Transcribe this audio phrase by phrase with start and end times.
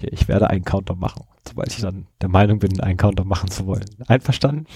[0.00, 3.50] Okay, ich werde einen Counter machen, sobald ich dann der Meinung bin, einen Counter machen
[3.50, 3.84] zu wollen.
[4.06, 4.66] Einverstanden?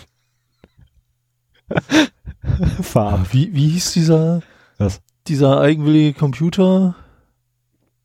[2.82, 3.28] Farb.
[3.32, 4.40] Wie, wie hieß dieser,
[4.78, 5.00] Was?
[5.28, 6.96] dieser eigenwillige Computer?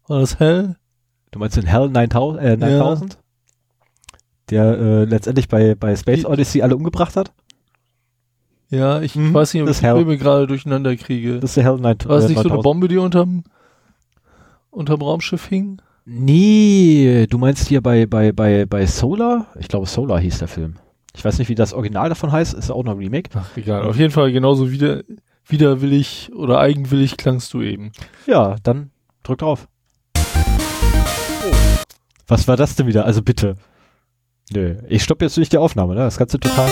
[0.07, 0.75] War das Hell?
[1.31, 2.39] Du meinst den Hell 9000?
[2.45, 3.13] Äh, 9000?
[3.15, 3.19] Ja.
[4.51, 7.33] Der äh, letztendlich bei, bei Space Odyssey alle umgebracht hat?
[8.69, 9.95] Ja, ich hm, weiß nicht, ob ich die Hell.
[9.95, 11.39] Filme gerade durcheinander kriege.
[11.39, 12.07] Das ist der Hell 9000.
[12.09, 13.43] War es nicht so eine äh, Bombe, die unterm,
[14.69, 15.81] unterm Raumschiff hing?
[16.09, 19.47] Nee, du meinst hier bei, bei, bei, bei Solar?
[19.59, 20.75] Ich glaube, Solar hieß der Film.
[21.13, 23.29] Ich weiß nicht, wie das Original davon heißt, ist auch noch ein Remake.
[23.33, 23.83] Ach, egal.
[23.83, 25.03] Auf jeden Fall genauso wieder,
[25.47, 27.91] widerwillig oder eigenwillig klangst du eben.
[28.25, 29.67] Ja, dann drück drauf.
[30.15, 31.53] Oh.
[32.27, 33.03] Was war das denn wieder?
[33.03, 33.57] Also bitte.
[34.55, 35.99] Nö, ich stoppe jetzt durch die Aufnahme, ne?
[36.01, 36.71] Das Ganze total.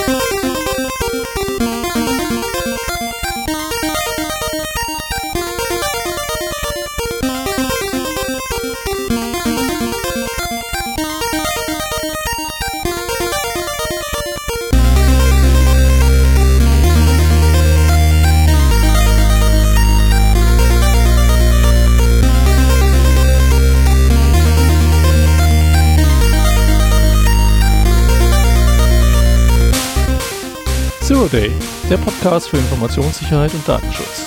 [31.28, 31.50] Day,
[31.90, 34.26] der Podcast für Informationssicherheit und Datenschutz.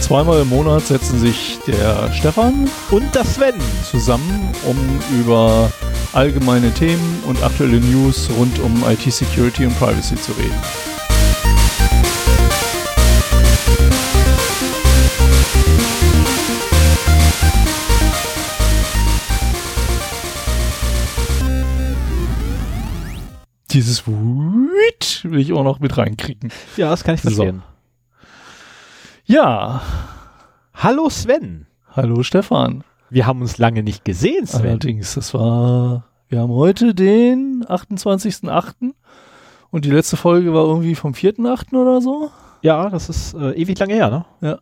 [0.00, 3.54] Zweimal im Monat setzen sich der Stefan und der Sven
[3.90, 4.76] zusammen, um
[5.18, 5.72] über
[6.12, 10.54] allgemeine Themen und aktuelle News rund um IT-Security und Privacy zu reden.
[23.74, 26.50] dieses Wut will ich auch noch mit reinkriegen.
[26.76, 27.62] Ja, das kann ich verstehen.
[27.62, 28.24] So.
[29.34, 29.82] Ja.
[30.74, 31.66] Hallo Sven.
[31.90, 32.84] Hallo Stefan.
[33.10, 34.60] Wir haben uns lange nicht gesehen, Sven.
[34.62, 38.94] Allerdings, das war, wir haben heute den 28.08.
[39.70, 41.74] und die letzte Folge war irgendwie vom 4.8.
[41.76, 42.30] oder so.
[42.62, 44.24] Ja, das ist äh, ewig lange her, ne?
[44.48, 44.58] Ja.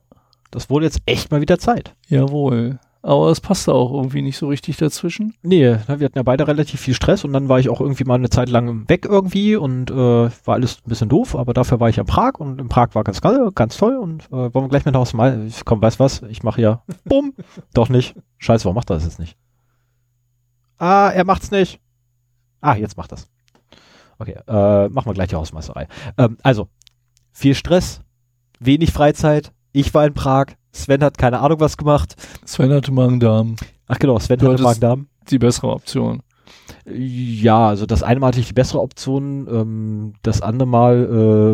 [0.51, 1.95] Das wurde jetzt echt mal wieder Zeit.
[2.09, 2.79] Jawohl.
[2.83, 5.35] Ja aber es passte auch irgendwie nicht so richtig dazwischen.
[5.43, 8.05] Nee, ne, wir hatten ja beide relativ viel Stress und dann war ich auch irgendwie
[8.05, 11.81] mal eine Zeit lang weg irgendwie und äh, war alles ein bisschen doof, aber dafür
[11.81, 14.65] war ich in Prag und in Prag war ganz geil, ganz toll und äh, wollen
[14.65, 17.35] wir gleich mit Haus mal, komm, weißt was, ich mache ja, bumm,
[17.75, 18.15] doch nicht.
[18.39, 19.37] Scheiße, warum macht er das jetzt nicht?
[20.79, 21.81] Ah, er macht's nicht.
[22.61, 23.29] Ah, jetzt macht das.
[24.19, 25.89] Okay, äh, machen wir gleich die Hausmeisterei.
[26.17, 26.69] Ähm, also,
[27.33, 28.01] viel Stress,
[28.61, 32.17] wenig Freizeit, ich war in Prag, Sven hat keine Ahnung was gemacht.
[32.47, 33.57] Sven hatte Magen-Darm.
[33.87, 35.07] Ach genau, Sven du hatte Magen-Darm.
[35.31, 36.21] Die bessere Option.
[36.87, 41.05] Ja, also das eine Mal hatte ich die bessere Option, ähm, das andere Mal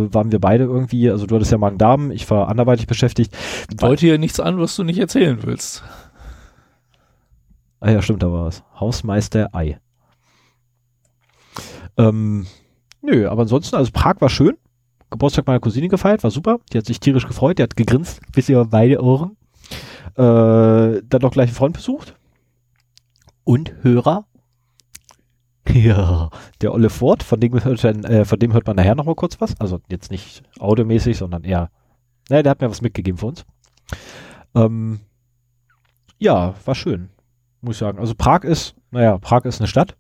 [0.09, 3.37] äh, waren wir beide irgendwie, also du hattest ja Magen-Darm, ich war anderweitig beschäftigt.
[3.77, 5.83] Deut hier nichts an, was du nicht erzählen willst.
[7.81, 8.63] Ah ja, stimmt, da war es.
[8.79, 9.79] Hausmeister Ei.
[11.97, 12.47] Ähm,
[13.03, 14.57] nö, aber ansonsten, also Prag war schön.
[15.11, 16.59] Geburtstag meiner Cousine gefeiert, war super.
[16.73, 19.37] Die hat sich tierisch gefreut, die hat gegrinst, bis ihr beide Ohren.
[20.15, 20.23] Äh,
[21.03, 22.15] dann noch gleich einen Freund besucht.
[23.45, 24.27] Und Hörer.
[25.71, 26.31] Ja,
[26.63, 29.61] der Olle Ford, von dem, hört, äh, von dem hört man nachher nochmal kurz was.
[29.61, 31.71] Also jetzt nicht audiomäßig, sondern eher,
[32.31, 33.45] naja, der hat mir was mitgegeben für uns.
[34.55, 35.01] Ähm,
[36.19, 37.11] ja, war schön,
[37.61, 37.99] muss ich sagen.
[37.99, 39.95] Also Prag ist, naja, Prag ist eine Stadt.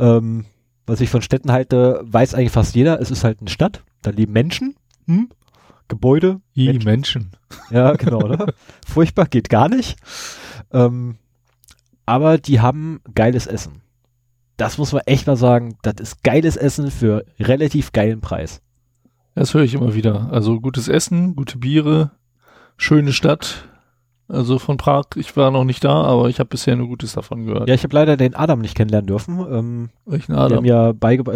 [0.00, 0.46] Ähm,
[0.88, 3.00] was ich von Städten halte, weiß eigentlich fast jeder.
[3.00, 4.74] Es ist halt eine Stadt, da leben Menschen,
[5.06, 5.28] hm?
[5.86, 6.40] Gebäude.
[6.56, 6.84] I, Menschen.
[6.90, 7.30] Menschen.
[7.70, 8.52] Ja, genau, oder?
[8.86, 9.96] Furchtbar, geht gar nicht.
[10.70, 11.16] Ähm,
[12.04, 13.80] aber die haben geiles Essen.
[14.58, 15.76] Das muss man echt mal sagen.
[15.82, 18.60] Das ist geiles Essen für relativ geilen Preis.
[19.34, 20.30] Das höre ich immer wieder.
[20.30, 22.10] Also gutes Essen, gute Biere,
[22.76, 23.66] schöne Stadt,
[24.30, 27.46] also von Prag, ich war noch nicht da, aber ich habe bisher nur Gutes davon
[27.46, 27.66] gehört.
[27.66, 29.38] Ja, ich habe leider den Adam nicht kennenlernen dürfen.
[29.50, 30.62] Ähm, Welchen Adam?
[30.64, 31.30] Wir haben äh,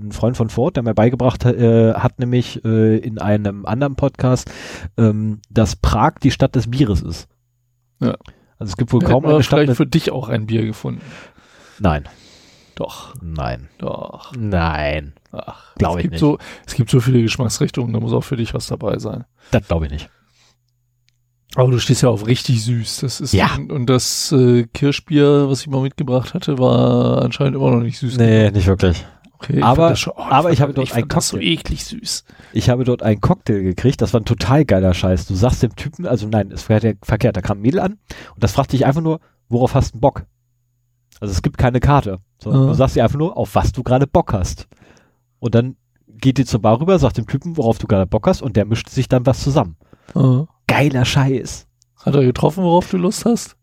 [0.00, 4.48] einen Freund von Ford, der mir beigebracht äh, hat, nämlich äh, in einem anderen Podcast,
[4.96, 7.28] ähm, dass Prag die Stadt des Bieres ist.
[8.00, 8.14] Ja.
[8.58, 9.60] Also es gibt wohl kaum eine Stadt.
[9.62, 11.00] vielleicht für dich auch ein Bier gefunden.
[11.80, 12.04] Nein.
[12.76, 13.14] Doch.
[13.20, 13.68] Nein.
[13.78, 14.32] Doch.
[14.38, 15.14] Nein.
[15.32, 16.20] Ach, glaube ich nicht.
[16.20, 19.24] So, es gibt so viele Geschmacksrichtungen, da muss auch für dich was dabei sein.
[19.50, 20.10] Das glaube ich nicht.
[21.56, 22.98] Aber du stehst ja auf richtig süß.
[22.98, 23.54] Das ist ja.
[23.56, 27.98] und, und das äh, Kirschbier, was ich mal mitgebracht hatte, war anscheinend immer noch nicht
[27.98, 28.18] süß.
[28.18, 28.54] Nee, genug.
[28.54, 29.06] nicht wirklich.
[29.38, 31.20] Okay, aber ich, schon, oh, ich aber fand, ich habe dort ich einen Cocktail.
[31.22, 32.24] so eklig süß.
[32.52, 34.02] Ich habe dort einen Cocktail gekriegt.
[34.02, 35.26] Das war ein total geiler Scheiß.
[35.26, 37.36] Du sagst dem Typen, also nein, es war ja verkehrt.
[37.36, 37.92] Da kam ein Mädel an
[38.34, 40.24] und das fragte ich einfach nur, worauf hast du Bock?
[41.20, 42.18] Also es gibt keine Karte.
[42.42, 42.68] Sondern mhm.
[42.68, 44.68] Du sagst dir einfach nur, auf was du gerade Bock hast.
[45.38, 45.76] Und dann
[46.06, 48.66] geht die zur Bar rüber, sagt dem Typen, worauf du gerade Bock hast und der
[48.66, 49.76] mischt sich dann was zusammen.
[50.14, 51.66] Mhm geiler Scheiß.
[52.04, 53.56] Hat er getroffen, worauf du Lust hast?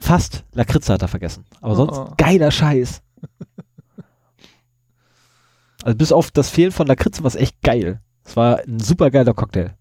[0.00, 0.44] Fast.
[0.52, 1.44] Lakritze hat er vergessen.
[1.60, 2.12] Aber sonst oh.
[2.16, 3.02] geiler Scheiß.
[5.84, 8.00] also bis auf das Fehlen von Lakritze war es echt geil.
[8.24, 9.76] Es war ein super geiler Cocktail.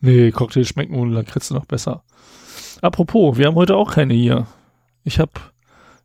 [0.00, 2.02] nee, Cocktail schmecken ohne Lakritze noch besser.
[2.82, 4.46] Apropos, wir haben heute auch keine hier.
[5.04, 5.30] Ich habe,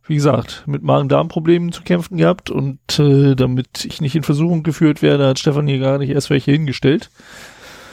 [0.04, 5.02] wie gesagt, mit Magen-Darm-Problemen zu kämpfen gehabt und äh, damit ich nicht in Versuchung geführt
[5.02, 7.10] werde, hat Stefan hier gar nicht erst welche hingestellt.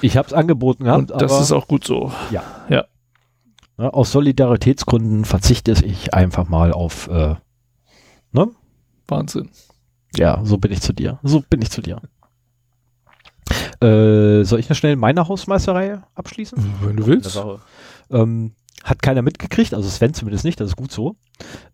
[0.01, 1.11] Ich habe es angeboten gehabt.
[1.11, 2.11] Und das aber, ist auch gut so.
[2.31, 2.43] Ja.
[2.69, 2.85] ja.
[3.77, 7.07] Na, ne, aus Solidaritätsgründen verzichte ich einfach mal auf.
[7.07, 7.35] Äh,
[8.31, 8.47] ne?
[9.07, 9.49] Wahnsinn.
[10.15, 11.19] Ja, so bin ich zu dir.
[11.23, 12.01] So bin ich zu dir.
[13.81, 16.57] Äh, soll ich noch schnell meine Hausmeisterei abschließen?
[16.81, 17.39] Wenn du willst.
[18.09, 18.53] Ähm,
[18.83, 21.15] hat keiner mitgekriegt, also Sven zumindest nicht, das ist gut so.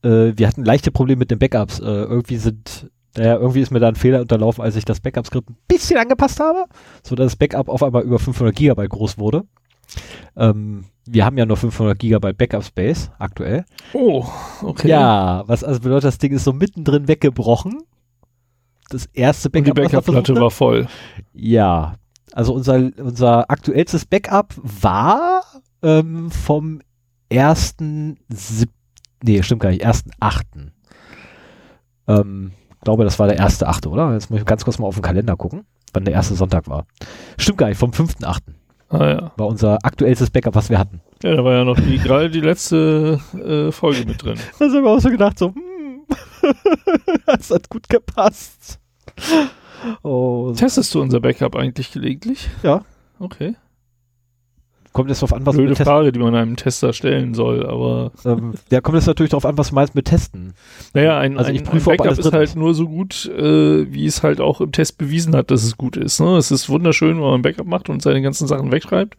[0.04, 1.80] Äh, wir hatten leichte Probleme mit den Backups.
[1.80, 5.50] Äh, irgendwie sind naja, irgendwie ist mir da ein Fehler unterlaufen, als ich das Backup-Skript
[5.50, 6.66] ein bisschen angepasst habe,
[7.04, 9.44] sodass das Backup auf einmal über 500 GB groß wurde.
[10.36, 13.66] Ähm, wir haben ja nur 500 GB Backup Space aktuell.
[13.94, 14.26] Oh,
[14.64, 14.88] okay.
[14.88, 17.84] Ja, was also bedeutet, das Ding ist so mittendrin weggebrochen.
[18.90, 19.70] Das erste Backup.
[19.70, 20.88] Und die Backup-Platte war voll.
[21.34, 21.96] Ja,
[22.32, 25.44] also unser, unser aktuellstes Backup war
[25.84, 26.82] ähm, vom
[27.32, 28.68] 1.7.
[29.24, 30.42] Nee, stimmt gar nicht, 1.8.
[32.08, 32.52] Ähm,
[32.84, 34.14] glaube, das war der erste Achte, oder?
[34.14, 36.86] Jetzt muss ich ganz kurz mal auf den Kalender gucken, wann der erste Sonntag war.
[37.38, 38.56] Stimmt gar nicht, vom fünften Achten.
[38.90, 39.32] Ah, ja.
[39.38, 41.02] War unser aktuellstes Backup, was wir hatten.
[41.24, 44.38] Ja, da war ja noch die, gerade die letzte äh, Folge mit drin.
[44.60, 46.04] Da haben wir auch so gedacht, so, hm,
[47.26, 48.80] das hat gut gepasst.
[50.04, 50.54] Oh.
[50.56, 52.50] Testest du unser Backup eigentlich gelegentlich?
[52.62, 52.82] Ja.
[53.20, 53.56] Okay
[54.94, 58.12] kommt es darauf an, was Blöde Frage, die man einem Tester stellen soll, aber.
[58.24, 60.54] Ähm, ja, kommt es natürlich darauf an, was du meinst mit Testen.
[60.94, 64.24] Naja, ein, also ich prüfe, ein Backup ist halt nur so gut, äh, wie es
[64.24, 66.22] halt auch im Test bewiesen hat, dass es gut ist.
[66.22, 66.38] Ne?
[66.38, 69.16] Es ist wunderschön, wenn man ein Backup macht und seine ganzen Sachen wegschreibt.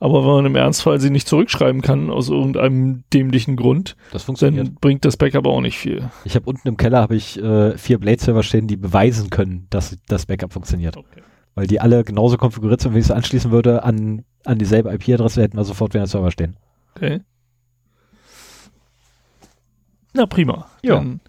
[0.00, 3.96] Aber wenn man im Ernstfall sie nicht zurückschreiben kann, aus irgendeinem dämlichen Grund,
[4.38, 6.04] dann bringt das Backup auch nicht viel.
[6.24, 9.98] Ich habe unten im Keller habe ich äh, vier Blade-Server stehen, die beweisen können, dass
[10.06, 10.96] das Backup funktioniert.
[10.96, 11.22] Okay.
[11.56, 15.42] Weil die alle genauso konfiguriert sind, wie ich es anschließen würde an an dieselbe IP-Adresse
[15.42, 16.56] hätten wir sofort wieder einen Server stehen.
[16.96, 17.20] Okay.
[20.14, 20.66] Na prima.
[20.82, 20.96] Ja.
[20.96, 21.20] Dann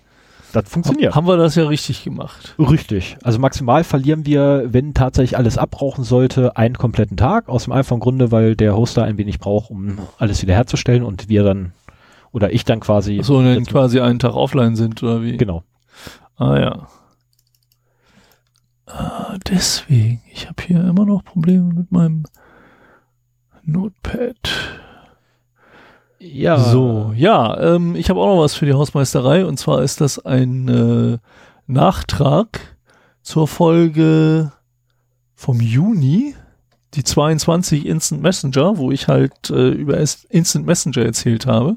[0.54, 1.14] das funktioniert.
[1.14, 2.56] Haben wir das ja richtig gemacht.
[2.58, 3.18] Richtig.
[3.22, 7.48] Also maximal verlieren wir, wenn tatsächlich alles abbrauchen sollte, einen kompletten Tag.
[7.50, 11.44] Aus dem einfachen Grunde, weil der Hoster ein wenig braucht, um alles wiederherzustellen und wir
[11.44, 11.74] dann
[12.32, 13.20] oder ich dann quasi.
[13.22, 15.38] So, und dann quasi einen Tag offline sind oder wie?
[15.38, 15.64] Genau.
[16.36, 16.88] Ah ja.
[18.88, 20.22] Ah, deswegen.
[20.34, 22.24] Ich habe hier immer noch Probleme mit meinem
[23.72, 24.36] Notepad.
[26.20, 26.60] Ja.
[26.60, 30.20] So, ja, ähm, ich habe auch noch was für die Hausmeisterei und zwar ist das
[30.26, 31.18] ein äh,
[31.68, 32.76] Nachtrag
[33.22, 34.52] zur Folge
[35.34, 36.36] vom Juni,
[36.96, 41.76] die 22 Instant Messenger, wo ich halt äh, über Instant Messenger erzählt habe.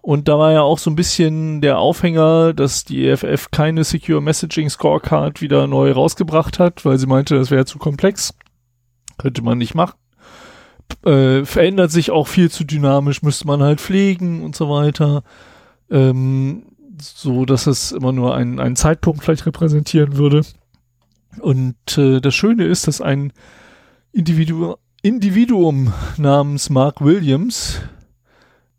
[0.00, 4.20] Und da war ja auch so ein bisschen der Aufhänger, dass die EFF keine Secure
[4.22, 8.34] Messaging Scorecard wieder neu rausgebracht hat, weil sie meinte, das wäre zu komplex.
[9.18, 9.94] Könnte man nicht machen
[11.04, 15.22] äh, verändert sich auch viel zu dynamisch, müsste man halt pflegen und so weiter.
[15.90, 16.64] Ähm,
[17.00, 20.42] so dass es immer nur einen, einen Zeitpunkt vielleicht repräsentieren würde.
[21.40, 23.32] Und äh, das Schöne ist, dass ein
[24.12, 24.74] Individu
[25.04, 27.80] Individuum namens Mark Williams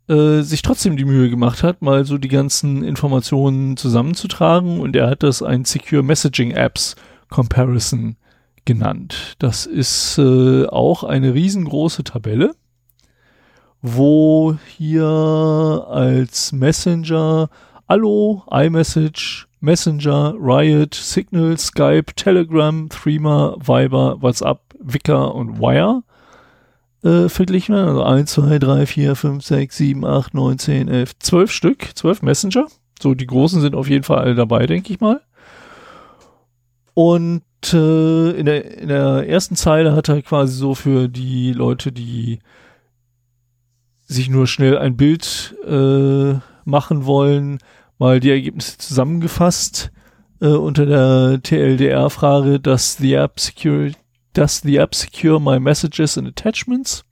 [0.08, 5.10] äh, sich trotzdem die Mühe gemacht hat, mal so die ganzen Informationen zusammenzutragen und er
[5.10, 6.96] hat das ein Secure Messaging Apps
[7.28, 8.16] Comparison
[8.64, 9.34] genannt.
[9.38, 12.54] Das ist äh, auch eine riesengroße Tabelle,
[13.82, 15.04] wo hier
[15.88, 17.48] als Messenger
[17.86, 26.02] Allo, iMessage, Messenger, Riot, Signal, Skype, Telegram, Threema, Viber, WhatsApp, Wicker und Wire
[27.02, 27.90] äh, verglichen werden.
[27.98, 32.22] Also 1, 2, 3, 4, 5, 6, 7, 8, 9, 10, 11, 12 Stück, 12
[32.22, 32.66] Messenger.
[33.02, 35.20] So, die großen sind auf jeden Fall alle dabei, denke ich mal.
[36.94, 37.42] Und
[37.72, 42.40] hatte in der, in der ersten Zeile hat er quasi so für die Leute, die
[44.06, 47.58] sich nur schnell ein Bild äh, machen wollen,
[47.98, 49.90] mal die Ergebnisse zusammengefasst
[50.40, 53.92] äh, unter der TLDR-Frage, does the app secure,
[54.34, 57.04] does the app secure my messages and attachments?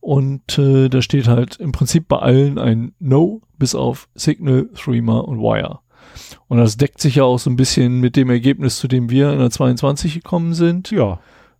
[0.00, 5.18] Und äh, da steht halt im Prinzip bei allen ein No, bis auf Signal, Threema
[5.20, 5.78] und Wire.
[6.48, 9.32] Und das deckt sich ja auch so ein bisschen mit dem Ergebnis, zu dem wir
[9.32, 10.90] in der 22 gekommen sind.
[10.90, 11.18] Ja.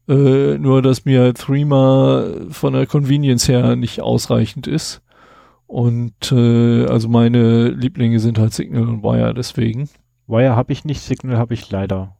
[0.08, 5.00] Äh, nur, dass mir Threema von der Convenience her nicht ausreichend ist.
[5.66, 9.88] Und äh, also meine Lieblinge sind halt Signal und Wire, deswegen.
[10.26, 12.16] Wire habe ich nicht, Signal habe ich leider.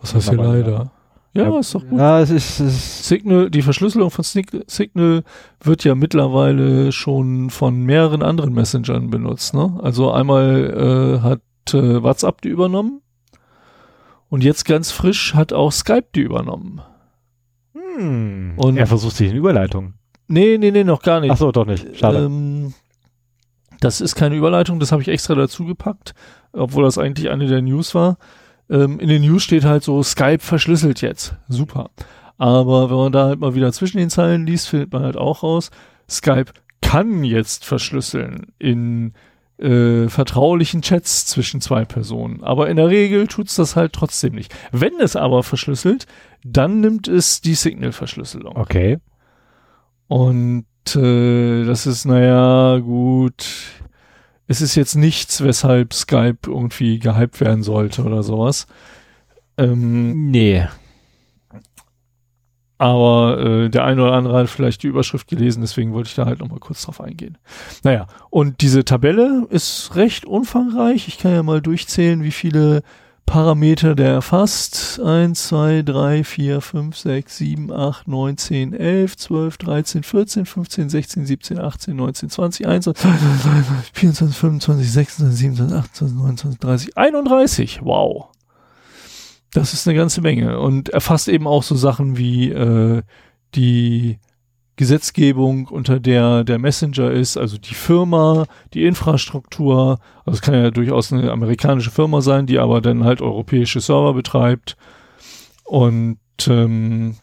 [0.00, 0.90] Was heißt hier leider?
[1.32, 1.98] Ja, ja, ist doch gut.
[1.98, 5.22] Ja, es ist, es Signal, die Verschlüsselung von Signal
[5.62, 9.54] wird ja mittlerweile schon von mehreren anderen Messengern benutzt.
[9.54, 9.78] Ne?
[9.82, 13.02] Also einmal äh, hat äh, WhatsApp die übernommen.
[14.28, 16.80] Und jetzt ganz frisch hat auch Skype die übernommen.
[17.74, 18.54] Hm.
[18.56, 19.94] Und er versucht sich in Überleitung.
[20.28, 21.32] Nee, nee, nee, noch gar nicht.
[21.32, 21.98] Achso, doch nicht.
[21.98, 22.18] Schade.
[22.26, 22.74] Ähm,
[23.80, 26.12] das ist keine Überleitung, das habe ich extra dazu gepackt,
[26.52, 28.18] obwohl das eigentlich eine der News war.
[28.68, 31.34] Ähm, in den News steht halt so, Skype verschlüsselt jetzt.
[31.48, 31.90] Super.
[32.36, 35.42] Aber wenn man da halt mal wieder zwischen den Zeilen liest, findet man halt auch
[35.42, 35.70] raus,
[36.08, 36.52] Skype
[36.82, 39.12] kann jetzt verschlüsseln in
[39.60, 42.42] äh, vertraulichen Chats zwischen zwei Personen.
[42.42, 44.54] Aber in der Regel tut es das halt trotzdem nicht.
[44.72, 46.06] Wenn es aber verschlüsselt,
[46.44, 48.56] dann nimmt es die Signal-Verschlüsselung.
[48.56, 48.98] Okay.
[50.08, 50.64] Und
[50.96, 53.46] äh, das ist, naja, gut.
[54.46, 58.66] Es ist jetzt nichts, weshalb Skype irgendwie gehypt werden sollte oder sowas.
[59.56, 60.66] Ähm, nee,
[62.80, 66.24] aber äh, der eine oder andere hat vielleicht die Überschrift gelesen, deswegen wollte ich da
[66.24, 67.36] halt nochmal kurz drauf eingehen.
[67.82, 71.06] Naja, und diese Tabelle ist recht umfangreich.
[71.06, 72.80] Ich kann ja mal durchzählen, wie viele
[73.26, 74.98] Parameter der erfasst.
[74.98, 80.88] 1, 2, 3, 4, 5, 6, 7, 8, 9, 10, 11, 12, 13, 14, 15,
[80.88, 86.96] 16, 17, 18, 19, 20, 21, 22, 23, 24, 25, 26, 27, 28, 29, 30,
[86.96, 87.80] 31.
[87.84, 88.29] Wow.
[89.52, 93.02] Das ist eine ganze Menge und erfasst eben auch so Sachen wie äh,
[93.56, 94.18] die
[94.76, 100.70] Gesetzgebung, unter der der Messenger ist, also die Firma, die Infrastruktur, also es kann ja
[100.70, 104.76] durchaus eine amerikanische Firma sein, die aber dann halt europäische Server betreibt
[105.64, 107.16] und ähm,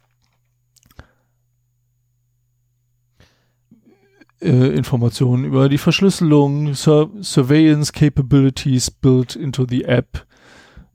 [4.42, 10.28] äh, Informationen über die Verschlüsselung, Sur Surveillance Capabilities built into the App,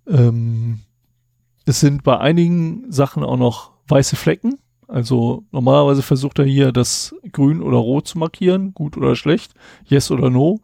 [0.06, 0.80] ähm,
[1.64, 4.59] es sind bei einigen Sachen auch noch weiße Flecken.
[4.88, 9.52] Also normalerweise versucht er hier das grün oder rot zu markieren, gut oder schlecht,
[9.87, 10.61] yes oder no.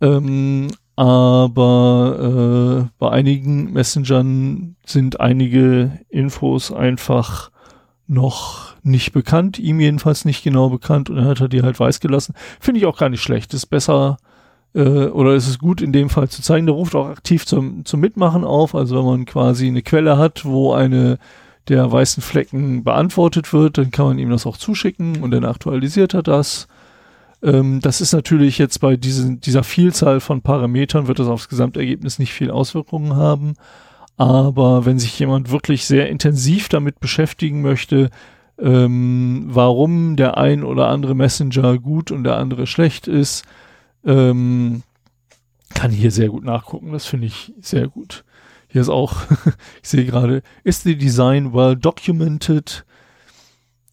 [0.00, 7.50] Ähm, aber äh, bei einigen Messengern sind einige Infos einfach
[8.06, 12.00] noch nicht bekannt, ihm jedenfalls nicht genau bekannt und er hat er die halt weiß
[12.00, 12.34] gelassen.
[12.58, 13.52] Finde ich auch gar nicht schlecht.
[13.52, 14.16] Ist besser,
[14.74, 16.66] äh, oder ist es gut in dem Fall zu zeigen.
[16.66, 18.74] Der ruft auch aktiv zum, zum Mitmachen auf.
[18.74, 21.18] Also wenn man quasi eine Quelle hat, wo eine
[21.68, 26.14] der weißen Flecken beantwortet wird, dann kann man ihm das auch zuschicken und dann aktualisiert
[26.14, 26.68] er das.
[27.42, 32.18] Ähm, das ist natürlich jetzt bei diesen, dieser Vielzahl von Parametern wird das aufs Gesamtergebnis
[32.18, 33.54] nicht viel Auswirkungen haben.
[34.16, 38.10] Aber wenn sich jemand wirklich sehr intensiv damit beschäftigen möchte,
[38.58, 43.44] ähm, warum der ein oder andere Messenger gut und der andere schlecht ist,
[44.04, 44.82] ähm,
[45.74, 48.24] kann hier sehr gut nachgucken, das finde ich sehr gut.
[48.68, 49.14] Hier ist auch,
[49.82, 52.84] ich sehe gerade, ist the design well documented?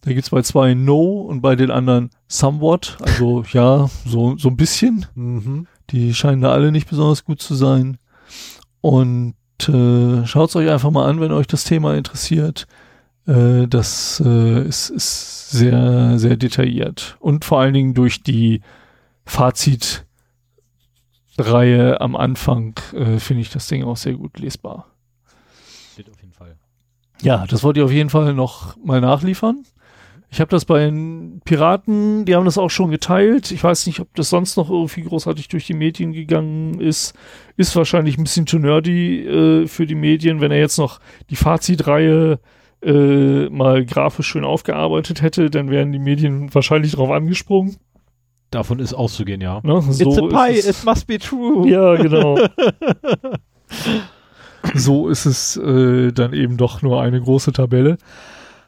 [0.01, 4.49] Da gibt es bei zwei No und bei den anderen somewhat, also ja, so, so
[4.49, 5.05] ein bisschen.
[5.15, 5.67] Mhm.
[5.89, 7.97] Die scheinen da alle nicht besonders gut zu sein.
[8.81, 9.35] Und
[9.67, 12.67] äh, schaut es euch einfach mal an, wenn euch das Thema interessiert.
[13.25, 17.17] Äh, das äh, ist, ist sehr, sehr detailliert.
[17.19, 18.61] Und vor allen Dingen durch die
[19.27, 24.87] Fazitreihe am Anfang äh, finde ich das Ding auch sehr gut lesbar.
[25.93, 26.57] Steht auf jeden Fall.
[27.21, 29.63] Ja, das wollte ich auf jeden Fall noch mal nachliefern.
[30.29, 33.49] Ich habe das bei den Piraten, die haben das auch schon geteilt.
[33.51, 37.13] Ich weiß nicht, ob das sonst noch irgendwie großartig durch die Medien gegangen ist.
[37.55, 41.37] Ist wahrscheinlich ein bisschen zu nerdy äh, für die Medien, wenn er jetzt noch die
[41.37, 42.41] Fazitreihe
[42.83, 47.77] äh, mal grafisch schön aufgearbeitet hätte, dann wären die Medien wahrscheinlich drauf angesprungen.
[48.51, 49.59] Davon ist auszugehen, ja.
[49.63, 49.81] Ne?
[49.81, 51.67] So It's a pie, it must be true.
[51.69, 52.37] Ja, genau.
[54.75, 57.97] so ist es äh, dann eben doch nur eine große Tabelle.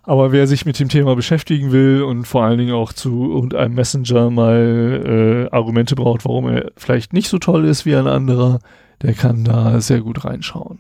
[0.03, 3.75] Aber wer sich mit dem Thema beschäftigen will und vor allen Dingen auch zu irgendeinem
[3.75, 8.59] Messenger mal äh, Argumente braucht, warum er vielleicht nicht so toll ist wie ein anderer,
[9.01, 10.79] der kann da sehr gut reinschauen.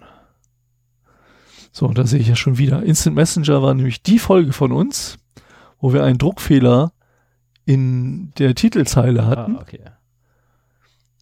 [1.71, 2.81] So, und da sehe ich ja schon wieder.
[2.83, 5.17] Instant Messenger war nämlich die Folge von uns,
[5.79, 6.91] wo wir einen Druckfehler
[7.65, 9.55] in der Titelzeile ah, hatten.
[9.57, 9.81] Ah, okay.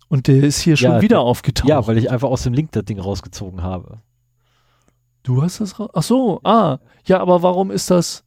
[0.10, 1.68] Und der ist hier ja, schon wieder aufgetaucht.
[1.68, 4.02] Ja, weil ich einfach aus dem Link das Ding rausgezogen habe.
[5.24, 5.90] Du hast das raus?
[5.94, 8.24] Ach so, ah, ja, aber warum ist das?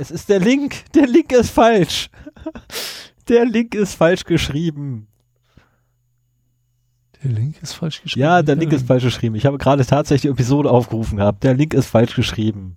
[0.00, 0.84] Es ist der Link.
[0.94, 2.10] Der Link ist falsch.
[3.28, 5.06] Der Link ist falsch geschrieben.
[7.22, 8.20] Der Link ist falsch geschrieben.
[8.20, 9.36] Ja, der Link ist falsch geschrieben.
[9.36, 11.44] Ich habe gerade tatsächlich die Episode aufgerufen gehabt.
[11.44, 12.76] Der Link ist falsch geschrieben.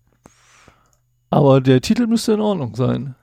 [1.32, 3.16] Aber der Titel müsste in Ordnung sein.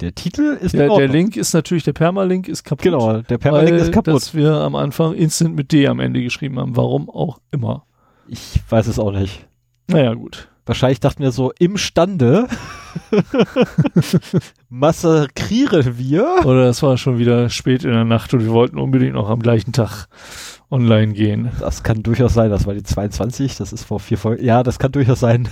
[0.00, 2.82] Der Titel ist ja, Der Link ist natürlich, der Permalink ist kaputt.
[2.82, 4.14] Genau, der Permalink ist kaputt.
[4.14, 6.76] Dass wir am Anfang Instant mit D am Ende geschrieben haben.
[6.76, 7.86] Warum auch immer.
[8.26, 9.46] Ich weiß es auch nicht.
[9.86, 10.48] Naja, gut.
[10.66, 12.48] Wahrscheinlich dachten wir so, imstande
[14.68, 16.40] massakrieren wir.
[16.44, 19.40] Oder es war schon wieder spät in der Nacht und wir wollten unbedingt noch am
[19.40, 20.06] gleichen Tag
[20.70, 21.50] online gehen.
[21.60, 22.50] Das kann durchaus sein.
[22.50, 24.42] Das war die 22, das ist vor vier Folgen.
[24.44, 25.48] Ja, das kann durchaus sein.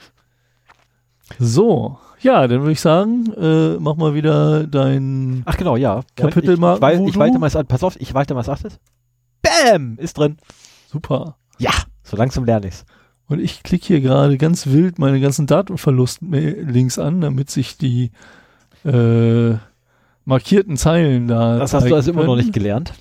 [1.38, 6.00] so, ja, dann würde ich sagen, äh, mach mal wieder dein Ach genau, ja.
[6.16, 6.76] Kapitel ich, mal.
[6.94, 8.78] Ich, ich weite mal, pass auf, ich weite mal was es.
[9.42, 9.96] Bäm!
[9.98, 10.38] Ist drin.
[10.90, 11.36] Super.
[11.58, 12.84] Ja, so langsam lerne ich's.
[13.28, 18.12] Und ich klicke hier gerade ganz wild meine ganzen Datenverlust-Links an, damit sich die
[18.84, 19.54] äh,
[20.24, 21.58] markierten Zeilen da.
[21.58, 22.24] Das hast du also können.
[22.24, 22.94] immer noch nicht gelernt.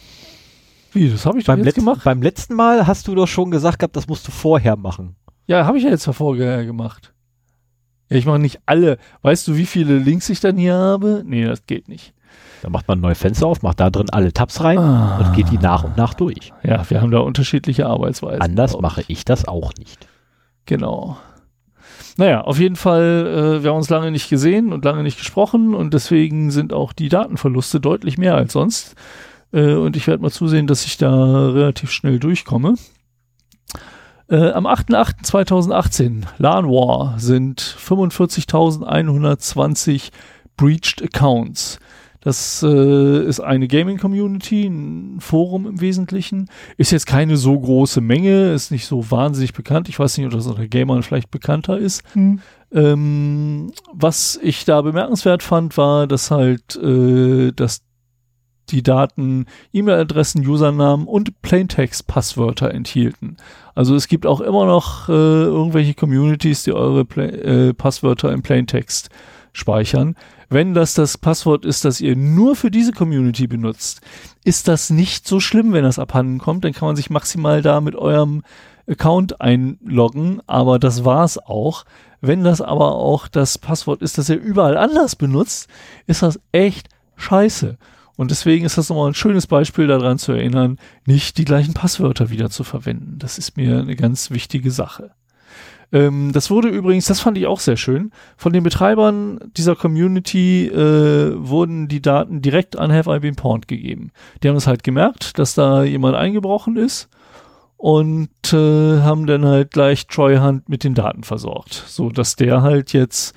[0.91, 2.01] Wie, das habe ich beim letzten, gemacht.
[2.03, 5.15] Beim letzten Mal hast du doch schon gesagt gehabt, das musst du vorher machen.
[5.47, 7.13] Ja, habe ich ja jetzt vorher gemacht.
[8.09, 8.97] Ich mache nicht alle.
[9.21, 11.23] Weißt du, wie viele Links ich dann hier habe?
[11.25, 12.13] Nee, das geht nicht.
[12.61, 15.17] Dann macht man ein neues Fenster auf, macht da drin alle Tabs rein ah.
[15.19, 16.51] und geht die nach und nach durch.
[16.63, 18.41] Ja, wir haben da unterschiedliche Arbeitsweisen.
[18.41, 20.07] Anders mache ich das auch nicht.
[20.65, 21.17] Genau.
[22.17, 25.75] Naja, auf jeden Fall, äh, wir haben uns lange nicht gesehen und lange nicht gesprochen
[25.75, 28.95] und deswegen sind auch die Datenverluste deutlich mehr als sonst.
[29.51, 32.75] Äh, und ich werde mal zusehen, dass ich da relativ schnell durchkomme.
[34.27, 40.09] Äh, am 8.8.2018, LAN War, sind 45.120
[40.57, 41.79] Breached Accounts.
[42.21, 46.49] Das äh, ist eine Gaming-Community, ein Forum im Wesentlichen.
[46.77, 49.89] Ist jetzt keine so große Menge, ist nicht so wahnsinnig bekannt.
[49.89, 52.01] Ich weiß nicht, ob das unter Gamern vielleicht bekannter ist.
[52.15, 52.39] Mhm.
[52.73, 57.83] Ähm, was ich da bemerkenswert fand, war, dass halt äh, das
[58.69, 63.37] die Daten E-Mail-Adressen, Usernamen und Plaintext-Passwörter enthielten.
[63.75, 68.41] Also es gibt auch immer noch äh, irgendwelche Communities, die eure Pla äh, Passwörter im
[68.41, 69.09] Plaintext
[69.53, 70.15] speichern.
[70.49, 74.01] Wenn das das Passwort ist, das ihr nur für diese Community benutzt,
[74.43, 76.63] ist das nicht so schlimm, wenn das abhanden kommt.
[76.63, 78.43] Dann kann man sich maximal da mit eurem
[78.87, 81.83] Account einloggen, aber das war's auch.
[82.21, 85.67] Wenn das aber auch das Passwort ist, das ihr überall anders benutzt,
[86.05, 87.77] ist das echt scheiße.
[88.17, 92.29] Und deswegen ist das nochmal ein schönes Beispiel daran zu erinnern, nicht die gleichen Passwörter
[92.29, 93.17] wieder zu verwenden.
[93.19, 95.11] Das ist mir eine ganz wichtige Sache.
[95.91, 100.67] Ähm, das wurde übrigens, das fand ich auch sehr schön, von den Betreibern dieser Community
[100.67, 104.11] äh, wurden die Daten direkt an Have I Been Porned gegeben.
[104.41, 107.09] Die haben es halt gemerkt, dass da jemand eingebrochen ist
[107.77, 112.61] und äh, haben dann halt gleich Troy Hunt mit den Daten versorgt, so dass der
[112.61, 113.35] halt jetzt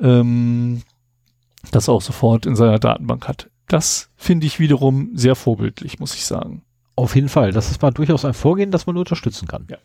[0.00, 0.82] ähm,
[1.72, 3.50] das auch sofort in seiner Datenbank hat.
[3.68, 6.62] Das finde ich wiederum sehr vorbildlich, muss ich sagen.
[6.96, 7.52] Auf jeden Fall.
[7.52, 9.66] Das ist mal durchaus ein Vorgehen, das man unterstützen kann.
[9.70, 9.78] Ja.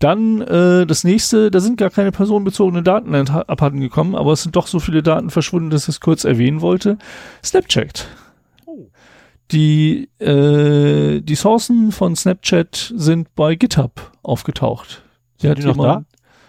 [0.00, 4.56] Dann äh, das nächste, da sind gar keine personenbezogenen Daten abhanden gekommen, aber es sind
[4.56, 6.98] doch so viele Daten verschwunden, dass ich es kurz erwähnen wollte.
[7.44, 8.08] Snapchat.
[8.66, 8.88] Oh.
[9.52, 15.02] Die, äh, die Sourcen von Snapchat sind bei GitHub aufgetaucht.
[15.40, 16.04] Die sind die noch da?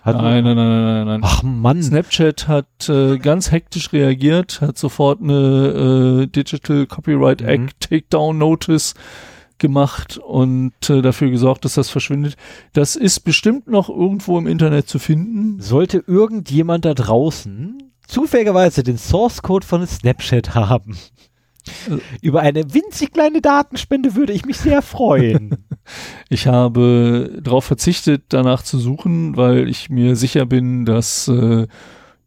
[0.06, 1.20] Hat nein, nein, nein, nein, nein.
[1.24, 1.82] Ach Mann.
[1.82, 7.48] Snapchat hat äh, ganz hektisch reagiert, hat sofort eine äh, Digital Copyright mhm.
[7.48, 8.94] Act Takedown Notice
[9.58, 12.38] gemacht und äh, dafür gesorgt, dass das verschwindet.
[12.74, 15.60] Das ist bestimmt noch irgendwo im Internet zu finden.
[15.60, 21.00] Sollte irgendjemand da draußen zufälligerweise den Source Code von Snapchat haben,
[21.90, 21.98] äh.
[22.22, 25.66] Über eine winzig kleine Datenspende würde ich mich sehr freuen.
[26.30, 31.68] ich habe darauf verzichtet, danach zu suchen, weil ich mir sicher bin, dass äh,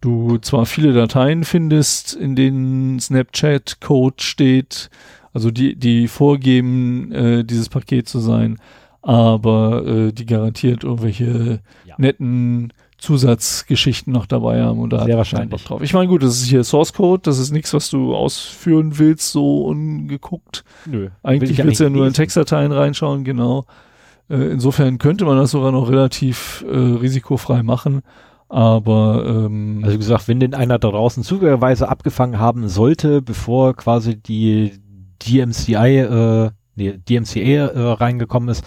[0.01, 4.91] du zwar viele Dateien findest, in denen Snapchat-Code steht,
[5.33, 8.59] also die, die vorgeben, äh, dieses Paket zu sein,
[9.03, 11.95] aber äh, die garantiert irgendwelche ja.
[11.99, 15.83] netten Zusatzgeschichten noch dabei haben und da Sehr hat wahrscheinlich Bock drauf.
[15.83, 19.31] Ich meine, gut, das ist hier Source Code, das ist nichts, was du ausführen willst,
[19.31, 20.65] so ungeguckt.
[20.85, 21.09] Nö.
[21.23, 22.09] Eigentlich will willst du ja nur lesen.
[22.15, 23.67] in Textdateien reinschauen, genau.
[24.29, 28.03] Äh, insofern könnte man das sogar noch relativ äh, risikofrei machen.
[28.49, 34.17] Aber ähm, also gesagt, wenn denn einer da draußen zufälligerweise abgefangen haben sollte, bevor quasi
[34.21, 34.73] die
[35.23, 38.65] DMCI, äh, nee, DMCA äh, reingekommen ist,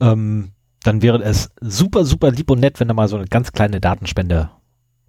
[0.00, 3.52] ähm, dann wäre es super, super lieb und nett, wenn ihr mal so eine ganz
[3.52, 4.50] kleine Datenspende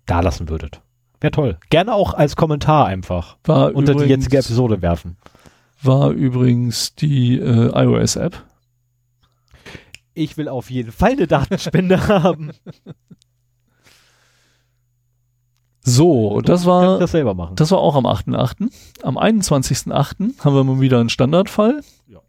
[0.06, 0.82] dalassen würdet.
[1.22, 1.58] Wäre toll.
[1.70, 5.18] Gerne auch als Kommentar einfach war unter übrigens, die jetzige Episode werfen.
[5.82, 8.44] War übrigens die äh, iOS-App.
[10.14, 12.52] Ich will auf jeden Fall eine Datenspende haben.
[15.82, 17.56] So, das war das, selber machen.
[17.56, 18.72] das war auch am 8.8.
[19.02, 20.40] Am 21.8.
[20.44, 21.82] haben wir mal wieder einen Standardfall.
[22.08, 22.20] Ja.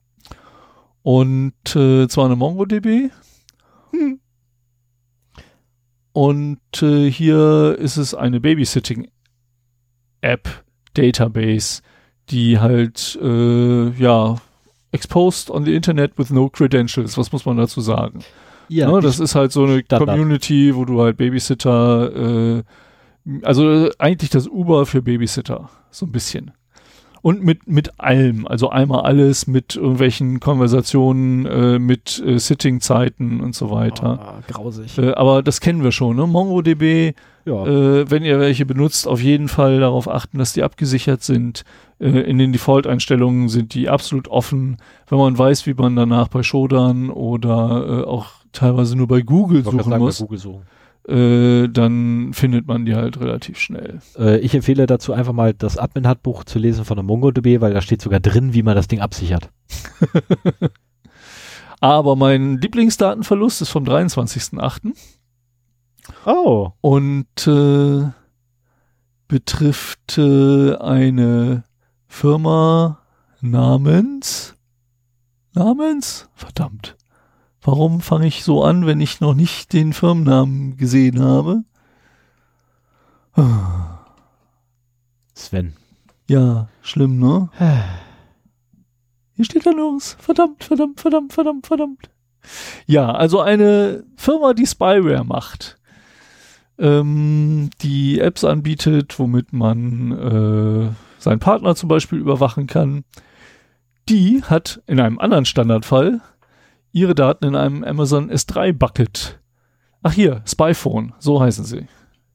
[1.03, 3.11] Und äh, zwar eine MongoDB
[3.93, 4.21] hm.
[6.13, 10.63] Und äh, hier ist es eine Babysitting-App,
[10.95, 11.83] Database,
[12.31, 14.37] die halt, äh, ja,
[14.93, 17.17] exposed on the Internet with no credentials.
[17.19, 18.25] Was muss man dazu sagen?
[18.69, 20.17] Ja, ne, das ist halt so eine Standard.
[20.19, 22.63] Community, wo du halt Babysitter, äh,
[23.43, 26.53] also äh, eigentlich das Uber für Babysitter, so ein bisschen
[27.23, 33.55] und mit, mit allem, also einmal alles, mit irgendwelchen Konversationen, äh, mit äh, Sitting-Zeiten und
[33.55, 34.41] so weiter.
[34.49, 34.97] Oh, grausig.
[34.97, 36.27] Äh, aber das kennen wir schon, ne?
[36.27, 37.13] MongoDB,
[37.45, 37.67] ja.
[37.67, 41.65] äh, wenn ihr welche benutzt, auf jeden Fall darauf achten, dass die abgesichert sind.
[41.99, 44.79] Äh, in den Default-Einstellungen sind die absolut offen.
[45.09, 49.63] Wenn man weiß, wie man danach bei Shodan oder äh, auch teilweise nur bei Google
[49.63, 50.19] suchen sagen, muss.
[50.19, 50.63] Bei Google suchen
[51.09, 54.01] äh, dann findet man die halt relativ schnell.
[54.19, 57.73] Äh, ich empfehle dazu einfach mal das admin hardbuch zu lesen von der MongoDB, weil
[57.73, 59.51] da steht sogar drin, wie man das Ding absichert.
[61.81, 64.93] Aber mein Lieblingsdatenverlust ist vom 23.08.
[66.27, 66.71] Oh.
[66.83, 68.11] Und äh,
[69.29, 71.65] betrifft äh, eine
[72.09, 72.99] Firma
[73.41, 74.55] namens
[75.53, 76.97] namens verdammt
[77.63, 81.63] Warum fange ich so an, wenn ich noch nicht den Firmennamen gesehen habe?
[85.35, 85.75] Sven.
[86.29, 87.51] Ja, schlimm, ne?
[89.35, 90.17] Hier steht ja los.
[90.21, 92.11] Verdammt, verdammt, verdammt, verdammt, verdammt.
[92.87, 95.79] Ja, also eine Firma, die Spyware macht,
[96.79, 100.93] ähm, die Apps anbietet, womit man äh,
[101.23, 103.05] seinen Partner zum Beispiel überwachen kann,
[104.09, 106.23] die hat in einem anderen Standardfall
[106.93, 109.39] ihre Daten in einem Amazon S3 Bucket.
[110.03, 111.87] Ach hier, Spyphone, so heißen sie.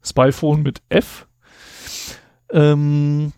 [0.03, 1.27] Spyphone mit F.
[2.51, 3.33] Ähm,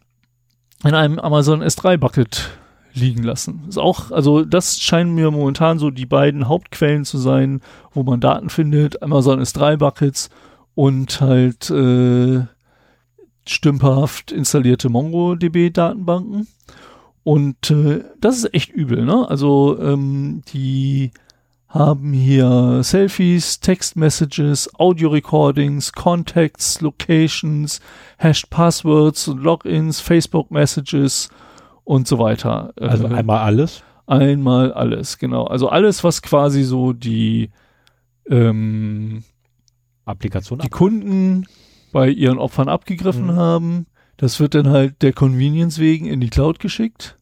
[0.83, 2.49] in einem Amazon S3 Bucket
[2.93, 3.63] liegen lassen.
[3.69, 7.61] Ist auch, also das scheinen mir momentan so die beiden Hauptquellen zu sein,
[7.93, 9.01] wo man Daten findet.
[9.01, 10.29] Amazon S3 Buckets
[10.75, 12.45] und halt äh,
[13.47, 16.47] stümperhaft installierte MongoDB Datenbanken.
[17.27, 19.27] Und äh, das ist echt übel, ne?
[19.29, 21.11] Also ähm, die
[21.67, 27.81] haben hier Selfies, Textmessages, Audio-Recordings, Contacts, Locations,
[28.17, 31.27] Hashed Passwords und Logins, Facebook-Messages
[31.83, 32.71] und so weiter.
[32.79, 33.83] Also äh, einmal alles?
[34.05, 35.47] Einmal alles, genau.
[35.47, 37.49] Also alles, was quasi so die
[38.29, 39.25] ähm,
[40.05, 41.45] Applikation die Kunden
[41.91, 43.35] bei ihren Opfern abgegriffen mhm.
[43.35, 43.85] haben,
[44.15, 47.15] das wird dann halt der Convenience wegen in die Cloud geschickt.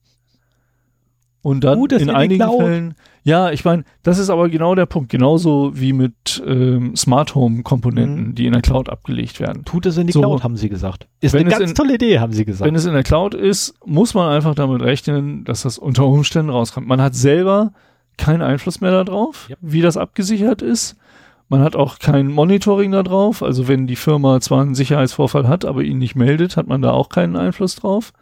[1.46, 2.60] Und dann uh, in einigen Cloud.
[2.60, 7.36] Fällen, ja, ich meine, das ist aber genau der Punkt, genauso wie mit ähm, Smart
[7.36, 8.36] Home Komponenten, mhm.
[8.36, 9.64] die in der Cloud abgelegt werden.
[9.64, 11.08] Tut es in die so, Cloud, haben sie gesagt.
[11.22, 12.66] Ist eine ganz in, tolle Idee, haben sie gesagt.
[12.68, 16.50] Wenn es in der Cloud ist, muss man einfach damit rechnen, dass das unter Umständen
[16.50, 16.88] rauskommt.
[16.88, 17.74] Man hat selber
[18.18, 19.56] keinen Einfluss mehr darauf, ja.
[19.62, 20.96] wie das abgesichert ist.
[21.48, 23.44] Man hat auch kein Monitoring darauf.
[23.44, 26.90] Also wenn die Firma zwar einen Sicherheitsvorfall hat, aber ihn nicht meldet, hat man da
[26.90, 28.14] auch keinen Einfluss drauf.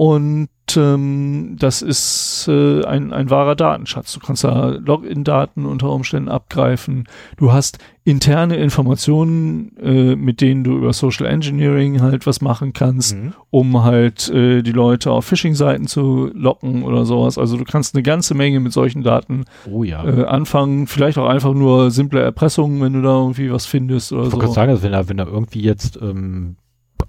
[0.00, 4.14] Und ähm, das ist äh, ein, ein wahrer Datenschatz.
[4.14, 7.04] Du kannst da Login-Daten unter Umständen abgreifen.
[7.36, 13.14] Du hast interne Informationen, äh, mit denen du über Social Engineering halt was machen kannst,
[13.14, 13.34] mhm.
[13.50, 17.36] um halt äh, die Leute auf Phishing-Seiten zu locken oder sowas.
[17.36, 20.02] Also du kannst eine ganze Menge mit solchen Daten oh, ja.
[20.02, 20.86] Äh, anfangen.
[20.86, 24.38] Vielleicht auch einfach nur simple Erpressungen, wenn du da irgendwie was findest oder ich so.
[24.38, 26.56] Ich kann sagen, also wenn da, wenn da irgendwie jetzt ähm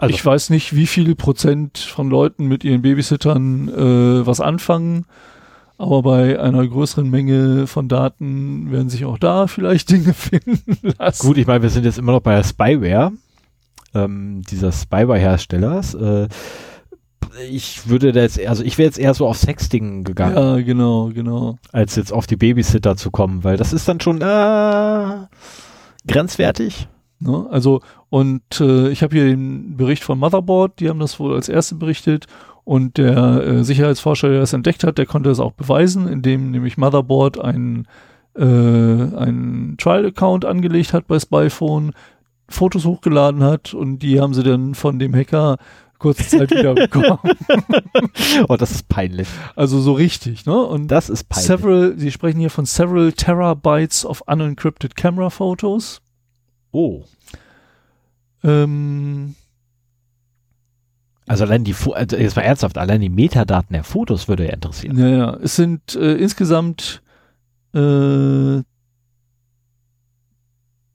[0.02, 0.16] also.
[0.16, 5.06] Ich weiß nicht, wie viel Prozent von Leuten mit ihren Babysittern äh, was anfangen,
[5.78, 11.28] aber bei einer größeren Menge von Daten werden sich auch da vielleicht Dinge finden lassen.
[11.28, 13.12] Gut, ich meine, wir sind jetzt immer noch bei der Spyware,
[13.94, 15.94] ähm, dieser Spyware-Herstellers.
[15.94, 16.30] Äh,
[17.52, 20.36] ich würde da jetzt, also ich wäre jetzt eher so auf Sexting gegangen.
[20.36, 21.58] Ja, genau, genau.
[21.72, 25.28] Als jetzt auf die Babysitter zu kommen, weil das ist dann schon äh,
[26.08, 26.88] grenzwertig.
[27.20, 27.46] Ne?
[27.52, 31.48] Also, und äh, ich habe hier den Bericht von Motherboard, die haben das wohl als
[31.48, 32.26] erste berichtet.
[32.66, 36.78] Und der äh, Sicherheitsforscher, der das entdeckt hat, der konnte das auch beweisen, indem nämlich
[36.78, 37.88] Motherboard einen,
[38.36, 41.94] äh, einen Trial-Account angelegt hat bei Spyphone,
[42.50, 45.56] Fotos hochgeladen hat und die haben sie dann von dem Hacker
[46.00, 47.18] kurze Zeit wieder bekommen.
[48.50, 49.30] oh, das ist peinlich.
[49.56, 50.58] Also so richtig, ne?
[50.62, 51.48] Und das ist peinlich.
[51.48, 56.02] Several, sie sprechen hier von several Terabytes of unencrypted Camera Photos.
[56.74, 57.04] Oh.
[58.44, 59.36] Ähm,
[61.28, 64.98] also allein die, also jetzt mal ernsthaft, allein die Metadaten der Fotos würde ja interessieren.
[64.98, 67.02] Naja, es sind äh, insgesamt
[67.74, 68.62] äh,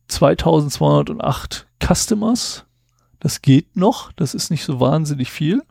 [0.08, 2.64] 2208 Customers.
[3.20, 5.62] Das geht noch, das ist nicht so wahnsinnig viel.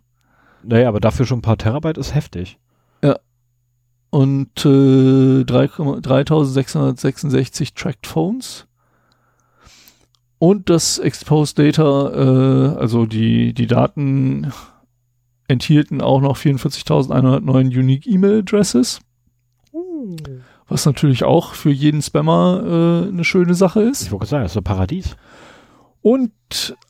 [0.64, 2.58] Naja, aber dafür schon ein paar Terabyte ist heftig.
[3.04, 3.20] Ja.
[4.10, 8.66] Und äh, 3, 3666 Tracked Phones
[10.38, 14.52] und das Exposed Data, äh, also die, die Daten
[15.48, 19.00] enthielten auch noch 44.109 Unique E-Mail Addresses.
[19.72, 20.16] Uh.
[20.68, 24.02] Was natürlich auch für jeden Spammer äh, eine schöne Sache ist.
[24.04, 25.16] Ich wollte sagen, das ist ein Paradies.
[26.02, 26.34] Und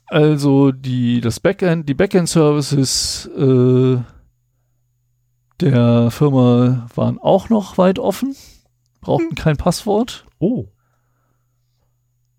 [0.06, 3.98] also die, das Backend, die Backend-Services äh,
[5.60, 8.34] der Firma waren auch noch weit offen,
[9.00, 9.34] brauchten hm.
[9.36, 10.24] kein Passwort.
[10.38, 10.66] Oh.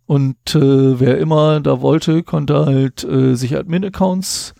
[0.07, 4.55] Und äh, wer immer da wollte, konnte halt äh, sich Admin-Accounts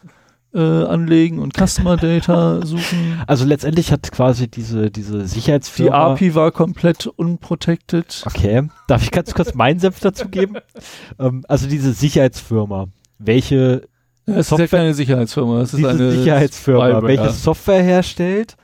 [0.54, 3.22] äh, anlegen und Customer Data suchen.
[3.28, 5.88] Also letztendlich hat quasi diese, diese Sicherheitsfirma...
[5.88, 8.24] Die API war komplett unprotected.
[8.26, 8.70] Okay.
[8.90, 10.56] Darf ich ganz kurz meinen Senf dazu geben?
[11.20, 13.84] ähm, also diese Sicherheitsfirma, welche
[14.26, 18.58] das Software, ist ja keine Sicherheitsfirma, das ist eine Sicherheitsfirma, Spyber, welche Software herstellt,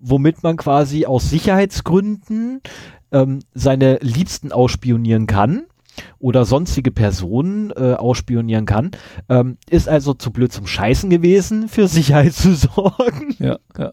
[0.00, 2.60] womit man quasi aus Sicherheitsgründen
[3.10, 5.64] ähm, seine Liebsten ausspionieren kann
[6.18, 8.92] oder sonstige Personen äh, ausspionieren kann,
[9.28, 13.34] ähm, ist also zu blöd zum Scheißen gewesen, für Sicherheit zu sorgen.
[13.38, 13.92] Ja, ja.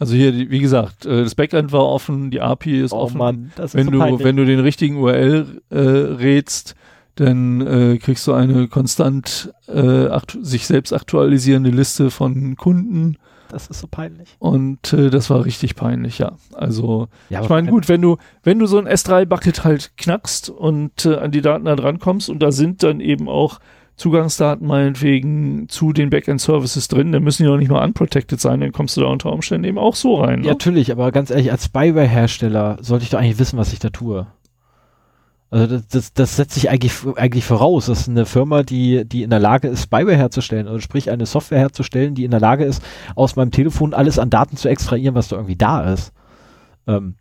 [0.00, 3.18] Also hier, wie gesagt, äh, das Backend war offen, die API ist oh offen.
[3.18, 6.76] Mann, das wenn so du, wenn du den richtigen URL äh, rätst,
[7.16, 10.08] dann äh, kriegst du eine konstant äh,
[10.40, 13.16] sich selbst aktualisierende Liste von Kunden
[13.48, 14.36] das ist so peinlich.
[14.38, 16.32] Und äh, das war richtig peinlich, ja.
[16.52, 21.06] Also, ja, ich meine, gut, wenn du, wenn du so ein S3-Bucket halt knackst und
[21.06, 23.58] äh, an die Daten da dran kommst und da sind dann eben auch
[23.96, 28.70] Zugangsdaten meinetwegen zu den Backend-Services drin, dann müssen die noch nicht mal unprotected sein, dann
[28.72, 30.40] kommst du da unter Umständen eben auch so rein.
[30.40, 30.46] Ne?
[30.46, 33.88] Ja, natürlich, aber ganz ehrlich, als Spyware-Hersteller sollte ich doch eigentlich wissen, was ich da
[33.90, 34.26] tue.
[35.50, 39.30] Also das, das, das setzt sich eigentlich, eigentlich voraus, dass eine Firma, die, die in
[39.30, 42.82] der Lage ist, Spyware herzustellen, also sprich eine Software herzustellen, die in der Lage ist,
[43.14, 46.12] aus meinem Telefon alles an Daten zu extrahieren, was da irgendwie da ist.
[46.86, 47.16] Ähm,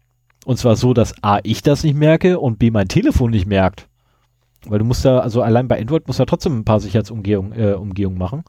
[0.45, 3.87] und zwar so, dass A, ich das nicht merke und B, mein Telefon nicht merkt.
[4.65, 7.53] Weil du musst da, also allein bei Android musst du ja trotzdem ein paar Sicherheitsumgehungen
[7.53, 8.43] äh, Umgehung machen.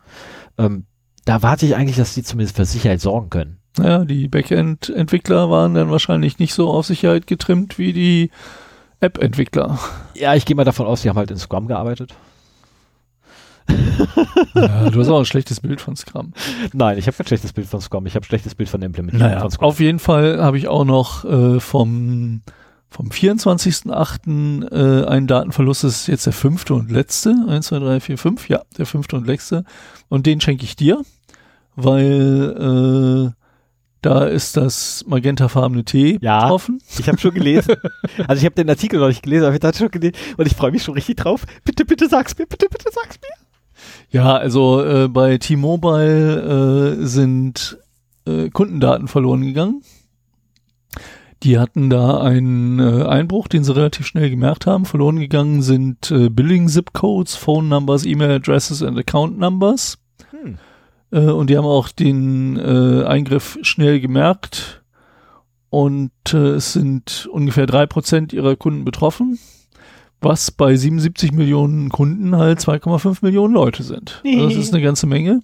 [0.59, 0.87] Ähm,
[1.25, 3.59] da warte ich eigentlich, dass die zumindest für Sicherheit sorgen können.
[3.79, 8.31] Ja, die Backend-Entwickler waren dann wahrscheinlich nicht so auf Sicherheit getrimmt wie die
[9.01, 9.79] App-Entwickler.
[10.15, 12.15] Ja, ich gehe mal davon aus, die haben halt in Scrum gearbeitet.
[14.55, 16.33] ja, du hast auch ein schlechtes Bild von Scrum.
[16.73, 18.07] Nein, ich habe kein schlechtes Bild von Scrum.
[18.07, 19.69] Ich habe ein schlechtes Bild von der Implementierung naja, von Scrum.
[19.69, 22.43] Auf jeden Fall habe ich auch noch äh, vom,
[22.89, 24.67] vom 24.8.
[24.71, 25.85] Äh, einen Datenverlust.
[25.85, 27.35] Das ist jetzt der fünfte und letzte.
[27.47, 28.49] 1, 2, 3, 4, 5.
[28.49, 29.65] Ja, der fünfte und letzte.
[30.09, 31.03] Und den schenke ich dir,
[31.77, 33.31] weil äh,
[34.01, 36.81] da ist das magentafarbene T ja, offen.
[36.99, 37.75] Ich habe schon gelesen.
[38.27, 40.55] Also ich habe den Artikel noch nicht gelesen, aber ich habe schon gelesen und ich
[40.57, 41.45] freue mich schon richtig drauf.
[41.65, 44.11] Bitte, bitte sag's mir, bitte, bitte sag's mir.
[44.21, 47.79] Ja, also äh, bei T-Mobile äh, sind
[48.27, 49.83] äh, Kundendaten verloren gegangen.
[51.43, 54.85] Die hatten da einen äh, Einbruch, den sie relativ schnell gemerkt haben.
[54.85, 59.99] Verloren gegangen sind äh, Billing-Zip-Codes, Phone-Numbers, E-Mail-Addresses und Account-Numbers.
[61.11, 64.83] Äh, und die haben auch den äh, Eingriff schnell gemerkt.
[65.71, 69.39] Und äh, es sind ungefähr drei Prozent ihrer Kunden betroffen,
[70.21, 74.23] was bei 77 Millionen Kunden halt 2,5 Millionen Leute sind.
[74.25, 75.41] Also das ist eine ganze Menge.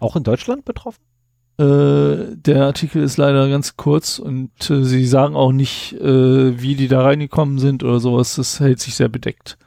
[0.00, 1.00] Auch in Deutschland betroffen?
[1.58, 6.76] Äh, der Artikel ist leider ganz kurz und äh, sie sagen auch nicht, äh, wie
[6.76, 8.36] die da reingekommen sind oder sowas.
[8.36, 9.58] Das hält sich sehr bedeckt.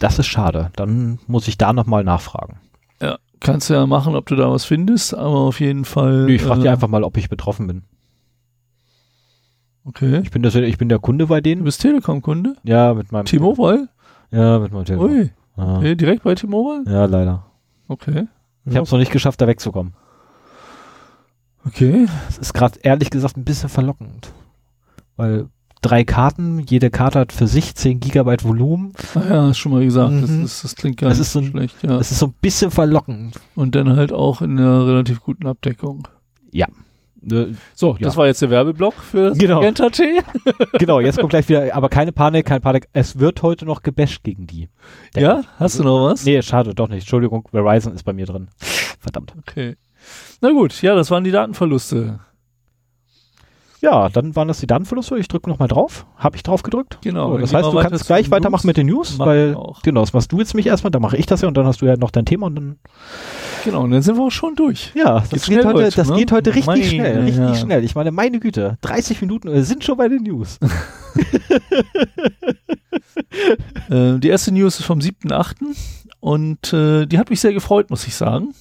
[0.00, 0.70] Das ist schade.
[0.76, 2.60] Dann muss ich da nochmal nachfragen.
[3.44, 6.24] Kannst du ja machen, ob du da was findest, aber auf jeden Fall.
[6.24, 7.82] Nee, ich frage äh, dich einfach mal, ob ich betroffen bin.
[9.84, 10.20] Okay.
[10.22, 11.60] Ich bin, das, ich bin der Kunde bei denen.
[11.60, 12.54] Du bist Telekom-Kunde?
[12.64, 13.26] Ja, mit meinem.
[13.26, 13.88] T-Mobile?
[14.30, 15.10] Ja, mit meinem Telekom.
[15.10, 15.30] Ui.
[15.58, 15.76] Ja.
[15.76, 16.90] Okay, direkt bei T-Mobile?
[16.90, 17.44] Ja, leider.
[17.86, 18.28] Okay.
[18.64, 18.76] Ich ja.
[18.78, 19.92] habe es noch nicht geschafft, da wegzukommen.
[21.66, 22.06] Okay.
[22.26, 24.32] Das ist gerade ehrlich gesagt ein bisschen verlockend.
[25.16, 25.48] Weil
[25.84, 28.92] drei Karten, jede Karte hat für sich 10 Gigabyte Volumen.
[29.14, 30.22] Ah ja, schon mal gesagt, mhm.
[30.22, 31.76] das, das, das, klingt gar das nicht so ein, schlecht.
[31.82, 31.98] Ja.
[31.98, 33.38] Das ist so ein bisschen verlockend.
[33.54, 36.08] Und dann halt auch in einer relativ guten Abdeckung.
[36.52, 36.66] Ja.
[37.20, 37.98] Ne, so, ja.
[38.00, 39.56] das war jetzt der Werbeblock für genau.
[39.56, 40.20] Magenta T.
[40.78, 42.88] genau, jetzt kommt gleich wieder, aber keine Panik, keine Panik.
[42.92, 44.68] Es wird heute noch gebasht gegen die.
[45.16, 45.40] Ja?
[45.40, 45.46] Ich.
[45.58, 46.24] Hast du noch was?
[46.26, 47.00] Nee, schade, doch nicht.
[47.00, 48.48] Entschuldigung, Verizon ist bei mir drin.
[48.58, 49.32] Verdammt.
[49.38, 49.76] Okay.
[50.42, 52.20] Na gut, ja, das waren die Datenverluste.
[53.84, 55.18] Ja, dann waren das die Datenverluste.
[55.18, 56.06] Ich drücke nochmal drauf.
[56.16, 56.98] Habe ich drauf gedrückt?
[57.04, 57.32] Genau.
[57.32, 60.32] So, das heißt, du kannst gleich News, weitermachen mit den News, weil genau, das machst
[60.32, 62.10] du jetzt mich erstmal, dann mache ich das ja und dann hast du ja noch
[62.10, 62.76] dein Thema und dann.
[63.66, 64.90] Genau, und dann sind wir auch schon durch.
[64.94, 66.16] Ja, das, geht, schnell, heute, Leute, das ne?
[66.16, 67.18] geht heute richtig meine, schnell.
[67.24, 67.54] Richtig ja.
[67.56, 67.84] schnell.
[67.84, 70.58] Ich meine, meine Güte, 30 Minuten wir äh, sind schon bei den News.
[73.90, 75.56] äh, die erste News ist vom 7.8.
[76.20, 78.54] und äh, die hat mich sehr gefreut, muss ich sagen.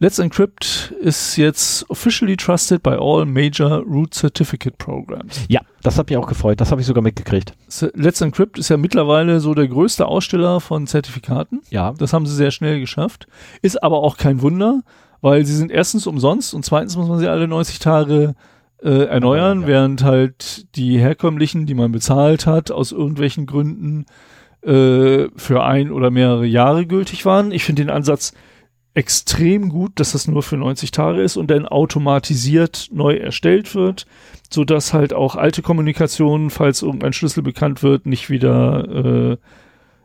[0.00, 5.44] Let's Encrypt ist jetzt officially trusted by all major Root Certificate Programs.
[5.48, 6.60] Ja, das hat mich auch gefreut.
[6.60, 7.52] Das habe ich sogar mitgekriegt.
[7.94, 11.62] Let's Encrypt ist ja mittlerweile so der größte Aussteller von Zertifikaten.
[11.70, 11.94] Ja.
[11.96, 13.28] Das haben sie sehr schnell geschafft.
[13.62, 14.80] Ist aber auch kein Wunder,
[15.20, 18.34] weil sie sind erstens umsonst und zweitens muss man sie alle 90 Tage
[18.82, 19.66] äh, erneuern, ja.
[19.68, 24.06] während halt die herkömmlichen, die man bezahlt hat, aus irgendwelchen Gründen
[24.62, 27.52] äh, für ein oder mehrere Jahre gültig waren.
[27.52, 28.32] Ich finde den Ansatz
[28.94, 34.06] extrem gut, dass das nur für 90 Tage ist und dann automatisiert neu erstellt wird,
[34.50, 39.36] so dass halt auch alte Kommunikationen, falls irgendein Schlüssel bekannt wird, nicht wieder äh,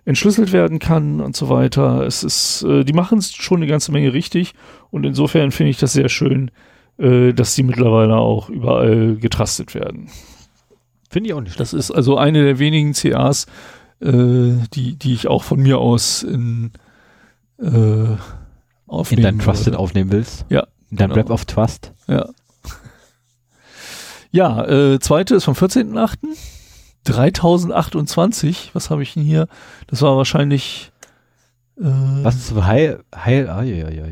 [0.05, 2.01] entschlüsselt werden kann und so weiter.
[2.05, 4.53] Es ist, äh, die machen es schon eine ganze Menge richtig
[4.89, 6.49] und insofern finde ich das sehr schön,
[6.97, 10.09] äh, dass die mittlerweile auch überall getrastet werden.
[11.11, 11.59] Finde ich auch nicht.
[11.59, 13.45] Das ist also eine der wenigen CAs,
[13.99, 14.07] äh,
[14.73, 16.71] die, die ich auch von mir aus in
[17.61, 18.15] äh,
[18.89, 19.19] aufnehmen.
[19.25, 19.79] In dein Trusted würde.
[19.79, 20.45] aufnehmen willst.
[20.49, 20.67] Ja.
[20.91, 21.15] In dein genau.
[21.15, 21.93] Web of Trust.
[22.07, 22.27] Ja.
[24.31, 26.17] Ja, äh, zweite ist vom 14.8.
[27.05, 28.71] 3028.
[28.73, 29.47] Was habe ich denn hier?
[29.87, 30.91] Das war wahrscheinlich.
[31.77, 33.03] Äh, Was ist Heil?
[33.15, 33.49] Heil?
[33.49, 34.03] Ah, ja, ja,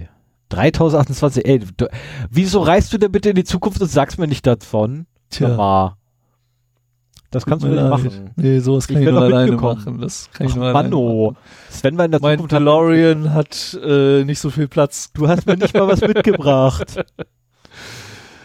[0.49, 1.45] 3028.
[1.45, 1.87] Ey, du,
[2.29, 5.05] wieso reist du denn bitte in die Zukunft und sagst mir nicht davon?
[5.29, 5.49] Tja.
[5.49, 5.97] Mama.
[7.31, 7.89] Das kannst du nicht leid.
[7.89, 8.29] machen.
[8.37, 9.99] Nee, sowas kann ich, ich nur alleine machen.
[9.99, 11.35] Das kann ich Ach, ich nur Manno.
[11.69, 15.11] Sven war in der mein Zukunft halt DeLorean hat äh, nicht so viel Platz.
[15.13, 17.03] Du hast mir nicht mal was mitgebracht.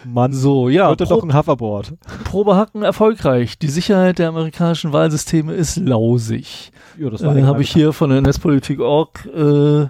[0.05, 0.89] Mann, so, ja.
[0.89, 1.93] Heute doch ein Hoverboard.
[2.25, 3.57] Probehacken erfolgreich.
[3.57, 6.73] Die Sicherheit der amerikanischen Wahlsysteme ist lausig.
[6.99, 9.87] Ja, das äh, habe ich hier von der Netzpolitik.org äh,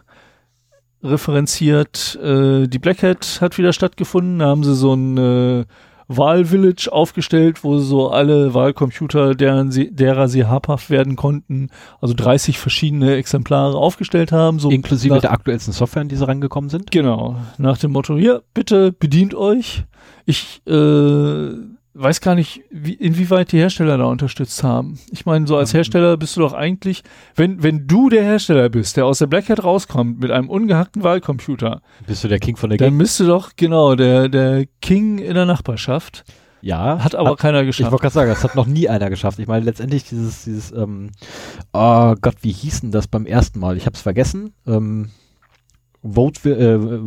[1.01, 2.15] referenziert.
[2.21, 4.37] Äh, die Black Hat hat wieder stattgefunden.
[4.37, 5.65] Da haben sie so ein äh,
[6.07, 11.69] Wahlvillage aufgestellt, wo so alle Wahlcomputer, deren sie, derer sie habhaft werden konnten,
[12.01, 14.59] also 30 verschiedene Exemplare aufgestellt haben.
[14.59, 16.91] So Inklusive nach, der aktuellsten Software, an die sie rangekommen sind?
[16.91, 17.35] Genau.
[17.57, 19.83] Nach dem Motto, hier, bitte bedient euch.
[20.25, 20.71] Ich äh,
[21.95, 24.99] weiß gar nicht, wie, inwieweit die Hersteller da unterstützt haben.
[25.11, 25.77] Ich meine, so als mhm.
[25.77, 27.03] Hersteller bist du doch eigentlich,
[27.35, 31.03] wenn, wenn du der Hersteller bist, der aus der Black Hat rauskommt mit einem ungehackten
[31.03, 31.81] Wahlcomputer.
[32.07, 32.91] Bist du der King von der Gang?
[32.91, 36.23] Dann bist du doch, genau, der, der King in der Nachbarschaft.
[36.61, 37.03] Ja.
[37.03, 37.87] Hat aber hat, keiner geschafft.
[37.87, 39.37] Ich wollte gerade sagen, das hat noch nie einer geschafft.
[39.37, 41.11] Ich meine, letztendlich dieses, dieses, ähm,
[41.73, 43.77] oh Gott, wie hieß denn das beim ersten Mal?
[43.77, 44.53] Ich habe es vergessen.
[44.65, 45.09] Ähm,
[46.01, 46.99] Vote, äh,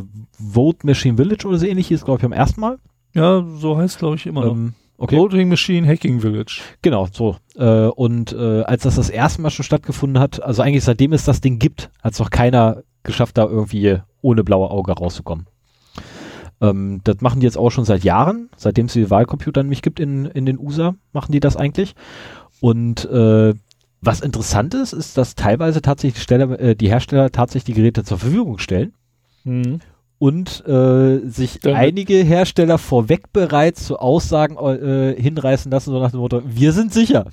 [0.52, 2.78] Vote Machine Village oder so ähnlich hieß, glaube ich, am ersten Mal.
[3.16, 4.52] Ja, so heißt es, glaube ich immer noch.
[4.54, 5.16] Ähm, okay.
[5.16, 6.60] Loading Machine Hacking Village.
[6.82, 7.36] Genau, so.
[7.56, 11.24] Äh, und äh, als das das erste Mal schon stattgefunden hat, also eigentlich seitdem es
[11.24, 15.46] das Ding gibt, hat es noch keiner geschafft, da irgendwie ohne blaue Auge rauszukommen.
[16.60, 19.98] Ähm, das machen die jetzt auch schon seit Jahren, seitdem es die Wahlcomputer nämlich gibt
[19.98, 21.94] in, in den USA, machen die das eigentlich.
[22.60, 23.54] Und äh,
[24.02, 28.04] was interessant ist, ist, dass teilweise tatsächlich die, Stelle, äh, die Hersteller tatsächlich die Geräte
[28.04, 28.92] zur Verfügung stellen.
[29.44, 29.80] Mhm
[30.18, 31.78] und äh, sich Damit.
[31.78, 36.92] einige Hersteller vorweg bereits zu Aussagen äh, hinreißen lassen, so nach dem Motto, wir sind
[36.92, 37.26] sicher.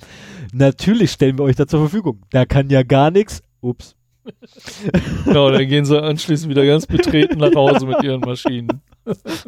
[0.52, 2.22] Natürlich stellen wir euch da zur Verfügung.
[2.30, 3.42] Da kann ja gar nichts.
[3.60, 3.96] Ups.
[5.24, 8.80] genau, dann gehen sie anschließend wieder ganz betreten nach Hause mit ihren Maschinen.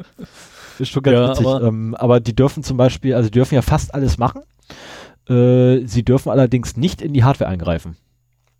[0.78, 1.46] Ist schon ganz ja, witzig.
[1.46, 4.42] Aber, ähm, aber die dürfen zum Beispiel, also die dürfen ja fast alles machen.
[5.28, 7.96] Äh, sie dürfen allerdings nicht in die Hardware eingreifen.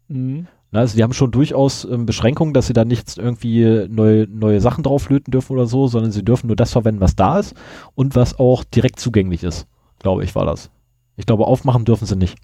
[0.08, 0.46] Mhm.
[0.78, 4.60] Also die haben schon durchaus ähm, Beschränkungen, dass sie da nicht irgendwie äh, neue, neue
[4.60, 7.54] Sachen drauflöten dürfen oder so, sondern sie dürfen nur das verwenden, was da ist
[7.94, 9.66] und was auch direkt zugänglich ist.
[9.98, 10.70] Glaube ich, war das.
[11.16, 12.36] Ich glaube, aufmachen dürfen sie nicht.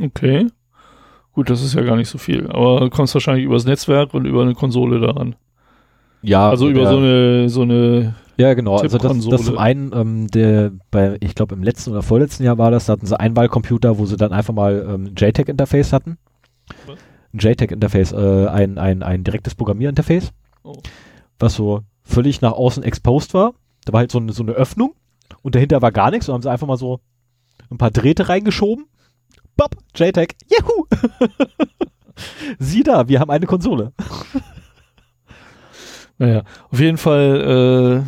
[0.00, 0.46] Okay.
[1.32, 2.46] Gut, das ist ja gar nicht so viel.
[2.50, 5.34] Aber du kommst wahrscheinlich übers Netzwerk und über eine Konsole daran.
[6.22, 6.48] Ja.
[6.48, 6.90] Also über ja.
[6.92, 8.76] so eine, so eine ja, genau.
[8.76, 12.58] Also das, das zum einen, ähm, der bei, ich glaube im letzten oder vorletzten Jahr
[12.58, 16.18] war das, da hatten sie Einwahlcomputer, wo sie dann einfach mal ähm, JTAG-Interface hatten.
[16.86, 16.98] Was?
[17.36, 20.32] ein JTAG-Interface, äh, ein, ein, ein direktes Programmierinterface,
[20.64, 20.74] oh.
[21.38, 23.54] was so völlig nach außen exposed war.
[23.84, 24.94] Da war halt so eine, so eine Öffnung
[25.42, 27.00] und dahinter war gar nichts und haben sie einfach mal so
[27.70, 28.86] ein paar Drähte reingeschoben.
[29.56, 30.86] Bob, JTAG, juhu!
[32.58, 33.92] Sieh da, wir haben eine Konsole.
[36.18, 38.04] naja, auf jeden Fall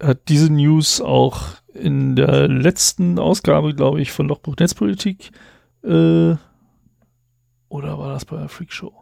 [0.00, 5.30] äh, hat diese News auch in der letzten Ausgabe, glaube ich, von Lochbuch Netzpolitik
[5.84, 6.34] äh,
[7.76, 8.92] oder war das bei der Freakshow?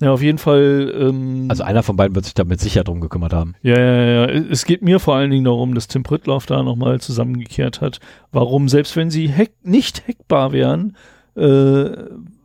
[0.00, 0.92] Ja, auf jeden Fall.
[0.96, 3.54] Ähm, also einer von beiden wird sich damit sicher drum gekümmert haben.
[3.60, 4.26] Ja, ja, ja.
[4.50, 7.98] Es geht mir vor allen Dingen darum, dass Tim Prittloff da nochmal zusammengekehrt hat,
[8.30, 10.96] warum selbst wenn sie hack nicht hackbar wären,
[11.34, 11.90] äh,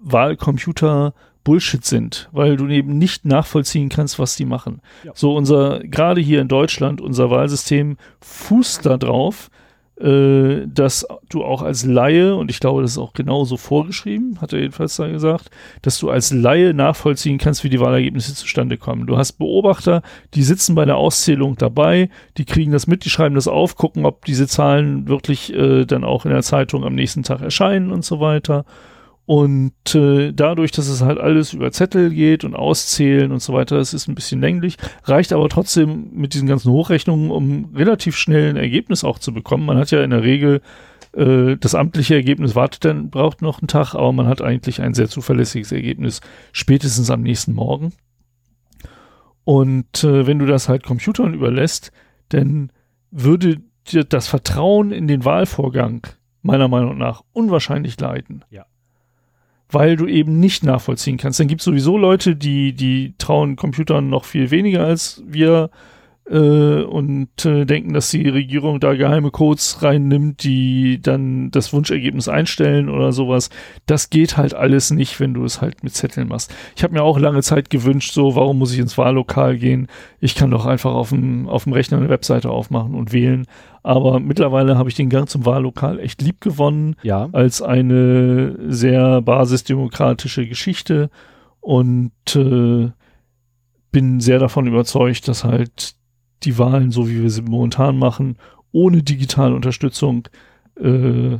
[0.01, 1.13] Wahlcomputer
[1.43, 4.81] Bullshit sind, weil du eben nicht nachvollziehen kannst, was die machen.
[5.03, 5.11] Ja.
[5.13, 9.51] So unser, gerade hier in Deutschland, unser Wahlsystem fußt darauf,
[9.99, 14.53] äh, dass du auch als Laie, und ich glaube, das ist auch genauso vorgeschrieben, hat
[14.53, 15.49] er jedenfalls da gesagt,
[15.81, 19.07] dass du als Laie nachvollziehen kannst, wie die Wahlergebnisse zustande kommen.
[19.07, 20.01] Du hast Beobachter,
[20.33, 24.05] die sitzen bei der Auszählung dabei, die kriegen das mit, die schreiben das auf, gucken,
[24.05, 28.05] ob diese Zahlen wirklich äh, dann auch in der Zeitung am nächsten Tag erscheinen und
[28.05, 28.65] so weiter.
[29.29, 33.77] Und äh, dadurch, dass es halt alles über Zettel geht und auszählen und so weiter,
[33.77, 38.49] das ist ein bisschen länglich, reicht aber trotzdem mit diesen ganzen Hochrechnungen, um relativ schnell
[38.49, 39.67] ein Ergebnis auch zu bekommen.
[39.67, 40.61] Man hat ja in der Regel
[41.15, 44.95] äh, das amtliche Ergebnis wartet dann, braucht noch einen Tag, aber man hat eigentlich ein
[44.95, 46.21] sehr zuverlässiges Ergebnis
[46.51, 47.93] spätestens am nächsten Morgen.
[49.43, 51.91] Und äh, wenn du das halt Computern überlässt,
[52.29, 52.71] dann
[53.11, 53.61] würde
[53.91, 56.01] dir das Vertrauen in den Wahlvorgang
[56.41, 58.43] meiner Meinung nach unwahrscheinlich leiden.
[58.49, 58.65] Ja
[59.71, 61.39] weil du eben nicht nachvollziehen kannst.
[61.39, 65.69] Dann gibt es sowieso Leute, die, die trauen Computern noch viel weniger als wir
[66.27, 72.27] äh, und äh, denken, dass die Regierung da geheime Codes reinnimmt, die dann das Wunschergebnis
[72.27, 73.51] einstellen oder sowas.
[73.85, 76.51] Das geht halt alles nicht, wenn du es halt mit Zetteln machst.
[76.75, 79.87] Ich habe mir auch lange Zeit gewünscht, so, warum muss ich ins Wahllokal gehen?
[80.19, 83.45] Ich kann doch einfach auf dem, auf dem Rechner eine Webseite aufmachen und wählen.
[83.83, 86.95] Aber mittlerweile habe ich den Gang zum Wahllokal echt lieb gewonnen.
[87.03, 87.29] Ja.
[87.31, 91.09] Als eine sehr basisdemokratische Geschichte
[91.61, 92.91] und äh,
[93.91, 95.95] bin sehr davon überzeugt, dass halt
[96.43, 98.37] die Wahlen, so wie wir sie momentan machen,
[98.71, 100.27] ohne digitale Unterstützung
[100.79, 101.37] äh,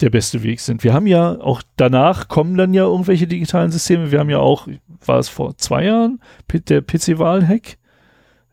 [0.00, 0.82] der beste Weg sind.
[0.82, 4.10] Wir haben ja auch danach kommen dann ja irgendwelche digitalen Systeme.
[4.12, 4.66] Wir haben ja auch,
[5.04, 6.20] war es vor zwei Jahren,
[6.68, 7.76] der PC-Wahl-Hack,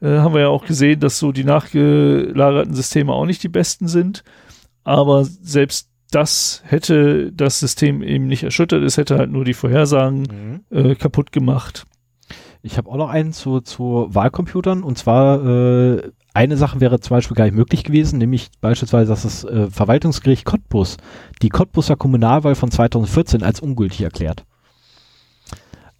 [0.01, 3.87] äh, haben wir ja auch gesehen, dass so die nachgelagerten Systeme auch nicht die besten
[3.87, 4.23] sind.
[4.83, 10.63] Aber selbst das hätte das System eben nicht erschüttert, es hätte halt nur die Vorhersagen
[10.71, 10.77] mhm.
[10.91, 11.83] äh, kaputt gemacht.
[12.61, 15.45] Ich habe auch noch einen zu, zu Wahlcomputern und zwar
[15.97, 16.01] äh,
[16.33, 20.45] eine Sache wäre zum Beispiel gar nicht möglich gewesen, nämlich beispielsweise, dass das äh, Verwaltungsgericht
[20.45, 20.95] Cottbus
[21.41, 24.45] die Cottbuser Kommunalwahl von 2014 als ungültig erklärt.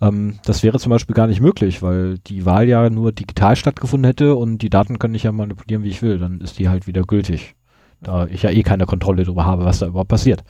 [0.02, 4.08] Ähm, das wäre zum Beispiel gar nicht möglich, weil die Wahl ja nur digital stattgefunden
[4.08, 6.18] hätte und die Daten kann ich ja manipulieren, wie ich will.
[6.20, 7.56] Dann ist die halt wieder gültig.
[8.02, 10.44] Da ich ja eh keine Kontrolle darüber habe, was da überhaupt passiert.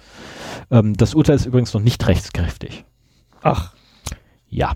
[0.69, 2.83] Ähm, das Urteil ist übrigens noch nicht rechtskräftig.
[3.41, 3.73] Ach.
[4.49, 4.73] Ja.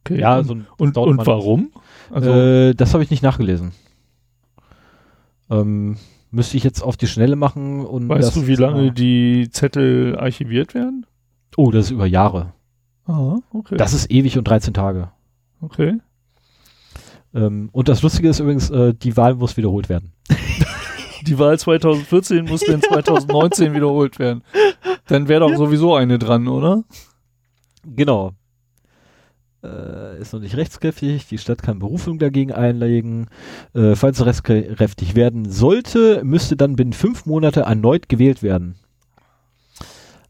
[0.00, 0.20] Okay.
[0.20, 1.72] Ja, so ein, und, und warum?
[2.10, 3.72] Also äh, das habe ich nicht nachgelesen.
[5.50, 5.96] Ähm,
[6.30, 8.08] müsste ich jetzt auf die Schnelle machen und.
[8.08, 11.04] Weißt du, wie lange die Zettel archiviert werden?
[11.56, 12.52] Oh, das ist über Jahre.
[13.08, 13.76] Ah, okay.
[13.76, 15.10] Das ist ewig und 13 Tage.
[15.60, 15.96] Okay.
[17.34, 20.12] Ähm, und das Lustige ist übrigens, äh, die Wahl muss wiederholt werden.
[21.22, 24.44] die Wahl 2014 muss in 2019 wiederholt werden.
[25.06, 26.84] Dann wäre doch sowieso eine dran, oder?
[27.84, 28.32] Genau.
[29.64, 31.26] Äh, ist noch nicht rechtskräftig.
[31.28, 33.28] Die Stadt kann Berufung dagegen einlegen.
[33.74, 38.74] Äh, falls es rechtskräftig werden sollte, müsste dann binnen fünf Monate erneut gewählt werden.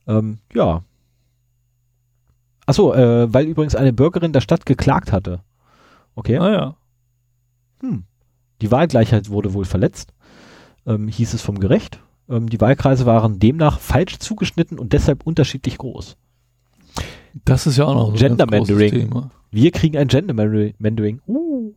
[0.06, 0.82] Ähm, ja,
[2.68, 5.40] Achso, äh, weil übrigens eine Bürgerin der Stadt geklagt hatte.
[6.14, 6.36] Okay.
[6.36, 6.76] Ah ja.
[7.80, 8.04] Hm.
[8.60, 10.12] Die Wahlgleichheit wurde wohl verletzt,
[10.86, 11.98] ähm, hieß es vom Gericht.
[12.28, 16.18] Ähm, die Wahlkreise waren demnach falsch zugeschnitten und deshalb unterschiedlich groß.
[17.46, 18.90] Das ist ja auch noch ein Mandaring.
[18.90, 19.30] Thema.
[19.50, 21.22] Wir kriegen ein Gender Mandaring.
[21.26, 21.72] Uh.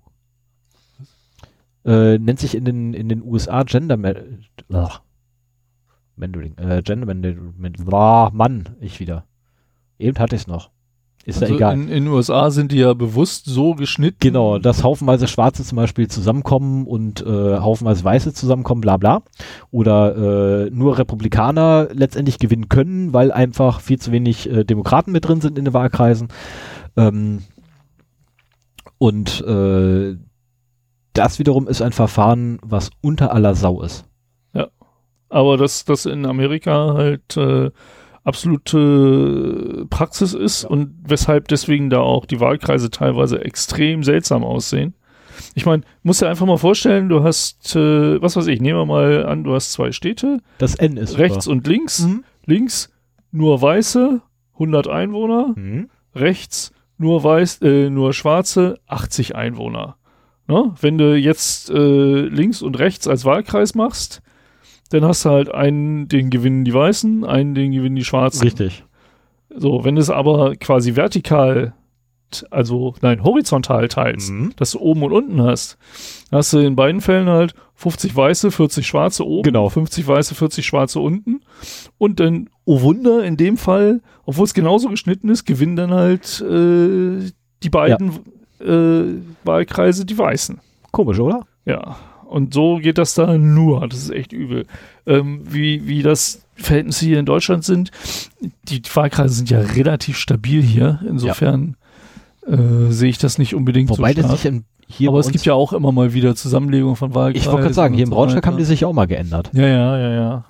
[1.86, 4.42] Äh, nennt sich in den, in den USA Gender Mandering.
[6.18, 6.58] Mandaring.
[6.58, 7.06] Äh, Gender
[8.34, 9.24] Mann, ich wieder.
[9.98, 10.70] Eben hatte ich es noch.
[11.26, 11.74] Ist also ja egal.
[11.76, 14.18] In den USA sind die ja bewusst so geschnitten.
[14.20, 19.22] Genau, dass haufenweise Schwarze zum Beispiel zusammenkommen und äh, haufenweise Weiße zusammenkommen, bla bla.
[19.70, 25.28] Oder äh, nur Republikaner letztendlich gewinnen können, weil einfach viel zu wenig äh, Demokraten mit
[25.28, 26.30] drin sind in den Wahlkreisen.
[26.98, 27.44] Ähm,
[28.98, 30.16] und äh,
[31.14, 34.06] das wiederum ist ein Verfahren, was unter aller Sau ist.
[34.54, 34.68] Ja,
[35.30, 37.38] aber dass das in Amerika halt...
[37.38, 37.70] Äh
[38.24, 44.94] absolute Praxis ist und weshalb deswegen da auch die Wahlkreise teilweise extrem seltsam aussehen.
[45.56, 48.86] Ich meine, muss dir einfach mal vorstellen, du hast, äh, was weiß ich, nehmen wir
[48.86, 50.40] mal an, du hast zwei Städte.
[50.60, 51.18] Das N ist.
[51.18, 51.54] Rechts über.
[51.56, 52.02] und links.
[52.04, 52.24] Mhm.
[52.46, 52.90] Links
[53.32, 54.22] nur Weiße,
[54.54, 55.54] 100 Einwohner.
[55.56, 55.90] Mhm.
[56.14, 59.96] Rechts nur Weiß, äh, nur Schwarze, 80 Einwohner.
[60.48, 60.76] Ne?
[60.80, 64.22] Wenn du jetzt äh, links und rechts als Wahlkreis machst,
[64.94, 68.44] dann hast du halt einen, den gewinnen die Weißen, einen, den gewinnen die Schwarzen.
[68.44, 68.84] Richtig.
[69.54, 71.74] So, wenn es aber quasi vertikal,
[72.50, 74.54] also nein, horizontal teilst, mhm.
[74.56, 75.78] dass du oben und unten hast,
[76.32, 79.70] hast du in beiden Fällen halt 50 Weiße, 40 Schwarze oben, genau.
[79.70, 81.42] 50 Weiße, 40 Schwarze unten
[81.98, 86.40] und dann, oh Wunder, in dem Fall, obwohl es genauso geschnitten ist, gewinnen dann halt
[86.42, 87.32] äh,
[87.64, 88.12] die beiden
[88.64, 88.74] ja.
[89.04, 89.14] äh,
[89.44, 90.60] Wahlkreise die Weißen.
[90.92, 91.46] Komisch, oder?
[91.66, 91.96] Ja.
[92.32, 93.88] Und so geht das da nur.
[93.90, 94.66] Das ist echt übel.
[95.06, 97.92] Ähm, wie, wie das Verhältnisse hier in Deutschland sind.
[98.64, 101.02] Die Wahlkreise sind ja relativ stabil hier.
[101.08, 101.76] Insofern
[102.48, 102.54] ja.
[102.56, 104.64] äh, sehe ich das nicht unbedingt Wobei so stark.
[104.88, 107.36] hier Aber es gibt ja auch immer mal wieder Zusammenlegungen von Wahlkreisen.
[107.36, 109.50] Ich wollte gerade sagen, hier in Braunschweig haben die sich auch mal geändert.
[109.54, 110.46] Ja, ja, ja, ja.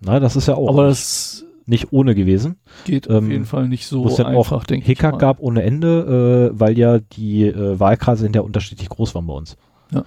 [0.00, 0.70] Na, das ist ja auch.
[0.70, 2.56] Aber das nicht ohne gewesen.
[2.86, 5.10] Geht ähm, auf jeden Fall nicht so einfach, auch denke Hickhack ich.
[5.10, 9.26] Hickhack gab ohne Ende, äh, weil ja die äh, Wahlkreise sind ja unterschiedlich groß waren
[9.26, 9.58] bei uns.
[9.92, 10.04] Ja.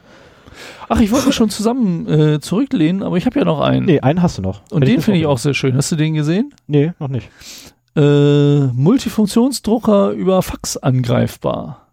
[0.89, 3.85] Ach, ich wollte schon zusammen äh, zurücklehnen, aber ich habe ja noch einen.
[3.85, 4.61] Nee, einen hast du noch.
[4.71, 5.75] Und Hätt den finde ich auch sehr schön.
[5.75, 6.51] Hast du den gesehen?
[6.67, 7.29] Nee, noch nicht.
[7.95, 11.87] Äh, Multifunktionsdrucker über Fax angreifbar.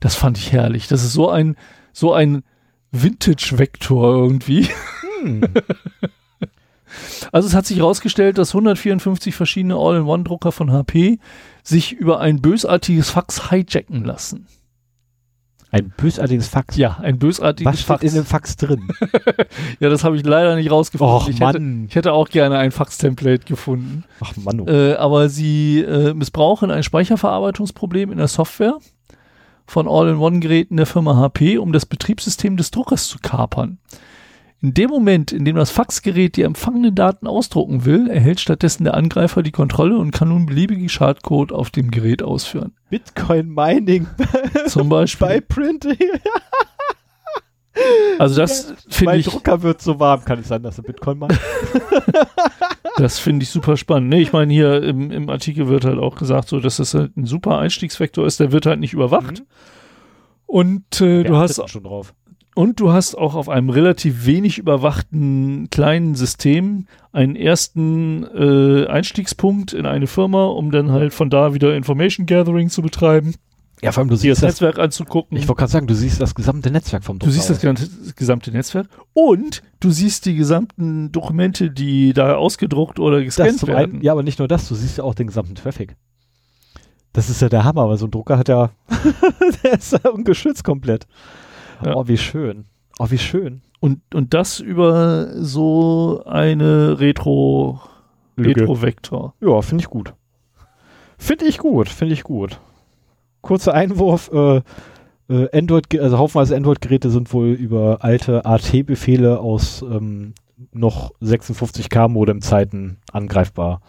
[0.00, 0.88] Das fand ich herrlich.
[0.88, 1.56] Das ist so ein,
[1.92, 2.42] so ein
[2.92, 4.68] Vintage-Vektor irgendwie.
[5.22, 5.42] Hm.
[7.30, 11.18] Also es hat sich herausgestellt, dass 154 verschiedene All-in-One-Drucker von HP
[11.62, 14.46] sich über ein bösartiges Fax hijacken lassen.
[15.70, 16.76] Ein bösartiges Fax.
[16.76, 17.88] Ja, ein bösartiges Was Fax.
[18.02, 18.88] Was steht in dem Fax drin?
[19.80, 21.14] ja, das habe ich leider nicht rausgefunden.
[21.16, 24.04] Och, ich, hätte, ich hätte auch gerne ein Fax-Template gefunden.
[24.20, 24.60] Ach Mann.
[24.60, 24.66] Oh.
[24.66, 28.78] Äh, aber sie äh, missbrauchen ein Speicherverarbeitungsproblem in der Software
[29.66, 33.78] von All-in-One-Geräten der Firma HP, um das Betriebssystem des Druckers zu kapern.
[34.60, 38.94] In dem Moment, in dem das Faxgerät die empfangenen Daten ausdrucken will, erhält stattdessen der
[38.94, 42.72] Angreifer die Kontrolle und kann nun beliebigen Schadcode auf dem Gerät ausführen.
[42.90, 44.06] Bitcoin Mining.
[44.66, 45.26] Zum Beispiel.
[45.28, 45.96] By Printing.
[48.18, 49.26] Also das finde ich.
[49.26, 51.38] Mein Drucker wird so warm, kann es sein, dass er Bitcoin macht.
[52.96, 54.08] das finde ich super spannend.
[54.08, 57.16] Nee, ich meine, hier im, im, Artikel wird halt auch gesagt, so, dass das halt
[57.16, 59.40] ein super Einstiegsvektor ist, der wird halt nicht überwacht.
[59.42, 59.46] Mhm.
[60.46, 61.60] Und äh, du hast.
[61.70, 62.14] Schon drauf.
[62.58, 69.72] Und du hast auch auf einem relativ wenig überwachten kleinen System einen ersten äh, Einstiegspunkt
[69.72, 73.34] in eine Firma, um dann halt von da wieder Information Gathering zu betreiben.
[73.80, 75.38] Ja, vor allem du siehst das Netzwerk anzugucken.
[75.38, 77.32] Ich wollte gerade sagen, du siehst das gesamte Netzwerk vom Drucker.
[77.32, 83.22] Du siehst das gesamte Netzwerk und du siehst die gesamten Dokumente, die da ausgedruckt oder
[83.22, 83.92] gescannt werden.
[83.98, 85.94] Einen, ja, aber nicht nur das, du siehst ja auch den gesamten Traffic.
[87.12, 88.70] Das ist ja der Hammer, weil so ein Drucker hat ja,
[89.62, 91.06] der ist ja ungeschützt komplett.
[91.84, 91.94] Ja.
[91.94, 92.64] Oh, wie schön.
[92.98, 93.62] Oh, wie schön.
[93.80, 97.80] Und, und das über so eine Retro,
[98.36, 98.62] Lücke.
[98.62, 99.34] Retro-Vektor.
[99.40, 100.14] Ja, finde ich gut.
[101.16, 102.60] Finde ich gut, finde ich gut.
[103.40, 104.62] Kurzer Einwurf, äh,
[105.28, 110.34] äh Android, also haufenweise Android-Geräte sind wohl über alte AT-Befehle aus ähm,
[110.72, 113.80] noch 56K-Modem-Zeiten angreifbar.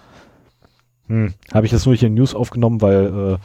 [1.08, 3.38] Hm, habe ich das nur hier in News aufgenommen, weil äh,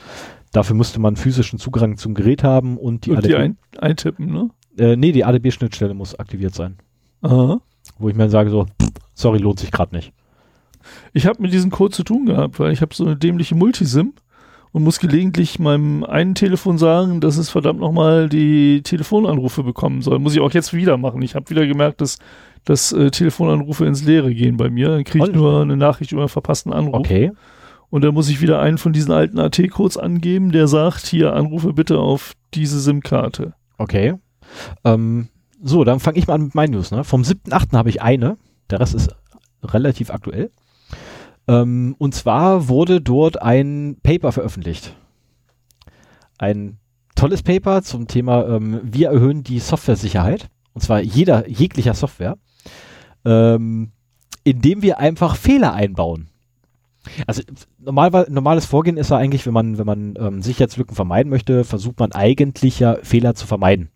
[0.55, 3.27] Dafür musste man physischen Zugang zum Gerät haben und die und ADB.
[3.27, 4.51] Die ein, eintippen, ne?
[4.79, 6.77] Äh, nee, die ADB-Schnittstelle muss aktiviert sein.
[7.23, 7.61] Aha.
[7.99, 8.65] Wo ich mir dann sage so,
[9.15, 10.13] sorry, lohnt sich gerade nicht.
[11.13, 14.13] Ich habe mit diesem Code zu tun gehabt, weil ich habe so eine dämliche Multisim
[14.71, 20.21] und muss gelegentlich meinem einen Telefon sagen, dass es verdammt nochmal die Telefonanrufe bekommen soll.
[20.21, 21.21] Muss ich auch jetzt wieder machen.
[21.23, 22.19] Ich habe wieder gemerkt, dass,
[22.65, 24.91] dass äh, Telefonanrufe ins Leere gehen bei mir.
[24.91, 27.01] Dann kriege ich nur eine Nachricht über einen verpassten Anruf.
[27.01, 27.33] Okay.
[27.95, 31.73] Und dann muss ich wieder einen von diesen alten AT-Codes angeben, der sagt, hier anrufe
[31.75, 33.55] bitte auf diese SIM-Karte.
[33.79, 34.15] Okay.
[34.83, 35.29] Ähm,
[35.63, 36.91] so, dann fange ich mal an mit meinen News.
[36.91, 37.05] Ne?
[37.05, 37.73] Vom 7.8.
[37.77, 38.37] habe ich eine.
[38.69, 39.15] Der Rest ist
[39.63, 40.51] relativ aktuell.
[41.47, 44.97] Ähm, und zwar wurde dort ein Paper veröffentlicht.
[46.39, 46.79] Ein
[47.15, 50.49] tolles Paper zum Thema, ähm, wir erhöhen die Software-Sicherheit.
[50.73, 52.39] Und zwar jeder, jeglicher Software.
[53.25, 53.93] Ähm,
[54.43, 56.31] indem wir einfach Fehler einbauen.
[57.27, 57.43] Also
[57.79, 61.99] normal, normales Vorgehen ist ja eigentlich, wenn man, wenn man ähm, Sicherheitslücken vermeiden möchte, versucht
[62.01, 63.89] man eigentlich ja Fehler zu vermeiden.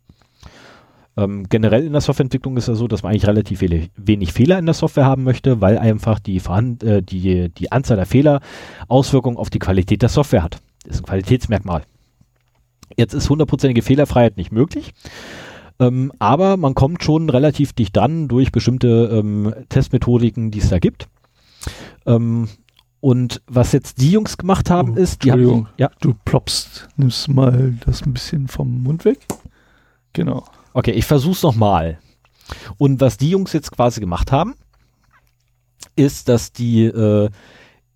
[1.17, 4.59] Ähm, generell in der Softwareentwicklung ist ja so, dass man eigentlich relativ wenig, wenig Fehler
[4.59, 8.41] in der Software haben möchte, weil einfach die, äh, die, die Anzahl der Fehler
[8.89, 10.59] Auswirkungen auf die Qualität der Software hat.
[10.85, 11.83] Das ist ein Qualitätsmerkmal.
[12.97, 14.93] Jetzt ist hundertprozentige Fehlerfreiheit nicht möglich.
[15.81, 20.79] Ähm, aber man kommt schon relativ dicht dran durch bestimmte ähm, Testmethodiken, die es da
[20.79, 21.09] gibt.
[22.07, 22.49] Ähm,
[23.01, 25.69] und was jetzt die Jungs gemacht haben, oh, ist, die haben.
[25.77, 25.91] Ja.
[26.01, 29.21] Du ploppst, nimmst mal das ein bisschen vom Mund weg.
[30.13, 30.45] Genau.
[30.73, 31.99] Okay, ich versuch's nochmal.
[32.77, 34.55] Und was die Jungs jetzt quasi gemacht haben,
[35.97, 37.31] ist, dass die äh,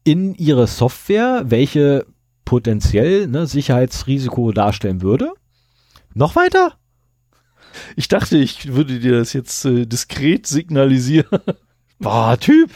[0.04, 2.06] in ihre Software, welche
[2.44, 5.32] potenziell ne, Sicherheitsrisiko darstellen würde,
[6.14, 6.74] noch weiter?
[7.96, 11.40] Ich dachte, ich würde dir das jetzt äh, diskret signalisieren.
[11.98, 12.70] Boah, Typ.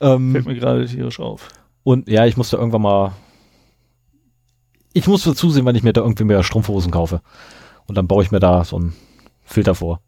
[0.00, 1.48] Ähm, Fällt mir gerade tierisch auf.
[1.88, 3.12] Und ja, ich muss da irgendwann mal.
[4.92, 7.22] Ich muss dazu sehen, wenn ich mir da irgendwie mehr Strumpfhosen kaufe.
[7.86, 8.92] Und dann baue ich mir da so einen
[9.42, 10.02] Filter vor.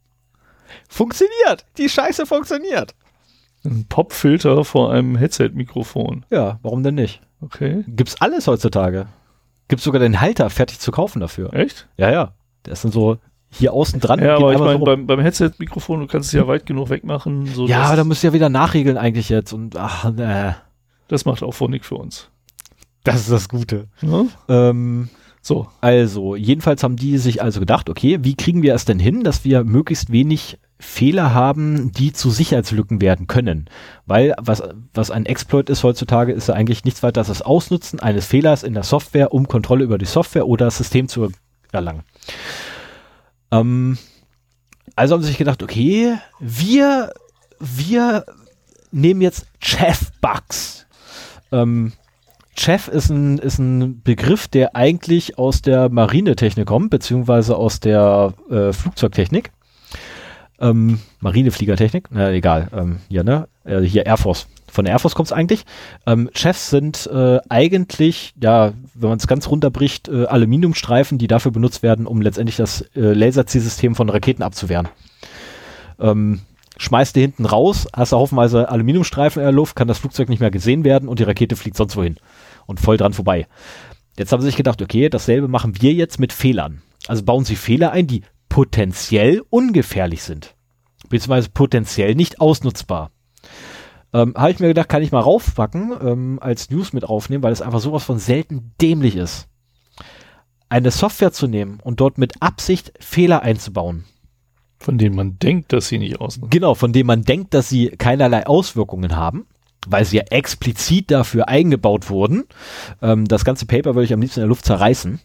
[0.90, 1.64] Funktioniert!
[1.78, 2.94] Die Scheiße funktioniert!
[3.64, 6.26] Ein Popfilter vor einem Headset-Mikrofon.
[6.28, 7.22] Ja, warum denn nicht?
[7.40, 7.82] Okay.
[7.88, 9.06] Gibt's alles heutzutage.
[9.68, 11.54] Gibt's sogar den Halter fertig zu kaufen dafür.
[11.54, 11.88] Echt?
[11.96, 12.34] Ja, ja.
[12.66, 13.16] Der ist dann so
[13.48, 14.22] hier außen dran.
[14.22, 17.46] Ja, aber ich meine, so beim, beim Headset-Mikrofon, du kannst es ja weit genug wegmachen.
[17.68, 19.54] ja, aber da müsst ihr ja wieder nachregeln eigentlich jetzt.
[19.54, 20.56] Und ach, ne.
[21.10, 22.28] Das macht auch Phonik für uns.
[23.02, 23.88] Das ist das Gute.
[24.00, 24.08] Ja?
[24.08, 24.26] Ne?
[24.48, 25.10] Ähm,
[25.42, 25.66] so.
[25.80, 29.44] Also, jedenfalls haben die sich also gedacht, okay, wie kriegen wir es denn hin, dass
[29.44, 33.68] wir möglichst wenig Fehler haben, die zu Sicherheitslücken werden können.
[34.06, 34.62] Weil was,
[34.94, 38.62] was ein Exploit ist heutzutage, ist ja eigentlich nichts weiter als das Ausnutzen eines Fehlers
[38.62, 41.32] in der Software, um Kontrolle über die Software oder das System zu
[41.72, 42.04] erlangen.
[43.50, 43.98] Ähm,
[44.94, 47.12] also haben sie sich gedacht, okay, wir,
[47.58, 48.24] wir
[48.92, 50.86] nehmen jetzt Chef Bugs.
[51.52, 51.92] Ähm,
[52.58, 58.34] Chef ist ein, ist ein Begriff, der eigentlich aus der Marinetechnik kommt, beziehungsweise aus der
[58.50, 59.50] äh, Flugzeugtechnik.
[60.60, 63.48] Ähm, Marinefliegertechnik, na egal, ähm, hier, ne?
[63.64, 64.46] Äh, hier Air Force.
[64.70, 65.64] Von der Air Force kommt es eigentlich.
[66.06, 71.50] Ähm, Chefs sind äh, eigentlich, ja, wenn man es ganz runterbricht, äh, Aluminiumstreifen, die dafür
[71.52, 74.88] benutzt werden, um letztendlich das äh, Laserzielsystem von Raketen abzuwehren.
[75.98, 76.42] Ähm,
[76.90, 80.40] schmeißt die hinten raus, hast du haufenweise Aluminiumstreifen in der Luft, kann das Flugzeug nicht
[80.40, 82.16] mehr gesehen werden und die Rakete fliegt sonst wohin
[82.66, 83.46] und voll dran vorbei.
[84.18, 86.82] Jetzt haben sie sich gedacht, okay, dasselbe machen wir jetzt mit Fehlern.
[87.06, 90.56] Also bauen sie Fehler ein, die potenziell ungefährlich sind,
[91.08, 93.12] beziehungsweise potenziell nicht ausnutzbar.
[94.12, 97.52] Ähm, Habe ich mir gedacht, kann ich mal raufpacken, ähm, als News mit aufnehmen, weil
[97.52, 99.46] es einfach sowas von selten dämlich ist.
[100.68, 104.06] Eine Software zu nehmen und dort mit Absicht Fehler einzubauen,
[104.80, 106.48] von denen man denkt, dass sie nicht auswirken.
[106.50, 109.46] Genau, von denen man denkt, dass sie keinerlei Auswirkungen haben,
[109.86, 112.44] weil sie ja explizit dafür eingebaut wurden.
[113.02, 115.20] Ähm, das ganze Paper würde ich am liebsten in der Luft zerreißen.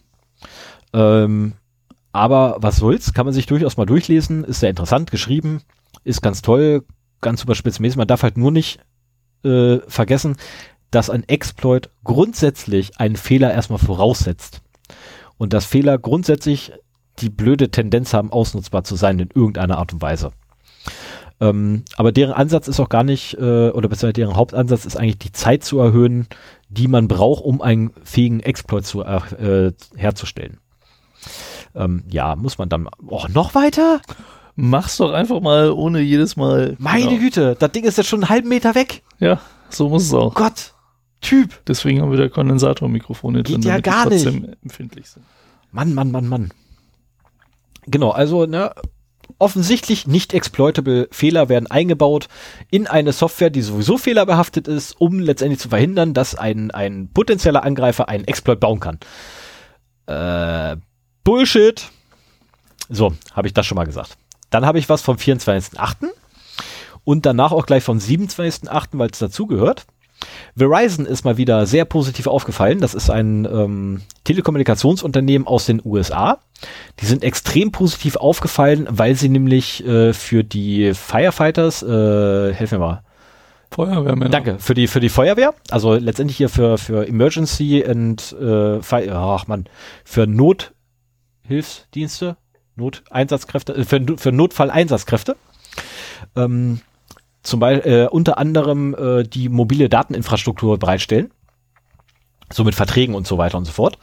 [0.92, 1.54] Ähm,
[2.12, 5.62] aber was soll's, kann man sich durchaus mal durchlesen, ist sehr interessant geschrieben,
[6.04, 6.84] ist ganz toll,
[7.22, 7.96] ganz super spitzmäßig.
[7.96, 8.80] Man darf halt nur nicht
[9.42, 10.36] äh, vergessen,
[10.90, 14.60] dass ein Exploit grundsätzlich einen Fehler erstmal voraussetzt.
[15.38, 16.72] Und dass Fehler grundsätzlich
[17.20, 20.32] die blöde Tendenz haben, ausnutzbar zu sein in irgendeiner Art und Weise.
[21.40, 25.18] Ähm, aber deren Ansatz ist auch gar nicht, äh, oder beziehungsweise deren Hauptansatz ist eigentlich
[25.18, 26.26] die Zeit zu erhöhen,
[26.68, 29.20] die man braucht, um einen fähigen Exploit zu, äh,
[29.66, 30.58] äh herzustellen.
[31.74, 34.00] Ähm, ja, muss man dann oh, noch weiter?
[34.54, 36.74] Mach's doch einfach mal ohne jedes Mal.
[36.78, 37.18] Meine genau.
[37.20, 39.02] Güte, das Ding ist jetzt schon einen halben Meter weg.
[39.18, 39.38] Ja,
[39.68, 40.32] so muss es auch.
[40.34, 40.72] Gott,
[41.20, 41.60] Typ.
[41.68, 44.62] Deswegen haben wir da Kondensatormikrofone drin, ja damit gar die trotzdem nicht.
[44.62, 45.26] empfindlich sind.
[45.72, 46.50] Mann, Mann, Mann, Mann.
[47.88, 48.72] Genau, also ne,
[49.38, 52.28] offensichtlich nicht exploitable Fehler werden eingebaut
[52.70, 57.62] in eine Software, die sowieso fehlerbehaftet ist, um letztendlich zu verhindern, dass ein, ein potenzieller
[57.62, 58.98] Angreifer einen Exploit bauen kann.
[60.06, 60.76] Äh,
[61.22, 61.88] Bullshit.
[62.88, 64.16] So, habe ich das schon mal gesagt.
[64.50, 66.06] Dann habe ich was vom 24.8.
[67.04, 69.86] und danach auch gleich vom 27.8., weil es dazugehört.
[70.56, 72.80] Verizon ist mal wieder sehr positiv aufgefallen.
[72.80, 76.38] Das ist ein ähm, Telekommunikationsunternehmen aus den USA.
[77.00, 82.86] Die sind extrem positiv aufgefallen, weil sie nämlich äh, für die Firefighters, äh, helfen mir
[82.86, 83.02] mal.
[83.70, 84.30] Feuerwehrmänner.
[84.30, 85.52] Danke, für die, für die Feuerwehr.
[85.70, 89.66] Also letztendlich hier für, für Emergency and äh, Fire, ach man,
[90.04, 92.36] für Nothilfsdienste,
[92.76, 95.36] Noteinsatzkräfte, äh, für, für Notfalleinsatzkräfte.
[96.36, 96.80] Ähm,
[97.46, 101.30] zum Beispiel äh, unter anderem äh, die mobile Dateninfrastruktur bereitstellen,
[102.52, 103.98] so mit Verträgen und so weiter und so fort.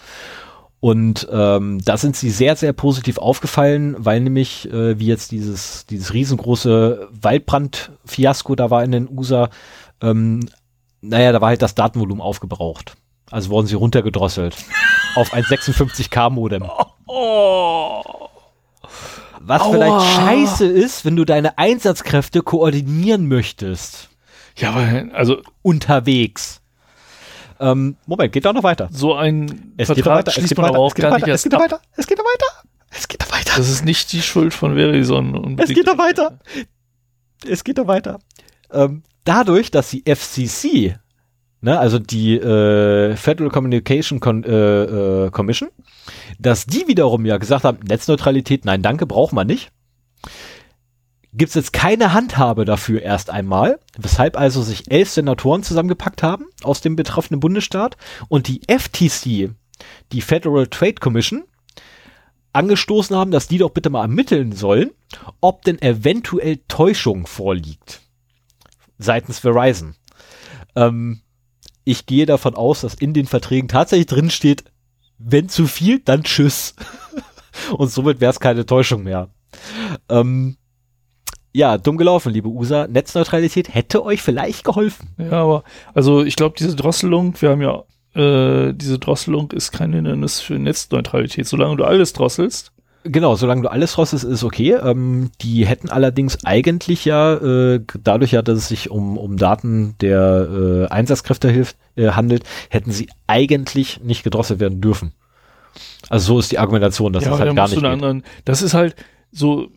[0.80, 5.86] Und ähm, da sind sie sehr, sehr positiv aufgefallen, weil nämlich, äh, wie jetzt dieses,
[5.86, 9.50] dieses riesengroße Waldbrand-Fiasko da war in den USA,
[10.02, 10.42] ähm,
[11.02, 12.96] naja, da war halt das Datenvolumen aufgebraucht.
[13.32, 14.58] Also wurden sie runtergedrosselt
[15.16, 16.64] auf ein 56k Modem.
[17.08, 18.02] Oh.
[19.46, 19.72] Was Aua.
[19.74, 20.04] vielleicht
[20.52, 24.10] scheiße ist, wenn du deine Einsatzkräfte koordinieren möchtest.
[24.58, 26.62] Ja, aber also unterwegs.
[27.60, 28.88] Ähm, Moment, geht da noch weiter.
[28.92, 31.12] So ein es Vertrag geht weiter, schließt es geht man weiter, auch es geht gar
[31.12, 32.28] weiter, nicht es geht weiter, es geht weiter,
[32.90, 33.54] es geht weiter.
[33.58, 35.58] Das ist nicht die Schuld von Verizon.
[35.60, 36.40] Es geht doch weiter.
[37.46, 38.20] Es geht doch weiter.
[38.72, 40.98] Ähm, dadurch, dass die FCC
[41.64, 44.84] ne, also die äh, Federal Communication Con äh,
[45.26, 45.70] äh, Commission,
[46.38, 49.72] dass die wiederum ja gesagt haben, Netzneutralität, nein, danke, braucht man nicht.
[51.36, 56.46] Gibt es jetzt keine Handhabe dafür erst einmal, weshalb also sich elf Senatoren zusammengepackt haben
[56.62, 57.98] aus dem betroffenen Bundesstaat
[58.28, 59.50] und die FTC,
[60.12, 61.44] die Federal Trade Commission,
[62.52, 64.92] angestoßen haben, dass die doch bitte mal ermitteln sollen,
[65.42, 68.02] ob denn eventuell Täuschung vorliegt
[69.00, 69.96] seitens Verizon.
[70.76, 71.23] Ähm,
[71.86, 74.64] ich gehe davon aus, dass in den Verträgen tatsächlich drin steht,
[75.18, 76.76] wenn zu viel, dann tschüss.
[77.76, 79.30] Und somit wäre es keine Täuschung mehr.
[80.10, 80.58] Ähm,
[81.54, 82.88] ja, dumm gelaufen, liebe USA.
[82.88, 85.10] Netzneutralität hätte euch vielleicht geholfen.
[85.18, 85.64] Ja, aber
[85.94, 87.84] also ich glaube, diese Drosselung, wir haben ja,
[88.20, 91.48] äh, diese Drosselung ist kein Hindernis für Netzneutralität.
[91.48, 92.73] Solange du alles drosselst,
[93.06, 94.72] Genau, solange du alles rostest, ist okay.
[94.74, 99.96] Ähm, die hätten allerdings eigentlich ja, äh, dadurch ja, dass es sich um, um Daten
[100.00, 105.12] der äh, Einsatzkräfte hilft, äh, handelt, hätten sie eigentlich nicht gedrosselt werden dürfen.
[106.10, 108.96] Also so ist die Argumentation, dass ja, das halt gar nicht anderen, Das ist halt
[109.32, 109.68] so,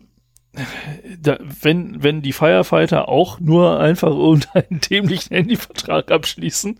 [1.21, 6.79] da, wenn, wenn die Firefighter auch nur einfach irgendeinen dämlichen Handyvertrag abschließen,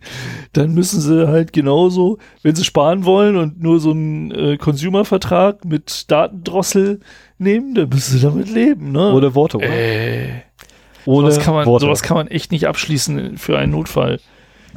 [0.54, 5.66] dann müssen sie halt genauso, wenn sie sparen wollen und nur so einen äh, Consumer-Vertrag
[5.66, 7.02] mit Datendrossel
[7.38, 9.14] nehmen, dann müssen sie damit leben, ne?
[9.14, 9.68] Oder Worte, oder?
[9.68, 10.30] Äh,
[11.06, 11.86] ohne sowas kann man, Worte.
[11.86, 14.20] Sowas kann man echt nicht abschließen für einen Notfall.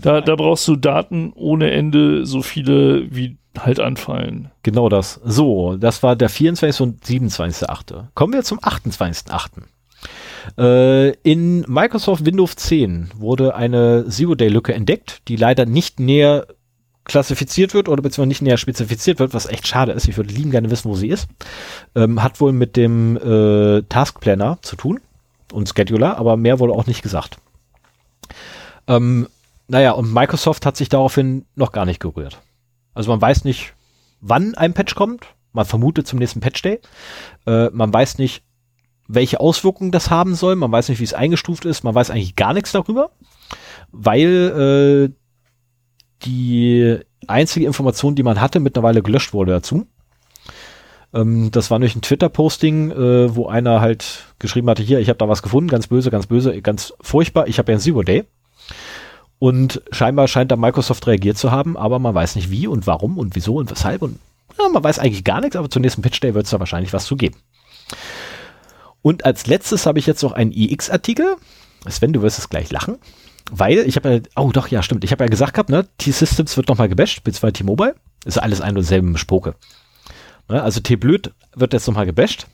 [0.02, 4.50] Da, da brauchst du Daten ohne Ende, so viele wie halt anfallen.
[4.62, 5.20] Genau das.
[5.24, 6.80] So, das war der 24.
[6.80, 8.06] und 27.8.
[8.14, 9.48] Kommen wir zum 28.8.
[10.56, 16.46] Äh, in Microsoft Windows 10 wurde eine Zero-Day-Lücke entdeckt, die leider nicht näher
[17.04, 20.06] klassifiziert wird oder beziehungsweise nicht näher spezifiziert wird, was echt schade ist.
[20.06, 21.28] Ich würde lieben gerne wissen, wo sie ist.
[21.94, 25.00] Ähm, hat wohl mit dem äh, Task Planner zu tun
[25.52, 27.38] und Scheduler, aber mehr wurde auch nicht gesagt.
[28.86, 29.28] Ähm,
[29.66, 32.38] naja, und Microsoft hat sich daraufhin noch gar nicht gerührt.
[32.94, 33.74] Also man weiß nicht,
[34.20, 35.26] wann ein Patch kommt.
[35.52, 36.80] Man vermutet zum nächsten Patch Day.
[37.46, 38.44] Äh, man weiß nicht,
[39.08, 40.56] welche Auswirkungen das haben soll.
[40.56, 41.82] Man weiß nicht, wie es eingestuft ist.
[41.82, 43.10] Man weiß eigentlich gar nichts darüber,
[43.90, 45.14] weil äh,
[46.24, 49.86] die einzige Information, die man hatte, mittlerweile gelöscht wurde dazu.
[51.12, 55.18] Ähm, das war nämlich ein Twitter-Posting, äh, wo einer halt geschrieben hatte, hier, ich habe
[55.18, 58.24] da was gefunden, ganz böse, ganz böse, ganz furchtbar, ich habe ja ein Zero Day.
[59.40, 63.16] Und scheinbar scheint da Microsoft reagiert zu haben, aber man weiß nicht wie und warum
[63.16, 64.02] und wieso und weshalb.
[64.02, 64.20] Und
[64.58, 66.92] ja, man weiß eigentlich gar nichts, aber zum nächsten Pitch Day wird es da wahrscheinlich
[66.92, 67.36] was zu geben.
[69.00, 71.36] Und als letztes habe ich jetzt noch einen IX-Artikel.
[71.86, 72.98] E Sven, du wirst es gleich lachen.
[73.50, 75.04] Weil ich habe ja, oh doch, ja, stimmt.
[75.04, 77.94] Ich habe ja gesagt gehabt, ne, T-Systems wird nochmal gebasht, beziehungsweise T-Mobile.
[78.26, 79.54] Ist alles ein und selben Spoke.
[80.50, 82.46] Ne, also T-Blöd wird jetzt nochmal gebasht.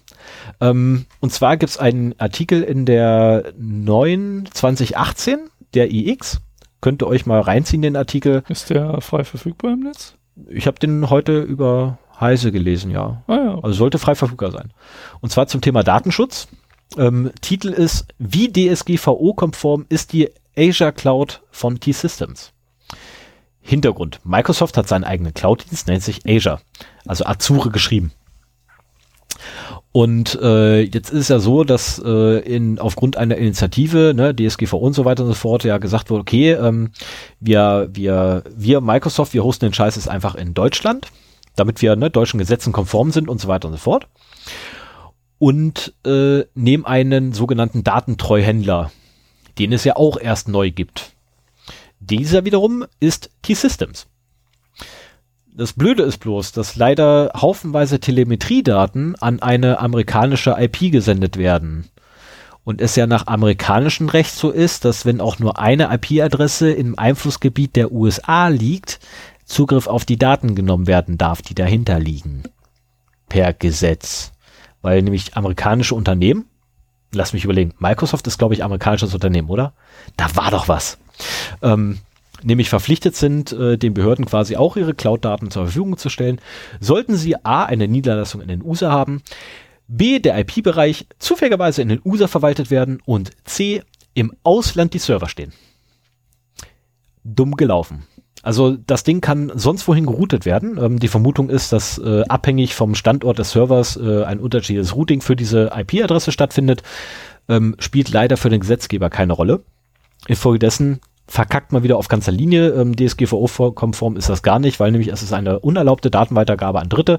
[0.60, 5.40] Ähm, und zwar gibt es einen Artikel in der 9 2018
[5.74, 6.45] der IX e
[6.80, 8.42] könnt ihr euch mal reinziehen, den Artikel.
[8.48, 10.14] Ist der frei verfügbar im Netz?
[10.48, 13.22] Ich habe den heute über Heise gelesen, ja.
[13.26, 13.54] Ah, ja.
[13.62, 14.72] Also sollte frei verfügbar sein.
[15.20, 16.48] Und zwar zum Thema Datenschutz.
[16.96, 22.52] Ähm, Titel ist, wie DSGVO-konform ist die Azure Cloud von T-Systems?
[23.60, 24.20] Hintergrund.
[24.24, 26.60] Microsoft hat seinen eigenen Cloud-Dienst, nennt sich Azure.
[27.06, 28.12] Also Azure geschrieben.
[29.96, 34.74] Und äh, jetzt ist es ja so, dass äh, in, aufgrund einer Initiative, ne, DSGV
[34.74, 36.90] und so weiter und so fort, ja gesagt wurde, okay, ähm,
[37.40, 41.06] wir, wir, wir Microsoft, wir hosten den Scheiß jetzt einfach in Deutschland,
[41.54, 44.06] damit wir ne, deutschen Gesetzen konform sind und so weiter und so fort.
[45.38, 48.92] Und äh, nehmen einen sogenannten Datentreuhändler,
[49.58, 51.12] den es ja auch erst neu gibt.
[52.00, 54.06] Dieser wiederum ist T-Systems.
[55.58, 61.88] Das Blöde ist bloß, dass leider haufenweise Telemetriedaten an eine amerikanische IP gesendet werden.
[62.64, 66.98] Und es ja nach amerikanischem Recht so ist, dass wenn auch nur eine IP-Adresse im
[66.98, 69.00] Einflussgebiet der USA liegt,
[69.46, 72.42] Zugriff auf die Daten genommen werden darf, die dahinter liegen.
[73.30, 74.32] Per Gesetz.
[74.82, 76.44] Weil nämlich amerikanische Unternehmen,
[77.14, 79.72] lass mich überlegen, Microsoft ist, glaube ich, amerikanisches Unternehmen, oder?
[80.18, 80.98] Da war doch was.
[81.62, 82.00] Ähm,
[82.42, 86.40] nämlich verpflichtet sind, äh, den Behörden quasi auch ihre Cloud-Daten zur Verfügung zu stellen,
[86.80, 87.64] sollten sie a.
[87.64, 89.22] eine Niederlassung in den USA haben,
[89.88, 90.18] b.
[90.18, 93.82] der IP-Bereich zufälligerweise in den USA verwaltet werden und c.
[94.14, 95.52] im Ausland die Server stehen.
[97.24, 98.04] Dumm gelaufen.
[98.42, 100.78] Also das Ding kann sonst wohin geroutet werden.
[100.80, 105.20] Ähm, die Vermutung ist, dass äh, abhängig vom Standort des Servers äh, ein unterschiedliches Routing
[105.20, 106.82] für diese IP-Adresse stattfindet.
[107.48, 109.64] Ähm, spielt leider für den Gesetzgeber keine Rolle.
[110.28, 112.68] Infolgedessen verkackt mal wieder auf ganzer Linie.
[112.70, 117.18] Ähm, DSGVO-konform ist das gar nicht, weil nämlich es ist eine unerlaubte Datenweitergabe an Dritte.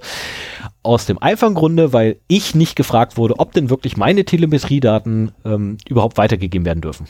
[0.83, 5.77] Aus dem einfachen Grunde, weil ich nicht gefragt wurde, ob denn wirklich meine Telemetriedaten ähm,
[5.87, 7.07] überhaupt weitergegeben werden dürfen.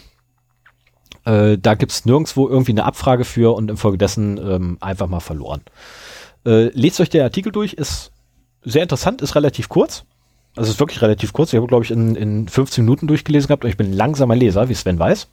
[1.26, 5.62] Äh, da es nirgendwo irgendwie eine Abfrage für und infolgedessen ähm, einfach mal verloren.
[6.45, 8.12] Äh, lest euch der Artikel durch, ist
[8.64, 10.04] sehr interessant, ist relativ kurz.
[10.56, 11.54] Also ist wirklich relativ kurz.
[11.54, 14.36] Ich habe, glaube ich, in, in 15 Minuten durchgelesen gehabt und ich bin ein langsamer
[14.36, 15.28] Leser, wie Sven weiß.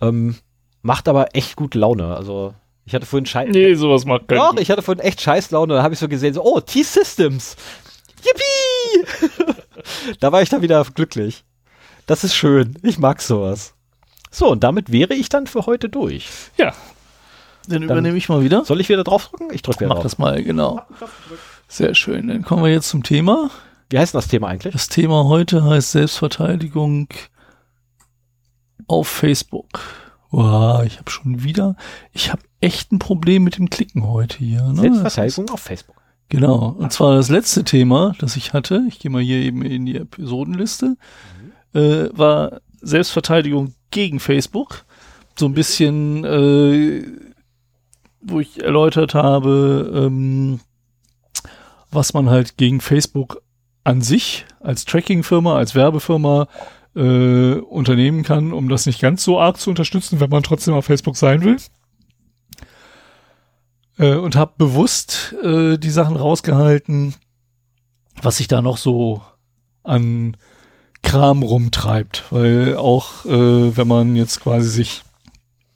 [0.00, 0.36] Ähm,
[0.82, 2.14] macht aber echt gut Laune.
[2.16, 3.48] Also ich hatte vorhin scheiß.
[3.50, 4.38] Nee, sowas macht keinen.
[4.38, 5.74] Doch, ich hatte vorhin echt scheiß Laune.
[5.74, 7.56] Da habe ich so gesehen, so, oh, T-Systems.
[8.24, 9.54] Yippie!
[10.20, 11.44] da war ich dann wieder glücklich.
[12.06, 12.76] Das ist schön.
[12.82, 13.74] Ich mag sowas.
[14.30, 16.28] So, und damit wäre ich dann für heute durch.
[16.56, 16.72] Ja.
[17.68, 18.64] Dann, dann übernehme ich mal wieder.
[18.64, 19.48] Soll ich wieder draufdrücken?
[19.52, 20.02] Ich drücke wieder Mach drauf.
[20.04, 20.80] das mal, genau.
[21.68, 22.28] Sehr schön.
[22.28, 23.50] Dann kommen wir jetzt zum Thema.
[23.90, 24.72] Wie heißt das Thema eigentlich?
[24.72, 27.08] Das Thema heute heißt Selbstverteidigung
[28.88, 29.66] auf Facebook.
[30.30, 31.76] Wow, ich habe schon wieder,
[32.12, 34.62] ich habe echt ein Problem mit dem Klicken heute hier.
[34.64, 34.80] Ne?
[34.82, 35.96] Selbstverteidigung auf Facebook.
[36.28, 36.68] Genau.
[36.70, 39.96] Und zwar das letzte Thema, das ich hatte, ich gehe mal hier eben in die
[39.96, 40.96] Episodenliste,
[41.74, 41.80] mhm.
[41.80, 44.84] äh, war Selbstverteidigung gegen Facebook.
[45.38, 47.04] So ein bisschen, äh,
[48.22, 50.58] wo ich erläutert habe, ähm,
[51.92, 53.40] was man halt gegen Facebook
[53.84, 56.48] an sich als Tracking-Firma, als Werbefirma
[56.96, 60.86] äh, unternehmen kann, um das nicht ganz so arg zu unterstützen, wenn man trotzdem auf
[60.86, 61.58] Facebook sein will.
[63.98, 67.14] Äh, und habe bewusst äh, die Sachen rausgehalten,
[68.20, 69.20] was sich da noch so
[69.82, 70.36] an
[71.02, 75.02] Kram rumtreibt, weil auch äh, wenn man jetzt quasi sich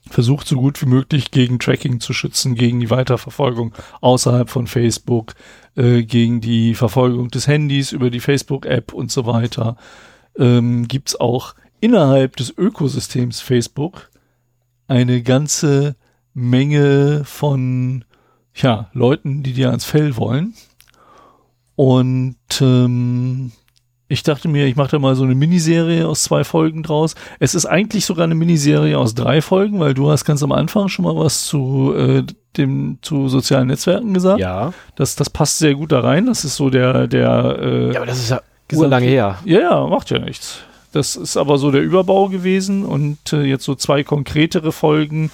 [0.08, 5.34] versucht, so gut wie möglich gegen Tracking zu schützen, gegen die Weiterverfolgung außerhalb von Facebook,
[5.76, 9.76] äh, gegen die Verfolgung des Handys über die Facebook-App und so weiter,
[10.38, 14.10] ähm, gibt es auch innerhalb des Ökosystems Facebook
[14.88, 15.96] eine ganze
[16.34, 18.04] Menge von
[18.54, 20.54] ja, Leuten, die dir ans Fell wollen.
[21.76, 23.52] Und ähm,
[24.08, 27.14] ich dachte mir, ich mache da mal so eine Miniserie aus zwei Folgen draus.
[27.38, 30.88] Es ist eigentlich sogar eine Miniserie aus drei Folgen, weil du hast ganz am Anfang
[30.88, 32.24] schon mal was zu äh,
[32.56, 34.40] dem zu sozialen Netzwerken gesagt.
[34.40, 34.74] Ja.
[34.96, 36.26] Das, das passt sehr gut da rein.
[36.26, 37.58] Das ist so der der.
[37.60, 38.42] Äh, ja, aber das ist ja
[38.72, 39.36] lange her.
[39.46, 40.60] Ja, ja, macht ja nichts.
[40.92, 45.30] Das ist aber so der Überbau gewesen und äh, jetzt so zwei konkretere Folgen.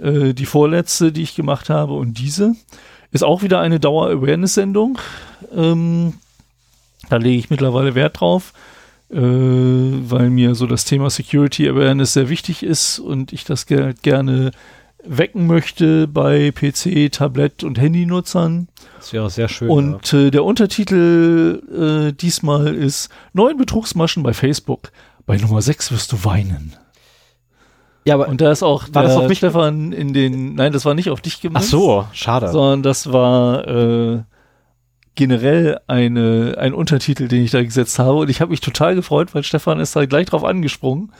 [0.00, 2.54] Äh, die vorletzte, die ich gemacht habe und diese
[3.12, 4.98] ist auch wieder eine Dauer-Awareness-Sendung.
[5.54, 6.14] Ähm,
[7.08, 8.52] da lege ich mittlerweile Wert drauf,
[9.10, 14.50] äh, weil mir so das Thema Security Awareness sehr wichtig ist und ich das gerne
[15.08, 18.68] wecken möchte bei PC, Tablet und Handynutzern.
[18.98, 19.70] Das wäre sehr schön.
[19.70, 20.18] Und ja.
[20.20, 24.90] äh, der Untertitel äh, diesmal ist Neun Betrugsmaschen bei Facebook.
[25.24, 26.74] Bei Nummer 6 wirst du weinen.
[28.04, 30.84] Ja, aber und da ist auch war das auf mich Stefan in den Nein, das
[30.84, 31.64] war nicht auf dich gemacht.
[31.66, 32.48] Ach so, schade.
[32.52, 34.22] Sondern das war äh,
[35.16, 39.34] generell eine ein Untertitel, den ich da gesetzt habe und ich habe mich total gefreut,
[39.34, 41.10] weil Stefan ist da gleich drauf angesprungen.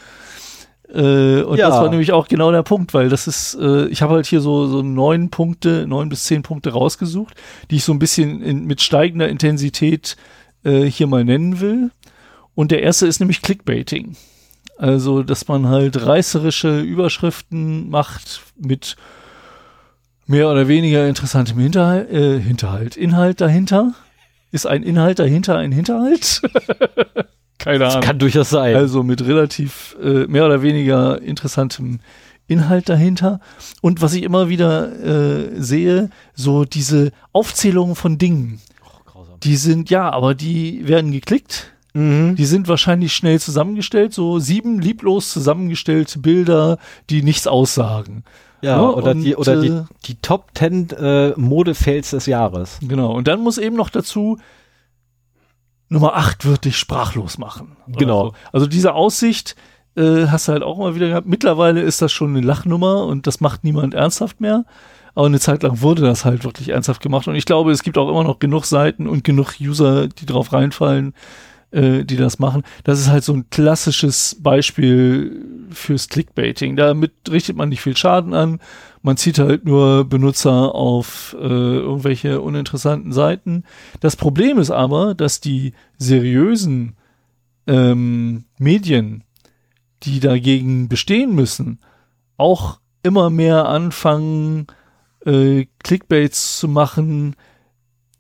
[0.93, 1.69] Äh, und ja.
[1.69, 4.41] das war nämlich auch genau der Punkt, weil das ist, äh, ich habe halt hier
[4.41, 7.35] so, so neun Punkte, neun bis zehn Punkte rausgesucht,
[7.71, 10.17] die ich so ein bisschen in, mit steigender Intensität
[10.65, 11.91] äh, hier mal nennen will.
[12.55, 14.17] Und der erste ist nämlich Clickbaiting.
[14.79, 18.97] Also, dass man halt reißerische Überschriften macht mit
[20.27, 22.97] mehr oder weniger interessantem Hinterhalt, äh, Hinterhalt.
[22.97, 23.95] Inhalt dahinter.
[24.53, 26.43] Ist ein Inhalt dahinter ein Hinterhalt?
[27.59, 27.97] Keine Ahnung.
[28.01, 28.77] Das kann durchaus sein.
[28.77, 32.01] Also mit relativ äh, mehr oder weniger interessantem
[32.47, 33.41] Inhalt dahinter.
[33.81, 38.61] Und was ich immer wieder äh, sehe, so diese Aufzählungen von Dingen.
[39.15, 41.73] Oh, die sind, ja, aber die werden geklickt.
[41.95, 42.37] Mhm.
[42.37, 46.79] Die sind wahrscheinlich schnell zusammengestellt, so sieben lieblos zusammengestellte Bilder,
[47.11, 48.23] die nichts aussagen.
[48.61, 48.93] Ja, ja ne?
[48.93, 52.79] oder, und, die, oder äh, die, die Top Ten äh, Modefels des Jahres.
[52.83, 54.37] Genau, und dann muss eben noch dazu
[55.89, 57.77] Nummer 8 wird dich sprachlos machen.
[57.87, 58.29] Genau.
[58.29, 58.33] So.
[58.53, 59.55] Also diese Aussicht
[59.97, 61.27] äh, hast du halt auch mal wieder gehabt.
[61.29, 64.65] Mittlerweile ist das schon eine Lachnummer und das macht niemand ernsthaft mehr.
[65.15, 67.29] Aber eine Zeit lang wurde das halt wirklich ernsthaft gemacht.
[67.29, 70.53] Und ich glaube, es gibt auch immer noch genug Seiten und genug User, die drauf
[70.53, 71.15] reinfallen,
[71.77, 72.63] äh, die das machen.
[72.85, 76.75] Das ist halt so ein klassisches Beispiel fürs Clickbaiting.
[76.77, 78.59] Damit richtet man nicht viel Schaden an.
[79.03, 83.65] Man zieht halt nur Benutzer auf äh, irgendwelche uninteressanten Seiten.
[84.01, 86.97] Das Problem ist aber, dass die seriösen
[87.67, 89.23] ähm, Medien,
[90.03, 91.81] die dagegen bestehen müssen,
[92.37, 94.67] auch immer mehr anfangen,
[95.25, 97.37] äh, Clickbaits zu machen,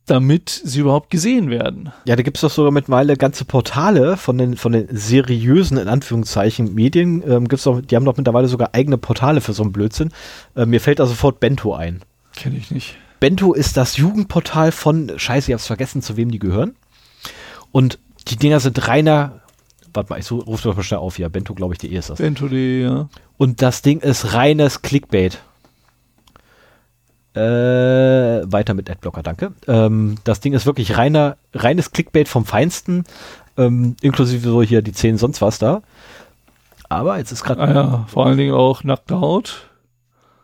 [0.06, 1.92] damit sie überhaupt gesehen werden.
[2.06, 5.88] Ja, da gibt es doch sogar mittlerweile ganze Portale von den, von den seriösen, in
[5.88, 7.28] Anführungszeichen, Medien.
[7.28, 10.12] Ähm, gibt's doch, die haben doch mittlerweile sogar eigene Portale für so einen Blödsinn.
[10.54, 12.02] Äh, mir fällt da sofort Bento ein.
[12.36, 12.94] Kenne ich nicht.
[13.18, 16.76] Bento ist das Jugendportal von, scheiße, ich hab's vergessen, zu wem die gehören.
[17.72, 17.98] Und
[18.28, 19.40] die Dinger sind reiner,
[19.92, 21.28] warte mal, ich so, rufe doch mal schnell auf hier.
[21.30, 22.18] Bento, glaube ich, die E ist das.
[22.18, 23.08] Bento.de, ja.
[23.38, 25.40] Und das Ding ist reines Clickbait.
[27.36, 29.52] Äh, weiter mit Adblocker, danke.
[29.68, 33.04] Ähm, das Ding ist wirklich reiner, reines Clickbait vom Feinsten,
[33.58, 35.82] ähm, inklusive so hier die 10 sonst was da.
[36.88, 37.60] Aber jetzt ist gerade.
[37.60, 39.68] Ah ja, vor allen Dingen auch nackte Haut.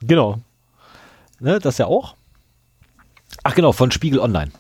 [0.03, 0.40] Genau.
[1.40, 2.14] Ne, das ja auch.
[3.43, 4.51] Ach genau, von Spiegel Online.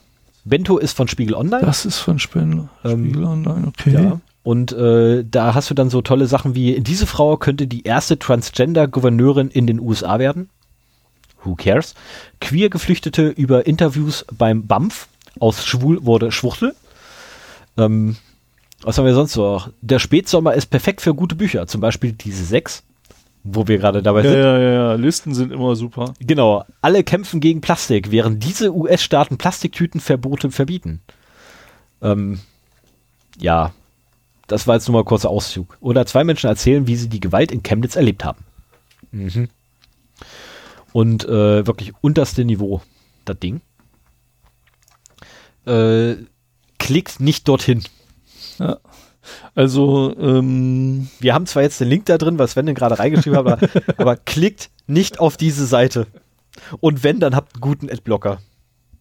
[0.46, 1.64] Bento ist von Spiegel Online.
[1.66, 3.90] Das ist von Spin ähm, Spiegel Online, okay.
[3.92, 4.20] Ja.
[4.42, 8.18] Und äh, da hast du dann so tolle Sachen wie, diese Frau könnte die erste
[8.18, 10.48] Transgender-Gouverneurin in den USA werden
[11.44, 11.94] who cares?
[12.40, 15.08] Queer Geflüchtete über Interviews beim BAMF.
[15.38, 16.74] Aus Schwul wurde Schwuchtel.
[17.78, 18.16] Ähm,
[18.82, 19.70] was haben wir sonst noch?
[19.80, 22.82] Der Spätsommer ist perfekt für gute Bücher, zum Beispiel diese sechs,
[23.44, 24.40] wo wir gerade dabei ja, sind.
[24.40, 26.14] Ja, ja, ja, Listen sind immer super.
[26.20, 31.00] Genau, alle kämpfen gegen Plastik, während diese US-Staaten Plastiktütenverbote verbieten.
[32.02, 32.40] Ähm,
[33.38, 33.72] ja,
[34.48, 35.78] das war jetzt nur mal ein kurzer Auszug.
[35.80, 38.44] Oder zwei Menschen erzählen, wie sie die Gewalt in Chemnitz erlebt haben.
[39.12, 39.48] Mhm.
[40.92, 42.82] Und äh, wirklich unterste Niveau,
[43.24, 43.60] das Ding.
[45.66, 46.14] Äh,
[46.78, 47.82] klickt nicht dorthin.
[48.58, 48.78] Ja.
[49.54, 53.38] Also, ähm, wir haben zwar jetzt den Link da drin, was Sven denn gerade reingeschrieben
[53.38, 56.08] hat, aber, aber, klickt nicht auf diese Seite.
[56.80, 58.38] Und wenn, dann habt einen guten Adblocker.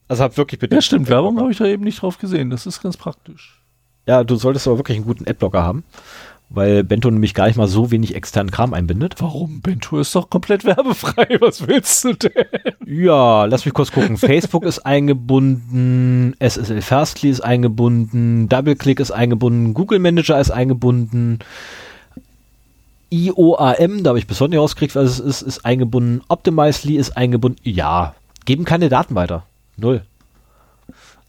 [0.08, 0.76] Also habt wirklich bitte.
[0.76, 2.50] Ja, stimmt, Werbung habe ich da eben nicht drauf gesehen.
[2.52, 3.62] Das ist ganz praktisch.
[4.08, 5.84] Ja, du solltest aber wirklich einen guten Adblocker haben
[6.54, 9.16] weil Bento nämlich gar nicht mal so wenig externen Kram einbindet.
[9.20, 9.62] Warum?
[9.62, 11.38] Bento ist doch komplett werbefrei.
[11.42, 12.46] Was willst du denn?
[12.86, 14.18] Ja, lass mich kurz gucken.
[14.18, 21.40] Facebook ist eingebunden, SSL Fastly ist eingebunden, DoubleClick ist eingebunden, Google Manager ist eingebunden.
[23.14, 26.22] IOAM, da habe ich bis heute nicht rausgekriegt, was es ist, ist eingebunden.
[26.28, 27.60] Optimizely ist eingebunden.
[27.64, 29.44] Ja, geben keine Daten weiter.
[29.78, 30.04] Null.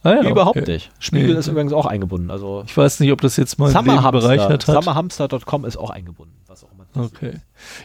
[0.05, 0.73] Ah ja, Überhaupt okay.
[0.75, 0.91] nicht.
[0.99, 1.39] Spiegel nee.
[1.39, 2.31] ist übrigens auch eingebunden.
[2.31, 4.85] Also ich weiß nicht, ob das jetzt mal Summer bereichert hat.
[4.85, 6.87] Summerhamster.com ist auch eingebunden, was auch immer.
[7.05, 7.35] Okay.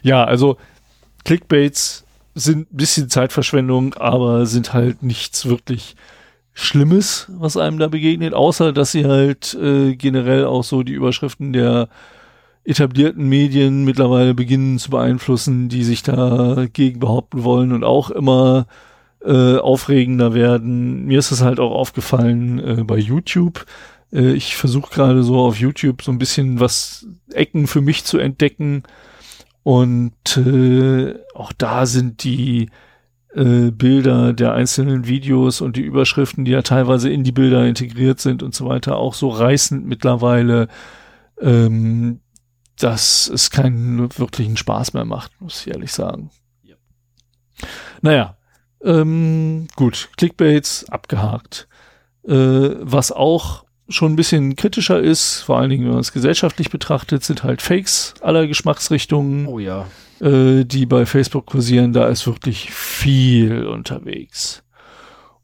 [0.02, 0.58] Ja, also
[1.26, 5.96] Clickbaits sind ein bisschen Zeitverschwendung, aber sind halt nichts wirklich
[6.54, 11.54] Schlimmes, was einem da begegnet, außer dass sie halt äh, generell auch so die Überschriften
[11.54, 11.88] der
[12.64, 18.66] etablierten Medien mittlerweile beginnen zu beeinflussen, die sich dagegen behaupten wollen und auch immer
[19.28, 21.04] äh, aufregender werden.
[21.06, 23.66] Mir ist es halt auch aufgefallen äh, bei YouTube.
[24.12, 28.20] Äh, ich versuche gerade so auf YouTube so ein bisschen was Ecken für mich zu
[28.20, 28.84] entdecken.
[29.64, 32.70] Und äh, auch da sind die
[33.36, 38.22] äh, Bilder der einzelnen Videos und die Überschriften, die ja teilweise in die Bilder integriert
[38.22, 40.70] sind und so weiter, auch so reißend mittlerweile,
[41.42, 42.22] ähm,
[42.80, 46.32] dass es keinen wirklichen Spaß mehr macht, muss ich ehrlich sagen.
[46.64, 46.76] Ja.
[48.02, 48.37] Naja,
[48.88, 51.68] ähm, gut, Clickbaits abgehakt.
[52.26, 56.70] Äh, was auch schon ein bisschen kritischer ist, vor allen Dingen, wenn man es gesellschaftlich
[56.70, 59.46] betrachtet, sind halt Fakes aller Geschmacksrichtungen.
[59.48, 59.88] Oh ja.
[60.22, 64.64] Äh, die bei Facebook kursieren, da ist wirklich viel unterwegs.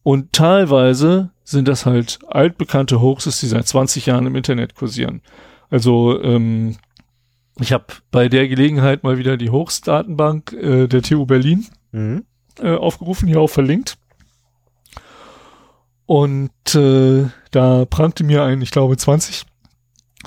[0.03, 5.21] Und teilweise sind das halt altbekannte Hoaxes, die seit 20 Jahren im Internet kursieren.
[5.69, 6.77] Also, ähm,
[7.59, 12.23] ich habe bei der Gelegenheit mal wieder die Hoax-Datenbank äh, der TU Berlin mhm.
[12.59, 13.97] Äh, aufgerufen, hier auch verlinkt.
[16.05, 19.43] Und äh, da prangte mir ein, ich glaube, 20,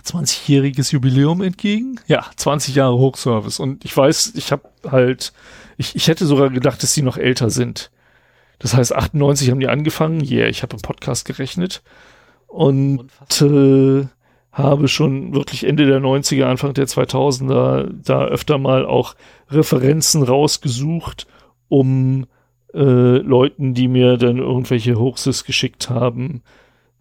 [0.05, 2.01] 20-jähriges Jubiläum entgegen.
[2.09, 3.61] Ja, 20 Jahre Hochservice.
[3.61, 5.33] Und ich weiß, ich habe halt,
[5.77, 7.91] ich, ich hätte sogar gedacht, dass die noch älter sind.
[8.59, 10.21] Das heißt, 98 haben die angefangen.
[10.25, 11.83] Yeah, ich habe im Podcast gerechnet.
[12.49, 13.09] Und
[13.41, 14.07] äh,
[14.51, 19.15] habe schon wirklich Ende der 90er, Anfang der 2000er da öfter mal auch
[19.51, 21.27] Referenzen rausgesucht
[21.69, 22.27] um
[22.73, 26.43] äh, Leuten, die mir dann irgendwelche Hoaxes geschickt haben,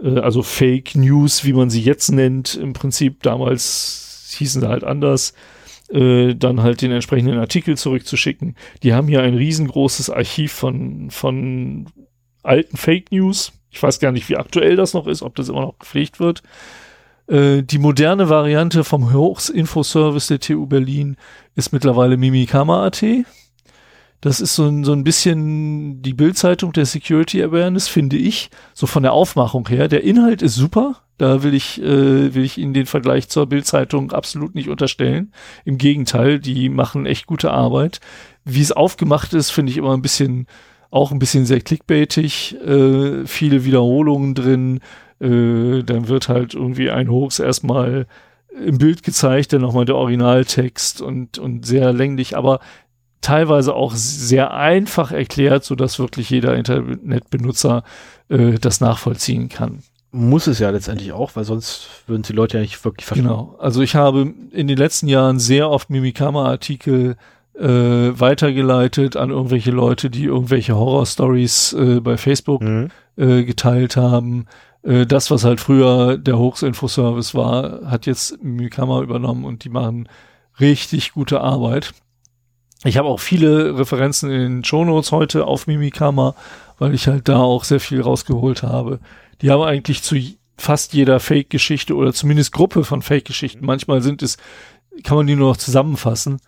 [0.02, 4.84] äh, also Fake News, wie man sie jetzt nennt, im Prinzip damals hießen sie halt
[4.84, 5.34] anders,
[5.90, 8.56] äh, dann halt den entsprechenden Artikel zurückzuschicken.
[8.84, 11.88] Die haben hier ein riesengroßes Archiv von, von
[12.44, 13.54] alten Fake News.
[13.70, 16.44] Ich weiß gar nicht, wie aktuell das noch ist, ob das immer noch gepflegt wird
[17.28, 21.18] äh, die moderne Variante vom Hochs-Info-Service der TU Berlin
[21.56, 23.04] ist mittlerweile Mimikama.at.
[24.26, 28.88] Das ist so ein, so ein bisschen die Bildzeitung der Security Awareness, finde ich, so
[28.88, 29.88] von der Aufmachung her.
[29.88, 30.96] Der Inhalt ist super.
[31.20, 35.32] Da will ich, äh, will ich Ihnen den Vergleich zur Bildzeitung absolut nicht unterstellen.
[35.64, 38.00] Im Gegenteil, die machen echt gute Arbeit.
[38.44, 40.48] Wie es aufgemacht ist, finde ich immer ein bisschen,
[40.90, 42.56] auch ein bisschen sehr clickbaitig.
[42.66, 44.80] Äh, viele Wiederholungen drin.
[45.20, 48.08] Äh, dann wird halt irgendwie ein Hoax erstmal
[48.66, 52.62] im Bild gezeigt, dann nochmal der Originaltext und, und sehr länglich, aber
[53.22, 57.84] teilweise auch sehr einfach erklärt, sodass wirklich jeder Internetbenutzer
[58.30, 59.84] äh, das nachvollziehen kann.
[60.12, 63.28] Muss es ja letztendlich auch, weil sonst würden die Leute ja nicht wirklich verstehen.
[63.28, 63.56] Genau.
[63.60, 67.18] Also ich habe in den letzten Jahren sehr oft Mimikama-Artikel
[67.60, 72.90] äh, weitergeleitet an irgendwelche Leute, die irgendwelche Horror-Stories äh, bei Facebook mhm.
[73.18, 74.46] äh, geteilt haben.
[74.84, 80.08] Äh, das, was halt früher der Hochs-Info-Service war, hat jetzt Mimikama übernommen und die machen
[80.62, 81.94] richtig gute Arbeit.
[82.88, 86.36] Ich habe auch viele Referenzen in den Shownotes heute auf Mimikama,
[86.78, 89.00] weil ich halt da auch sehr viel rausgeholt habe.
[89.42, 90.18] Die haben eigentlich zu
[90.58, 94.38] fast jeder Fake-Geschichte oder zumindest Gruppe von Fake-Geschichten, manchmal sind es,
[95.04, 96.40] kann man die nur noch zusammenfassen,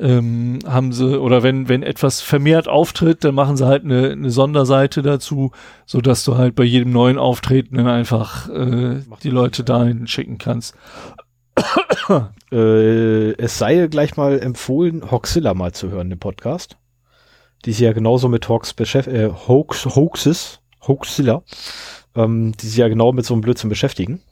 [0.00, 4.30] ähm, haben sie, oder wenn, wenn etwas vermehrt auftritt, dann machen sie halt eine, eine
[4.30, 5.52] Sonderseite dazu,
[5.86, 10.38] so dass du halt bei jedem neuen Auftreten dann einfach äh, die Leute dahin schicken
[10.38, 10.74] kannst.
[12.52, 16.76] äh, es sei gleich mal empfohlen, Hoxilla mal zu hören, den Podcast.
[17.64, 21.42] Die sich ja genauso mit Hoax beschäftigt, äh, Hoax, Hoaxes, Hoaxilla,
[22.14, 24.22] ähm, die sich ja genau mit so einem Blödsinn beschäftigen.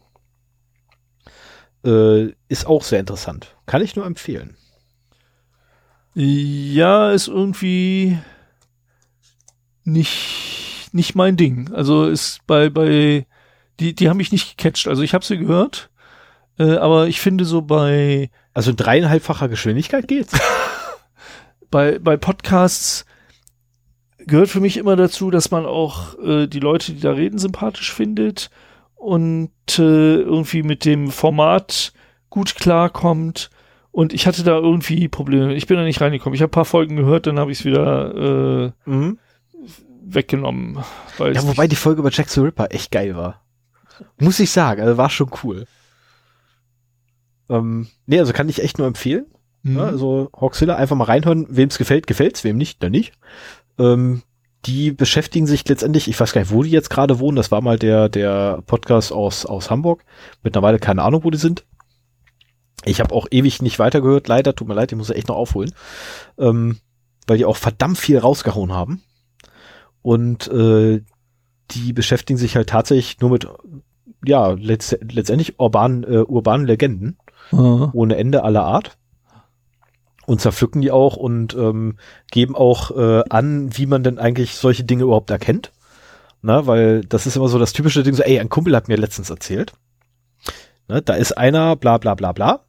[1.85, 3.57] Äh, ist auch sehr interessant.
[3.67, 4.57] Kann ich nur empfehlen.
[6.15, 8.17] Ja, ist irgendwie
[9.83, 11.75] nicht, nicht mein Ding.
[11.75, 13.27] Also ist bei, bei,
[13.81, 14.87] die, die haben mich nicht gecatcht.
[14.87, 15.91] Also ich habe sie gehört
[16.59, 18.31] äh, aber ich finde so bei.
[18.55, 20.33] Also dreieinhalbfacher Geschwindigkeit geht's.
[21.71, 23.05] bei, bei Podcasts
[24.19, 27.93] gehört für mich immer dazu, dass man auch äh, die Leute, die da reden, sympathisch
[27.93, 28.51] findet
[28.95, 29.83] und äh,
[30.21, 31.93] irgendwie mit dem Format
[32.31, 33.51] gut klarkommt.
[33.91, 35.55] Und ich hatte da irgendwie Probleme.
[35.55, 36.35] Ich bin da nicht reingekommen.
[36.35, 39.19] Ich habe ein paar Folgen gehört, dann habe ich es wieder äh, mhm.
[40.03, 40.79] weggenommen.
[41.19, 43.43] ja, wobei die Folge über Jack the Ripper echt geil war.
[44.19, 45.67] Muss ich sagen, also war schon cool.
[47.49, 49.27] Ähm, nee, also kann ich echt nur empfehlen.
[49.63, 49.77] Mhm.
[49.77, 53.15] Ja, also Hoxilla einfach mal reinhören, wem es gefällt, gefällt's, wem nicht, dann nicht.
[53.79, 54.23] Ähm,
[54.65, 57.61] die beschäftigen sich letztendlich, ich weiß gar nicht, wo die jetzt gerade wohnen, das war
[57.61, 60.05] mal der, der Podcast aus, aus Hamburg.
[60.43, 61.65] Mittlerweile keine Ahnung, wo die sind.
[62.85, 65.73] Ich habe auch ewig nicht weitergehört, leider, tut mir leid, ich muss echt noch aufholen.
[66.39, 66.79] Ähm,
[67.29, 69.03] weil die auch verdammt viel rausgehauen haben.
[70.03, 71.01] Und äh,
[71.73, 73.49] die beschäftigen sich halt tatsächlich nur mit,
[74.25, 77.19] ja, letzt, letztendlich urbanen, äh, urbanen Legenden
[77.53, 77.91] mhm.
[77.93, 78.97] ohne Ende aller Art.
[80.27, 81.99] Und zerpflücken die auch und ähm,
[82.33, 85.71] geben auch äh, an, wie man denn eigentlich solche Dinge überhaupt erkennt.
[86.43, 88.97] Na, weil das ist immer so das typische Ding, so, ey, ein Kumpel hat mir
[88.99, 89.73] letztens erzählt.
[90.89, 92.65] Ne, da ist einer, bla bla bla bla.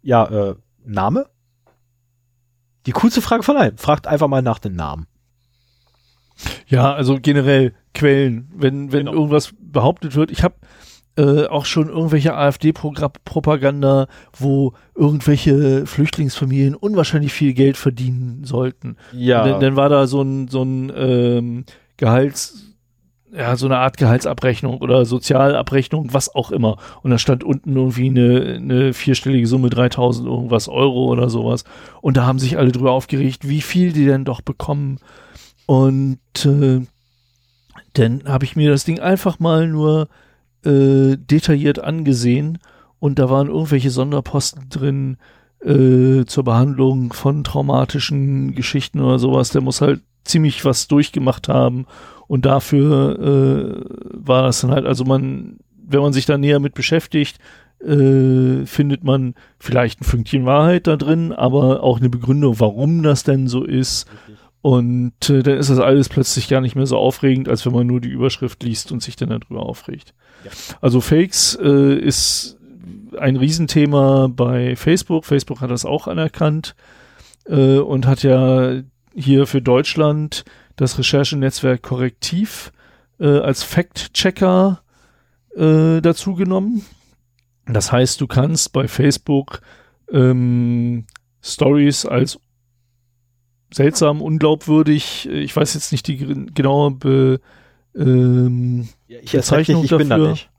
[0.00, 1.26] Ja, äh, Name?
[2.86, 3.76] Die coolste Frage von allen.
[3.76, 5.06] Fragt einfach mal nach den Namen.
[6.66, 9.12] Ja, also generell Quellen, wenn, wenn genau.
[9.12, 10.30] irgendwas behauptet wird.
[10.30, 10.54] Ich habe
[11.16, 14.06] äh, auch schon irgendwelche AfD-Propaganda,
[14.38, 18.96] wo irgendwelche Flüchtlingsfamilien unwahrscheinlich viel Geld verdienen sollten.
[19.12, 19.44] Ja.
[19.46, 21.64] Dann, dann war da so ein, so ein ähm,
[21.96, 22.64] Gehalts,
[23.34, 26.76] ja, so eine Art Gehaltsabrechnung oder Sozialabrechnung, was auch immer.
[27.02, 31.64] Und da stand unten irgendwie eine, eine vierstellige Summe, 3000 irgendwas Euro oder sowas.
[32.02, 34.98] Und da haben sich alle drüber aufgeregt, wie viel die denn doch bekommen.
[35.66, 36.80] Und äh,
[37.94, 40.08] dann habe ich mir das Ding einfach mal nur
[40.62, 42.58] äh, detailliert angesehen
[42.98, 45.16] und da waren irgendwelche Sonderposten drin
[45.64, 49.48] äh, zur Behandlung von traumatischen Geschichten oder sowas.
[49.48, 51.86] Der muss halt ziemlich was durchgemacht haben
[52.26, 56.74] und dafür äh, war das dann halt, also man, wenn man sich da näher mit
[56.74, 57.38] beschäftigt,
[57.82, 63.22] äh, findet man vielleicht ein Fünkchen Wahrheit da drin, aber auch eine Begründung, warum das
[63.24, 64.06] denn so ist.
[64.28, 64.44] Richtig.
[64.62, 67.86] Und äh, dann ist das alles plötzlich gar nicht mehr so aufregend, als wenn man
[67.86, 70.14] nur die Überschrift liest und sich dann darüber aufregt.
[70.44, 70.50] Ja.
[70.80, 72.58] Also Fakes äh, ist
[73.18, 75.24] ein Riesenthema bei Facebook.
[75.24, 76.74] Facebook hat das auch anerkannt
[77.46, 78.82] äh, und hat ja
[79.14, 80.44] hier für Deutschland
[80.76, 82.72] das Recherchenetzwerk Korrektiv
[83.18, 84.82] äh, als Fact-Checker
[85.56, 86.84] äh, dazugenommen.
[87.66, 89.60] Das heißt, du kannst bei Facebook
[90.12, 91.06] ähm,
[91.42, 92.38] Stories als
[93.72, 95.28] seltsam, unglaubwürdig.
[95.30, 96.18] Ich weiß jetzt nicht die
[96.54, 97.40] genaue Be,
[97.96, 100.06] ähm, ja, ich Bezeichnung nicht, ich dafür.
[100.06, 100.50] Bin da nicht.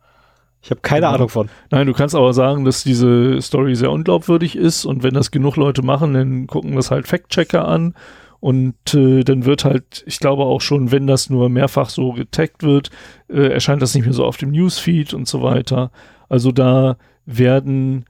[0.64, 1.12] Ich habe keine ja.
[1.12, 1.50] Ahnung von.
[1.72, 5.56] Nein, du kannst aber sagen, dass diese Story sehr unglaubwürdig ist und wenn das genug
[5.56, 7.96] Leute machen, dann gucken das halt Fact-Checker an
[8.40, 12.62] und äh, dann wird halt, ich glaube auch schon, wenn das nur mehrfach so getaggt
[12.62, 12.92] wird,
[13.28, 15.90] äh, erscheint das nicht mehr so auf dem Newsfeed und so weiter.
[16.30, 18.06] Also da werden,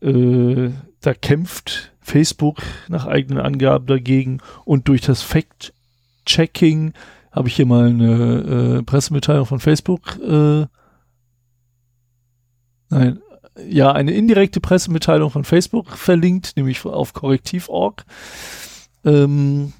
[0.00, 0.70] äh,
[1.02, 6.92] da kämpft Facebook nach eigenen Angaben dagegen und durch das Fact-Checking
[7.30, 10.18] habe ich hier mal eine äh, Pressemitteilung von Facebook.
[10.22, 10.66] Äh,
[12.90, 13.20] nein,
[13.68, 18.04] ja, eine indirekte Pressemitteilung von Facebook verlinkt, nämlich auf korrektiv.org.
[19.04, 19.72] Ähm,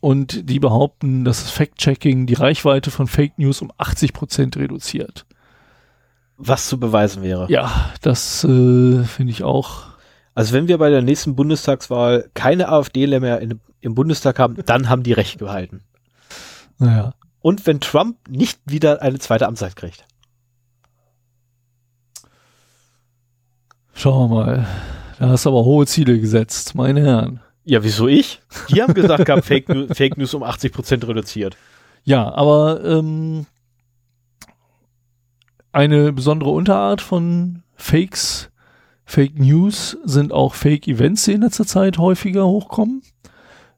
[0.00, 5.24] und die behaupten, dass das Fact-Checking die Reichweite von Fake News um 80 Prozent reduziert.
[6.36, 7.46] Was zu beweisen wäre.
[7.50, 9.93] Ja, das äh, finde ich auch
[10.34, 14.88] also wenn wir bei der nächsten Bundestagswahl keine AfDler mehr in, im Bundestag haben, dann
[14.88, 15.84] haben die recht gehalten.
[16.78, 17.14] Naja.
[17.40, 20.04] Und wenn Trump nicht wieder eine zweite Amtszeit kriegt.
[23.94, 24.66] Schauen wir mal.
[25.20, 27.40] Da hast du aber hohe Ziele gesetzt, meine Herren.
[27.62, 28.40] Ja, wieso ich?
[28.68, 31.56] Die haben gesagt, gab Fake, News, Fake News um 80 Prozent reduziert.
[32.02, 33.46] Ja, aber ähm,
[35.70, 38.50] eine besondere Unterart von Fakes
[39.04, 43.02] Fake News sind auch Fake Events, die in letzter Zeit häufiger hochkommen.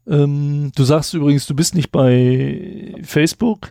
[0.08, 3.70] Ähm, du sagst übrigens, du bist nicht bei Facebook.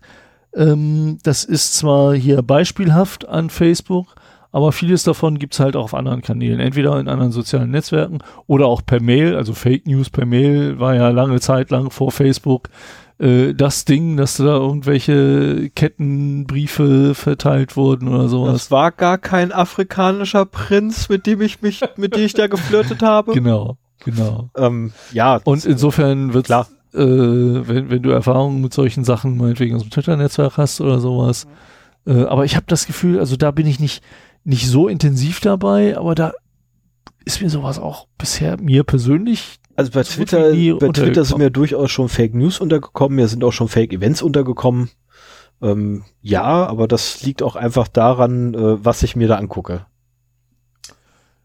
[0.53, 4.15] Ähm, das ist zwar hier beispielhaft an Facebook,
[4.51, 8.19] aber vieles davon gibt es halt auch auf anderen Kanälen, entweder in anderen sozialen Netzwerken
[8.47, 9.35] oder auch per Mail.
[9.35, 12.69] Also Fake News per Mail war ja lange Zeit lang vor Facebook
[13.17, 18.53] äh, das Ding, dass da irgendwelche Kettenbriefe verteilt wurden oder sowas.
[18.53, 23.01] Das war gar kein afrikanischer Prinz, mit dem ich mich, mit dem ich da geflirtet
[23.01, 23.31] habe.
[23.33, 24.49] Genau, genau.
[24.57, 25.39] Ähm, ja.
[25.43, 30.55] Und insofern wird Äh, wenn, wenn du Erfahrungen mit solchen Sachen meinetwegen aus dem Twitter-Netzwerk
[30.55, 31.45] hast oder sowas.
[32.05, 32.19] Mhm.
[32.19, 34.01] Äh, aber ich habe das Gefühl, also da bin ich nicht,
[34.45, 36.31] nicht so intensiv dabei, aber da
[37.25, 41.91] ist mir sowas auch bisher mir persönlich also bei Twitter, bei Twitter sind mir durchaus
[41.91, 44.89] schon Fake News untergekommen, mir sind auch schon Fake Events untergekommen.
[45.61, 49.85] Ähm, ja, aber das liegt auch einfach daran, äh, was ich mir da angucke.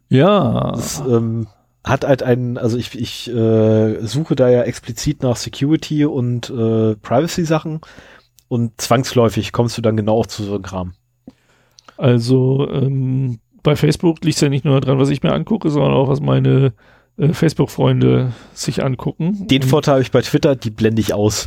[0.09, 0.73] Ja.
[0.73, 1.47] Das, ähm,
[1.83, 6.95] hat halt einen, also ich, ich äh, suche da ja explizit nach Security und äh,
[6.97, 7.81] Privacy-Sachen
[8.49, 10.93] und zwangsläufig kommst du dann genau auch zu so einem Kram.
[11.97, 15.93] Also ähm, bei Facebook liegt es ja nicht nur daran, was ich mir angucke, sondern
[15.95, 16.75] auch, was meine
[17.21, 19.47] äh, Facebook-Freunde sich angucken.
[19.47, 21.47] Den Vorteil habe ich bei Twitter, die blende ich aus.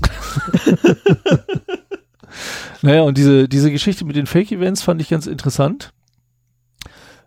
[2.82, 5.92] naja, und diese, diese Geschichte mit den Fake-Events fand ich ganz interessant.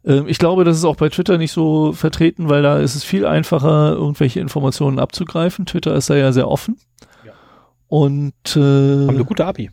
[0.05, 3.05] Ähm, ich glaube, das ist auch bei Twitter nicht so vertreten, weil da ist es
[3.05, 5.67] viel einfacher, irgendwelche Informationen abzugreifen.
[5.67, 6.77] Twitter ist da ja sehr offen.
[7.25, 7.33] Ja.
[7.89, 9.71] Und äh, haben eine gute API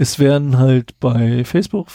[0.00, 1.88] es werden halt bei Facebook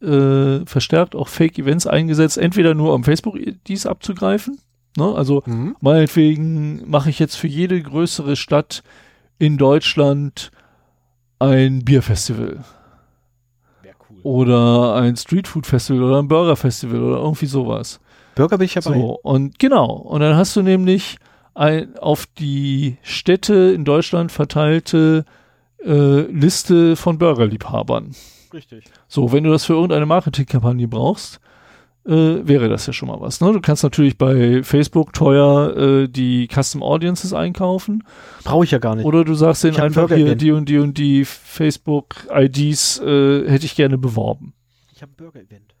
[0.00, 3.36] äh, verstärkt auch Fake-Events eingesetzt, entweder nur um Facebook
[3.68, 4.58] dies abzugreifen.
[4.96, 5.14] Ne?
[5.14, 5.76] Also mhm.
[5.80, 8.82] meinetwegen mache ich jetzt für jede größere Stadt
[9.38, 10.50] in Deutschland
[11.38, 12.64] ein Bierfestival.
[14.10, 14.16] Cool.
[14.24, 18.00] Oder ein Streetfood-Festival oder ein Burger-Festival oder irgendwie sowas.
[18.34, 18.94] Burger bin ich dabei.
[18.98, 19.86] So, und genau.
[19.86, 21.16] Und dann hast du nämlich
[21.54, 25.24] ein, auf die Städte in Deutschland verteilte
[25.84, 28.12] äh, Liste von Burgerliebhabern.
[28.52, 28.84] Richtig.
[29.08, 31.40] So, wenn du das für irgendeine Marketingkampagne brauchst,
[32.04, 32.10] äh,
[32.46, 33.40] wäre das ja schon mal was.
[33.40, 33.52] Ne?
[33.52, 38.02] Du kannst natürlich bei Facebook teuer äh, die Custom Audiences einkaufen.
[38.44, 39.04] Brauche ich ja gar nicht.
[39.06, 43.76] Oder du sagst denen einfach hier die und die und die Facebook-IDs äh, hätte ich
[43.76, 44.52] gerne beworben.
[44.94, 45.71] Ich habe ein Burger-Event.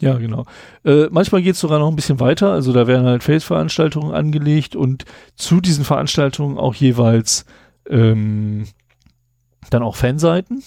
[0.00, 0.44] Ja, genau.
[0.84, 2.52] Äh, manchmal geht es sogar noch ein bisschen weiter.
[2.52, 5.04] Also da werden halt Face-Veranstaltungen angelegt und
[5.34, 7.44] zu diesen Veranstaltungen auch jeweils
[7.88, 8.66] ähm,
[9.70, 10.62] dann auch Fanseiten.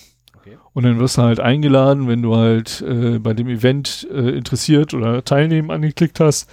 [0.74, 4.94] Und dann wirst du halt eingeladen, wenn du halt äh, bei dem Event äh, interessiert
[4.94, 6.50] oder teilnehmen angeklickt hast,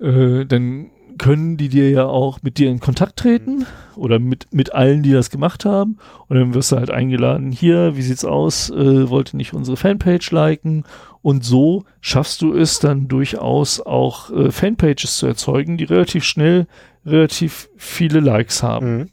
[0.00, 3.22] äh, dann können die dir ja auch mit dir in Kontakt mhm.
[3.22, 5.98] treten oder mit, mit allen, die das gemacht haben.
[6.28, 9.76] Und dann wirst du halt eingeladen, hier, wie sieht's aus, äh, wollt ihr nicht unsere
[9.76, 10.84] Fanpage liken?
[11.20, 16.66] Und so schaffst du es dann durchaus auch äh, Fanpages zu erzeugen, die relativ schnell
[17.04, 18.96] relativ viele Likes haben.
[18.96, 19.08] Mhm.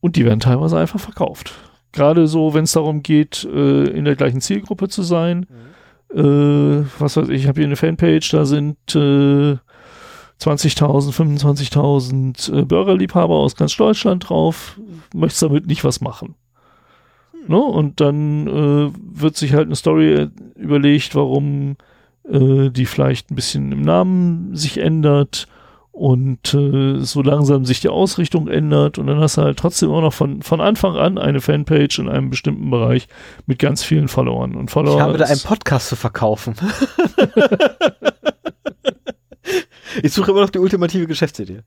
[0.00, 1.52] Und die werden teilweise einfach verkauft.
[1.92, 5.46] Gerade so, wenn es darum geht, äh, in der gleichen Zielgruppe zu sein.
[6.10, 6.20] Mhm.
[6.80, 9.58] Äh, was weiß ich, ich habe hier eine Fanpage, da sind äh,
[10.40, 14.78] 20.000, 25.000 äh, Burgerliebhaber aus ganz Deutschland drauf,
[15.14, 16.34] möchtest damit nicht was machen.
[17.32, 17.40] Hm.
[17.52, 17.58] Ne?
[17.60, 21.76] Und dann äh, wird sich halt eine Story äh, überlegt, warum
[22.30, 25.48] äh, die vielleicht ein bisschen im Namen sich ändert
[25.90, 30.00] und äh, so langsam sich die Ausrichtung ändert und dann hast du halt trotzdem auch
[30.02, 33.08] noch von, von Anfang an eine Fanpage in einem bestimmten Bereich
[33.46, 34.94] mit ganz vielen Followern und Follower.
[34.94, 36.54] Ich habe da einen Podcast zu verkaufen.
[40.02, 41.62] Ich suche immer noch die ultimative Geschäftsidee.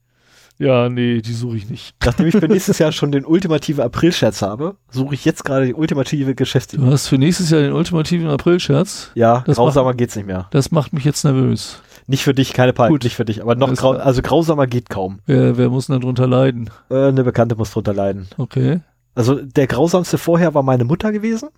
[0.60, 1.96] Ja, nee, die suche ich nicht.
[2.06, 5.74] Nachdem ich für nächstes Jahr schon den ultimativen April-Scherz habe, suche ich jetzt gerade die
[5.74, 6.84] ultimative Geschäftsidee.
[6.84, 9.12] Du hast für nächstes Jahr den ultimativen April-Scherz?
[9.16, 10.48] Ja, das grausamer macht, geht's nicht mehr.
[10.52, 11.82] Das macht mich jetzt nervös.
[12.08, 13.04] Nicht für dich, keine Panik, Gut.
[13.06, 15.20] nicht für dich, aber noch grau also grausamer geht kaum.
[15.26, 16.70] Wer, wer muss denn darunter leiden?
[16.90, 18.28] Äh, eine Bekannte muss darunter leiden.
[18.38, 18.82] Okay.
[19.16, 21.50] Also der grausamste vorher war meine Mutter gewesen.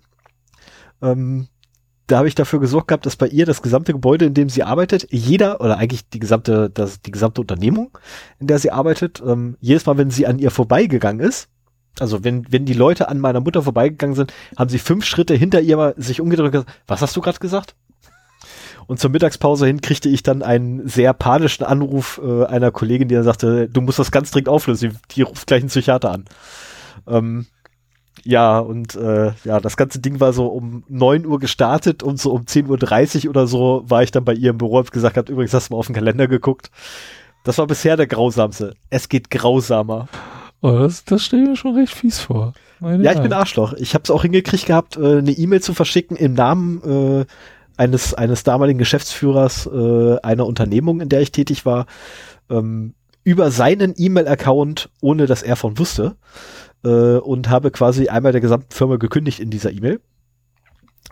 [1.02, 1.48] Ähm,
[2.06, 4.62] da habe ich dafür gesorgt gehabt, dass bei ihr das gesamte Gebäude, in dem sie
[4.62, 7.96] arbeitet, jeder oder eigentlich die gesamte, das, die gesamte Unternehmung,
[8.38, 11.48] in der sie arbeitet, ähm, jedes Mal, wenn sie an ihr vorbeigegangen ist,
[12.00, 15.60] also wenn, wenn die Leute an meiner Mutter vorbeigegangen sind, haben sie fünf Schritte hinter
[15.60, 17.74] ihr sich umgedreht und gesagt, was hast du gerade gesagt?
[18.86, 23.14] Und zur Mittagspause hin kriegte ich dann einen sehr panischen Anruf äh, einer Kollegin, die
[23.14, 26.24] dann sagte, du musst das ganz dringend auflösen, die ruft gleich einen Psychiater an.
[27.06, 27.46] Ähm,
[28.22, 32.30] ja, und äh, ja, das ganze Ding war so um neun Uhr gestartet und so
[32.32, 35.30] um 10.30 Uhr oder so war ich dann bei ihr im Büro und gesagt habe,
[35.30, 36.70] übrigens hast du mal auf den Kalender geguckt.
[37.42, 38.74] Das war bisher der grausamste.
[38.88, 40.08] Es geht grausamer.
[40.62, 42.54] Oh, das, das stelle ich mir schon recht fies vor.
[42.80, 43.74] Meine ja, ich bin Arschloch.
[43.74, 47.24] Ich habe es auch hingekriegt gehabt, äh, eine E-Mail zu verschicken im Namen äh,
[47.76, 51.86] eines, eines damaligen Geschäftsführers äh, einer Unternehmung, in der ich tätig war,
[52.48, 56.16] ähm, über seinen E-Mail-Account, ohne dass er von wusste
[56.84, 60.00] äh, und habe quasi einmal der gesamten Firma gekündigt in dieser E-Mail.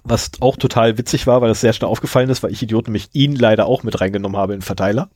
[0.05, 3.09] Was auch total witzig war, weil das sehr schnell aufgefallen ist, weil ich Idiot nämlich
[3.13, 5.11] ihn leider auch mit reingenommen habe in den Verteiler.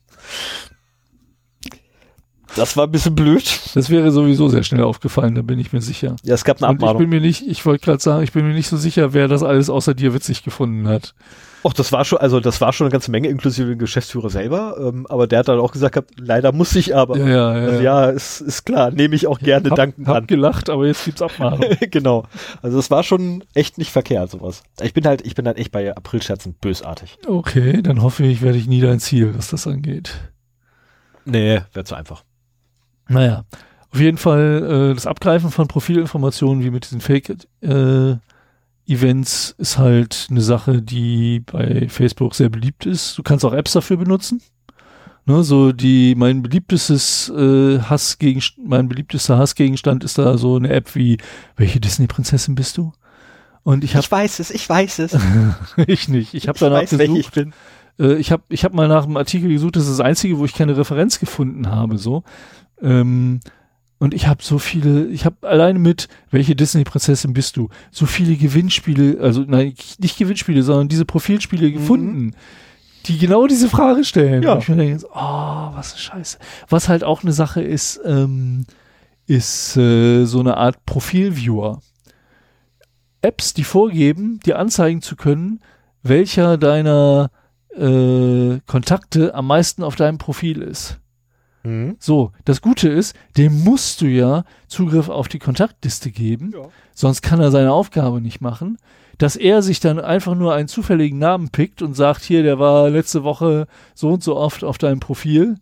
[2.55, 3.59] Das war ein bisschen blöd.
[3.75, 6.15] Das wäre sowieso sehr schnell aufgefallen, da bin ich mir sicher.
[6.23, 6.95] Ja, es gab eine Abmahnung.
[6.95, 9.27] ich bin mir nicht, ich wollte gerade sagen, ich bin mir nicht so sicher, wer
[9.27, 11.13] das alles außer dir witzig gefunden hat.
[11.67, 14.77] Och, das war schon, also das war schon eine ganze Menge, inklusive dem Geschäftsführer selber.
[14.79, 17.17] Ähm, aber der hat dann auch gesagt, gehabt, leider muss ich aber.
[17.17, 17.65] Ja, ja, ja.
[17.67, 20.27] Also, ja ist, ist klar, nehme ich auch gerne hab, Danken hab an.
[20.27, 21.59] gelacht, aber jetzt gibt's Abmahnung.
[21.91, 22.23] genau.
[22.61, 24.63] Also das war schon echt nicht verkehrt, sowas.
[24.81, 27.17] Ich bin halt, ich bin halt echt bei Aprilscherzen bösartig.
[27.27, 30.17] Okay, dann hoffe ich, werde ich nie dein Ziel, was das angeht.
[31.25, 32.23] Nee, wäre zu einfach.
[33.09, 33.43] Naja.
[33.91, 37.29] Auf jeden Fall äh, das Abgreifen von Profilinformationen wie mit diesen Fake
[37.61, 38.15] äh,
[38.87, 43.17] Events ist halt eine Sache, die bei Facebook sehr beliebt ist.
[43.17, 44.41] Du kannst auch Apps dafür benutzen.
[45.25, 50.69] Ne, so die mein beliebtestes äh, Hass gegen mein beliebtester Hassgegenstand ist da so eine
[50.69, 51.17] App wie
[51.57, 52.93] welche Disney Prinzessin bist du?
[53.63, 55.17] Und ich habe Ich weiß es, ich weiß es.
[55.85, 56.33] ich nicht.
[56.33, 57.17] Ich habe danach weiß, gesucht.
[57.19, 57.53] Ich bin.
[57.99, 60.45] Äh, ich habe ich hab mal nach einem Artikel gesucht, das ist das einzige, wo
[60.45, 62.23] ich keine Referenz gefunden habe so.
[62.81, 63.41] Ähm,
[63.99, 67.69] und ich habe so viele, ich habe alleine mit, welche Disney-Prinzessin bist du?
[67.91, 71.73] So viele Gewinnspiele, also nein, nicht Gewinnspiele, sondern diese Profilspiele mhm.
[71.73, 72.31] gefunden,
[73.05, 74.43] die genau diese Frage stellen.
[74.43, 74.53] Ja.
[74.53, 75.15] Und ich mir denke, oh,
[75.73, 76.37] was ist Scheiße.
[76.69, 78.65] Was halt auch eine Sache ist, ähm,
[79.25, 81.81] ist äh, so eine Art Profilviewer.
[83.21, 85.59] Apps, die vorgeben, dir anzeigen zu können,
[86.03, 87.31] welcher deiner
[87.75, 90.99] äh, Kontakte am meisten auf deinem Profil ist.
[91.67, 91.97] Mhm.
[91.99, 96.69] So, das Gute ist, dem musst du ja Zugriff auf die Kontaktliste geben, ja.
[96.93, 98.77] sonst kann er seine Aufgabe nicht machen.
[99.17, 102.87] Dass er sich dann einfach nur einen zufälligen Namen pickt und sagt, hier, der war
[102.91, 103.65] letzte Woche
[103.95, 105.55] so und so oft auf deinem Profil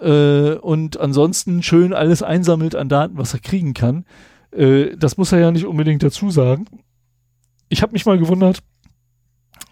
[0.00, 4.06] äh, und ansonsten schön alles einsammelt an Daten, was er kriegen kann.
[4.52, 6.64] Äh, das muss er ja nicht unbedingt dazu sagen.
[7.68, 8.60] Ich habe mich mal gewundert,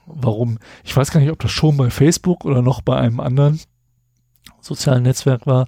[0.05, 3.59] warum, ich weiß gar nicht, ob das schon bei Facebook oder noch bei einem anderen
[4.67, 5.67] sozialen Netzwerk war.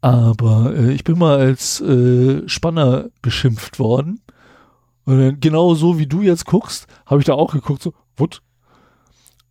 [0.00, 4.20] Aber äh, ich bin mal als äh, Spanner beschimpft worden.
[5.04, 8.42] Und dann genau so wie du jetzt guckst, habe ich da auch geguckt, so, what?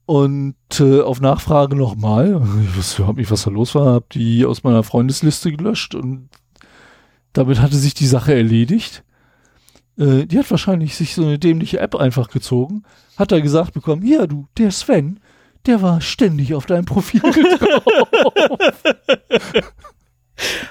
[0.05, 2.29] Und äh, auf Nachfrage nochmal,
[2.69, 6.29] ich habe nicht, was da los war, habe die aus meiner Freundesliste gelöscht und
[7.33, 9.03] damit hatte sich die Sache erledigt.
[9.97, 12.83] Äh, die hat wahrscheinlich sich so eine dämliche App einfach gezogen,
[13.17, 15.19] hat da gesagt bekommen, hier du, der Sven,
[15.65, 18.33] der war ständig auf deinem Profil drauf.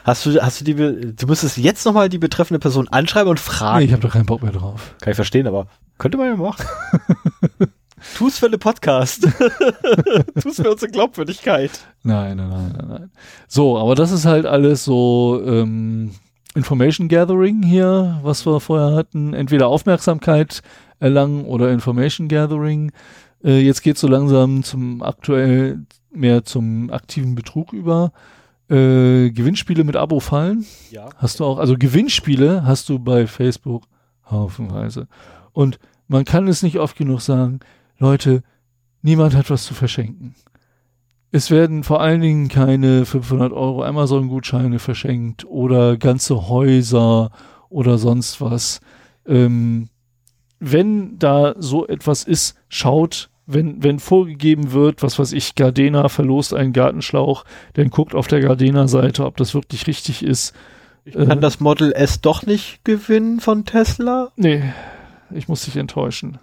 [0.05, 0.75] Hast du, hast du die,
[1.15, 3.79] du müsstest jetzt nochmal die betreffende Person anschreiben und fragen.
[3.79, 4.95] Nee, ich habe doch keinen Bock mehr drauf.
[5.01, 5.69] Kann ich verstehen, aber
[5.99, 6.65] könnte man ja machen.
[8.17, 9.25] Tu's für den Podcast.
[10.43, 11.71] Tu's für unsere Glaubwürdigkeit.
[12.03, 13.11] Nein, nein, nein, nein, nein.
[13.47, 16.13] So, aber das ist halt alles so ähm,
[16.55, 19.35] Information Gathering hier, was wir vorher hatten.
[19.35, 20.63] Entweder Aufmerksamkeit
[20.99, 22.91] erlangen oder Information Gathering.
[23.45, 25.81] Äh, jetzt geht so langsam zum aktuell
[26.13, 28.13] mehr zum aktiven Betrug über.
[28.69, 30.65] Äh, Gewinnspiele mit Abo fallen.
[30.91, 31.09] Ja.
[31.17, 33.85] Hast du auch, also Gewinnspiele hast du bei Facebook
[34.31, 35.09] haufenweise.
[35.53, 37.61] Und man kann es nicht oft genug sagen,
[37.99, 38.43] Leute,
[39.03, 40.35] niemand hat was zu verschenken.
[41.33, 47.31] Es werden vor allen Dingen keine 500 Euro Amazon-Gutscheine verschenkt oder ganze Häuser
[47.69, 48.81] oder sonst was.
[49.27, 49.89] Ähm,
[50.61, 56.55] wenn da so etwas ist, schaut, wenn, wenn vorgegeben wird, was weiß ich, Gardena verlost
[56.55, 60.53] einen Gartenschlauch, dann guckt auf der Gardena-Seite, ob das wirklich richtig ist.
[61.05, 64.31] Ich kann äh, das Model S doch nicht gewinnen von Tesla?
[64.37, 64.63] Nee,
[65.33, 66.39] ich muss dich enttäuschen.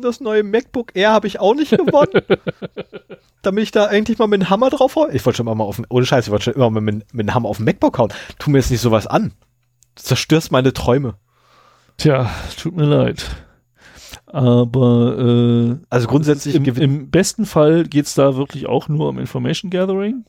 [0.00, 2.22] Das neue MacBook Air habe ich auch nicht gewonnen.
[3.42, 5.08] damit ich da eigentlich mal mit dem Hammer drauf hau.
[5.10, 7.28] Ich wollte schon mal auf den, ohne Scheiß, ich wollte schon immer mal mit, mit
[7.28, 8.12] dem Hammer auf den MacBook hauen.
[8.38, 9.32] Tu mir jetzt nicht sowas an.
[9.94, 11.14] Du zerstörst meine Träume.
[11.98, 12.30] Tja,
[12.60, 13.24] tut mir leid.
[14.26, 19.18] Aber äh, also grundsätzlich im, im besten Fall geht es da wirklich auch nur um
[19.18, 20.24] Information Gathering.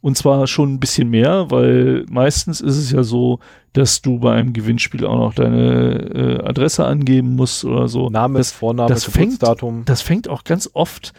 [0.00, 3.40] Und zwar schon ein bisschen mehr, weil meistens ist es ja so,
[3.72, 8.08] dass du bei einem Gewinnspiel auch noch deine äh, Adresse angeben musst oder so.
[8.08, 9.42] Name, das, Vorname, das fängt,
[9.88, 11.12] das fängt auch ganz oft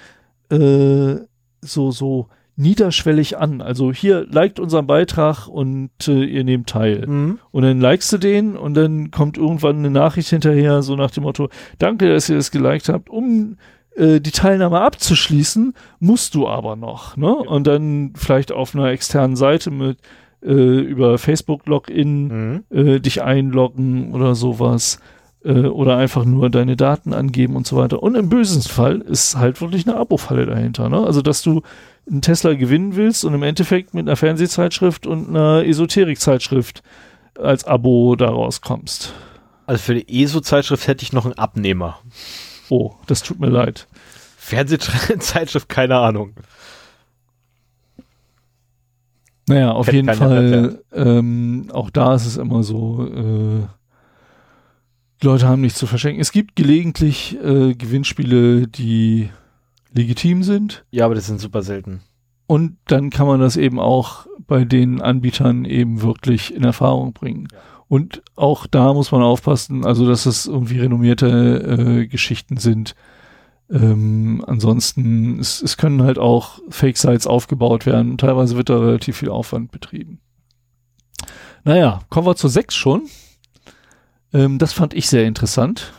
[0.50, 1.16] äh,
[1.62, 2.28] so, so
[2.60, 3.62] niederschwellig an.
[3.62, 7.08] Also hier liked unseren Beitrag und äh, ihr nehmt teil.
[7.08, 7.40] Mhm.
[7.52, 11.24] Und dann likest du den und dann kommt irgendwann eine Nachricht hinterher, so nach dem
[11.24, 11.50] Motto,
[11.80, 13.56] danke, dass ihr das geliked habt, um
[13.96, 17.16] äh, die Teilnahme abzuschließen, musst du aber noch.
[17.16, 17.28] Ne?
[17.28, 17.50] Ja.
[17.50, 19.98] Und dann vielleicht auf einer externen Seite mit
[20.44, 22.64] äh, über Facebook-Login mhm.
[22.78, 25.00] Äh, dich einloggen oder sowas.
[25.44, 28.04] Äh, oder einfach nur deine Daten angeben und so weiter.
[28.04, 30.90] Und im bösen Fall ist halt wirklich eine Abo-Falle dahinter.
[30.90, 31.02] Ne?
[31.02, 31.62] Also, dass du
[32.10, 36.84] einen Tesla gewinnen willst und im Endeffekt mit einer Fernsehzeitschrift und einer Esoterik-Zeitschrift
[37.40, 39.14] als Abo daraus kommst.
[39.66, 42.00] Also für die ESO-Zeitschrift hätte ich noch einen Abnehmer.
[42.70, 43.88] Oh, das tut mir leid.
[44.36, 46.32] Fernsehzeitschrift, keine Ahnung.
[49.48, 53.66] Naja, auf Hätt jeden Fall, ähm, auch da ist es immer so, äh,
[55.22, 56.22] die Leute haben nichts zu verschenken.
[56.22, 59.30] Es gibt gelegentlich äh, Gewinnspiele, die
[59.94, 60.86] legitim sind.
[60.92, 62.02] Ja, aber das sind super selten.
[62.48, 67.48] Und dann kann man das eben auch bei den Anbietern eben wirklich in Erfahrung bringen.
[67.52, 67.58] Ja.
[67.90, 72.94] Und auch da muss man aufpassen, also dass das irgendwie renommierte äh, Geschichten sind.
[73.72, 78.18] Ähm, ansonsten, es, es können halt auch Fake-Sites aufgebaut werden.
[78.20, 80.20] Teilweise wird da relativ viel Aufwand betrieben.
[81.66, 83.08] Naja, kommen wir zur 6 schon.
[84.34, 85.94] Ähm, das fand ich sehr interessant.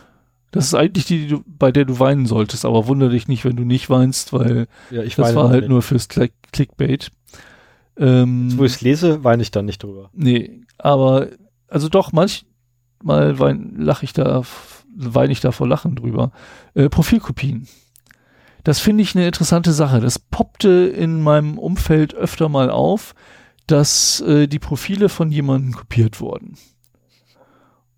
[0.51, 3.45] Das ist eigentlich die, die du, bei der du weinen solltest, aber wundere dich nicht,
[3.45, 5.69] wenn du nicht weinst, weil ja, das war halt nicht.
[5.69, 7.09] nur fürs Click Clickbait.
[7.97, 10.09] Ähm, Jetzt, wo ich es lese, weine ich dann nicht drüber.
[10.13, 11.27] Nee, aber
[11.69, 13.35] also doch, manchmal
[13.77, 14.41] lache ich da,
[14.93, 16.31] weine ich da vor Lachen drüber.
[16.73, 17.67] Äh, Profilkopien.
[18.65, 20.01] Das finde ich eine interessante Sache.
[20.01, 23.15] Das poppte in meinem Umfeld öfter mal auf,
[23.67, 26.57] dass äh, die Profile von jemandem kopiert wurden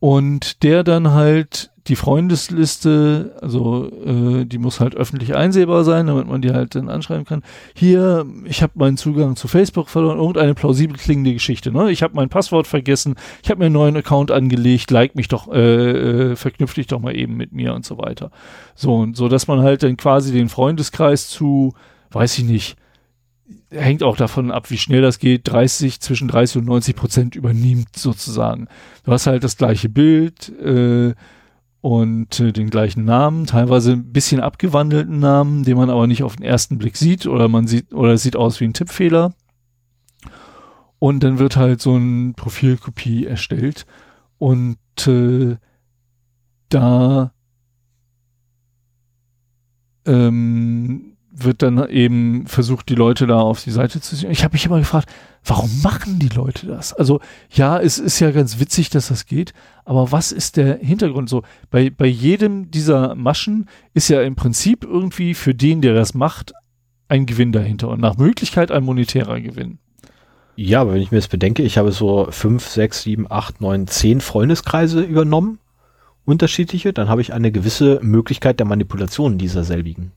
[0.04, 6.28] und der dann halt die Freundesliste, also äh, die muss halt öffentlich einsehbar sein, damit
[6.28, 7.42] man die halt dann anschreiben kann.
[7.74, 11.72] Hier, ich habe meinen Zugang zu Facebook verloren, irgendeine plausibel klingende Geschichte.
[11.72, 11.90] Ne?
[11.90, 15.50] Ich habe mein Passwort vergessen, ich habe mir einen neuen Account angelegt, like mich doch,
[15.54, 18.30] äh, äh, verknüpft dich doch mal eben mit mir und so weiter.
[18.76, 21.76] So und so, dass man halt dann quasi den Freundeskreis zu,
[22.12, 22.76] weiß ich nicht,
[23.72, 25.42] hängt auch davon ab, wie schnell das geht.
[25.48, 28.68] 30, zwischen 30 und 90 Prozent übernimmt sozusagen.
[29.04, 31.14] Du hast halt das gleiche Bild äh,
[31.82, 36.36] und äh, den gleichen Namen, teilweise ein bisschen abgewandelten Namen, den man aber nicht auf
[36.36, 39.34] den ersten Blick sieht oder man sieht oder es sieht aus wie ein Tippfehler.
[41.00, 43.86] Und dann wird halt so ein Profilkopie erstellt
[44.38, 44.78] und
[45.08, 45.58] äh,
[46.70, 47.34] da
[50.06, 54.30] ähm, wird dann eben versucht, die Leute da auf die Seite zu ziehen.
[54.30, 55.10] Ich habe mich immer gefragt,
[55.44, 56.94] warum machen die Leute das?
[56.94, 57.20] Also
[57.52, 59.52] ja, es ist ja ganz witzig, dass das geht,
[59.84, 61.42] aber was ist der Hintergrund so?
[61.72, 66.54] Bei, bei jedem dieser Maschen ist ja im Prinzip irgendwie für den, der das macht,
[67.08, 69.80] ein Gewinn dahinter und nach Möglichkeit ein monetärer Gewinn.
[70.56, 73.88] Ja, aber wenn ich mir das bedenke, ich habe so fünf, sechs, sieben, acht, neun,
[73.88, 75.58] zehn Freundeskreise übernommen,
[76.26, 80.12] unterschiedliche, dann habe ich eine gewisse Möglichkeit der Manipulation dieser selbigen.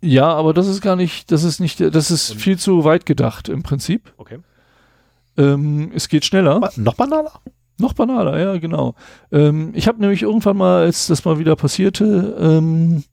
[0.00, 3.06] Ja, aber das ist gar nicht, das ist nicht, das ist Und viel zu weit
[3.06, 4.12] gedacht im Prinzip.
[4.18, 4.38] Okay.
[5.36, 6.60] Ähm, es geht schneller.
[6.60, 7.32] Ba noch banaler?
[7.78, 8.94] Noch banaler, ja, genau.
[9.30, 13.04] Ähm, ich habe nämlich irgendwann mal, als das mal wieder passierte, ähm,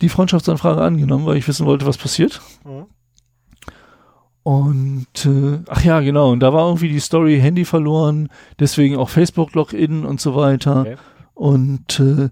[0.00, 2.40] die Freundschaftsanfrage angenommen, weil ich wissen wollte, was passiert.
[2.64, 2.86] Mhm.
[4.42, 6.30] Und äh, ach ja, genau.
[6.30, 8.28] Und da war irgendwie die Story Handy verloren,
[8.60, 10.82] deswegen auch Facebook Login und so weiter.
[10.82, 10.96] Okay.
[11.34, 12.28] Und äh,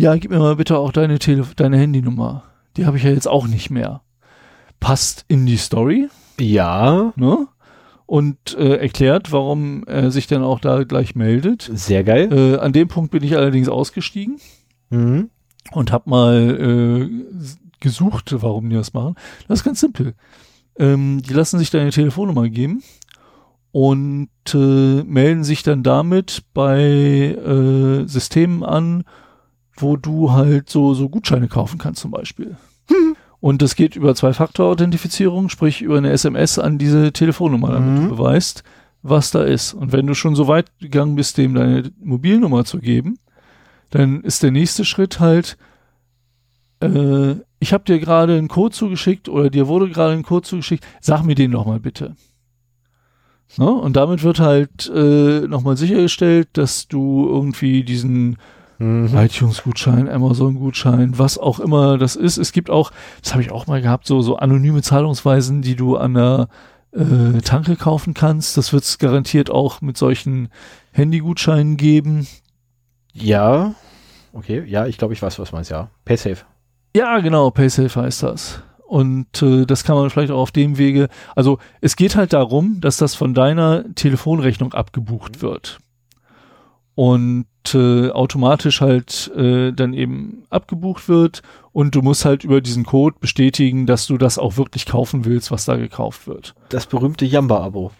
[0.00, 2.44] ja, gib mir mal bitte auch deine, Tele deine Handynummer.
[2.76, 4.00] Die habe ich ja jetzt auch nicht mehr.
[4.80, 6.08] Passt in die Story.
[6.40, 7.12] Ja.
[7.16, 7.46] Ne?
[8.06, 11.68] Und äh, erklärt, warum er sich dann auch da gleich meldet.
[11.74, 12.32] Sehr geil.
[12.32, 14.40] Äh, an dem Punkt bin ich allerdings ausgestiegen
[14.88, 15.28] mhm.
[15.72, 17.10] und habe mal äh,
[17.80, 19.16] gesucht, warum die das machen.
[19.48, 20.14] Das ist ganz simpel.
[20.78, 22.82] Ähm, die lassen sich deine Telefonnummer geben
[23.70, 26.78] und äh, melden sich dann damit bei
[27.36, 29.04] äh, Systemen an,
[29.80, 32.56] wo du halt so, so Gutscheine kaufen kannst zum Beispiel.
[32.88, 33.16] Hm.
[33.40, 38.08] Und das geht über Zwei-Faktor-Authentifizierung, sprich über eine SMS an diese Telefonnummer, damit mhm.
[38.10, 38.64] du beweist,
[39.02, 39.72] was da ist.
[39.72, 43.18] Und wenn du schon so weit gegangen bist, dem deine Mobilnummer zu geben,
[43.90, 45.56] dann ist der nächste Schritt halt,
[46.80, 50.84] äh, ich habe dir gerade einen Code zugeschickt oder dir wurde gerade ein Code zugeschickt,
[51.00, 52.16] sag mir den nochmal bitte.
[53.56, 53.76] No?
[53.76, 53.80] Ne?
[53.80, 58.36] Und damit wird halt äh, nochmal sichergestellt, dass du irgendwie diesen
[58.82, 59.14] Mhm.
[59.14, 62.38] iTunes-Gutschein, Amazon-Gutschein, was auch immer das ist.
[62.38, 62.92] Es gibt auch,
[63.22, 66.48] das habe ich auch mal gehabt, so, so anonyme Zahlungsweisen, die du an der
[66.92, 68.56] äh, Tanke kaufen kannst.
[68.56, 70.48] Das wird es garantiert auch mit solchen
[70.92, 72.26] Handy-Gutscheinen geben.
[73.12, 73.74] Ja,
[74.32, 75.90] okay, ja, ich glaube, ich weiß, was meinst, ja.
[76.06, 76.46] PaySafe.
[76.96, 78.62] Ja, genau, PaySafe heißt das.
[78.86, 81.08] Und äh, das kann man vielleicht auch auf dem Wege.
[81.36, 85.80] Also es geht halt darum, dass das von deiner Telefonrechnung abgebucht wird.
[86.94, 91.42] Und äh, automatisch halt äh, dann eben abgebucht wird
[91.72, 95.50] und du musst halt über diesen Code bestätigen, dass du das auch wirklich kaufen willst,
[95.50, 96.54] was da gekauft wird.
[96.70, 97.92] Das berühmte Jamba-Abo.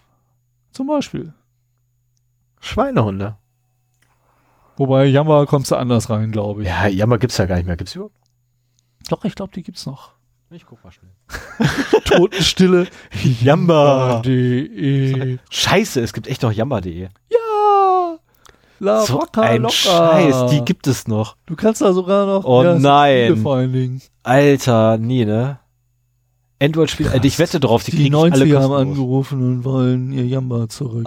[0.72, 1.32] Zum Beispiel.
[2.60, 3.36] Schweinehunde.
[4.76, 6.68] Wobei Jamba kommst du anders rein, glaube ich.
[6.68, 7.76] Ja, Jamba gibt's ja gar nicht mehr.
[7.76, 8.14] Gibt's überhaupt?
[9.08, 10.12] Doch, ich glaube, die gibt's noch.
[10.50, 11.12] Ich guck mal schnell.
[12.04, 12.86] Totenstille.
[13.42, 15.38] Jamba.de.
[15.50, 17.02] Scheiße, es gibt echt noch Jamba.de.
[17.30, 17.39] Ja.
[18.80, 19.74] La, so locker, ein locker.
[19.74, 21.36] Scheiß, die gibt es noch.
[21.46, 22.44] Du kannst da sogar noch.
[22.44, 24.00] Oh ja, nein.
[24.24, 25.60] Alter, nee, ne?
[26.62, 30.12] Android spielt, also ich wette drauf, die, die kriegen 90 alle haben angerufen und wollen
[30.12, 31.06] ihr Jamba zurück.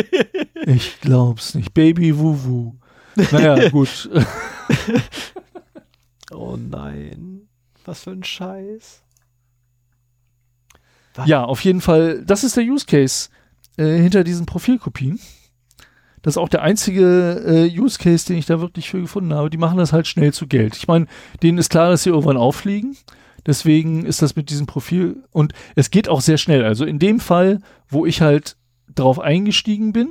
[0.66, 1.72] ich glaub's nicht.
[1.74, 2.74] Baby Wuwu.
[3.32, 4.08] Naja, gut.
[6.32, 7.48] oh nein.
[7.84, 9.02] Was für ein Scheiß.
[11.14, 11.26] Was?
[11.26, 13.28] Ja, auf jeden Fall, das ist der Use Case
[13.78, 15.18] äh, hinter diesen Profilkopien.
[16.22, 17.42] Das ist auch der einzige
[17.72, 19.50] äh, Use Case, den ich da wirklich für gefunden habe.
[19.50, 20.76] Die machen das halt schnell zu Geld.
[20.76, 21.06] Ich meine,
[21.42, 22.96] denen ist klar, dass sie irgendwann auffliegen.
[23.46, 26.64] Deswegen ist das mit diesem Profil und es geht auch sehr schnell.
[26.64, 28.56] Also in dem Fall, wo ich halt
[28.94, 30.08] drauf eingestiegen bin,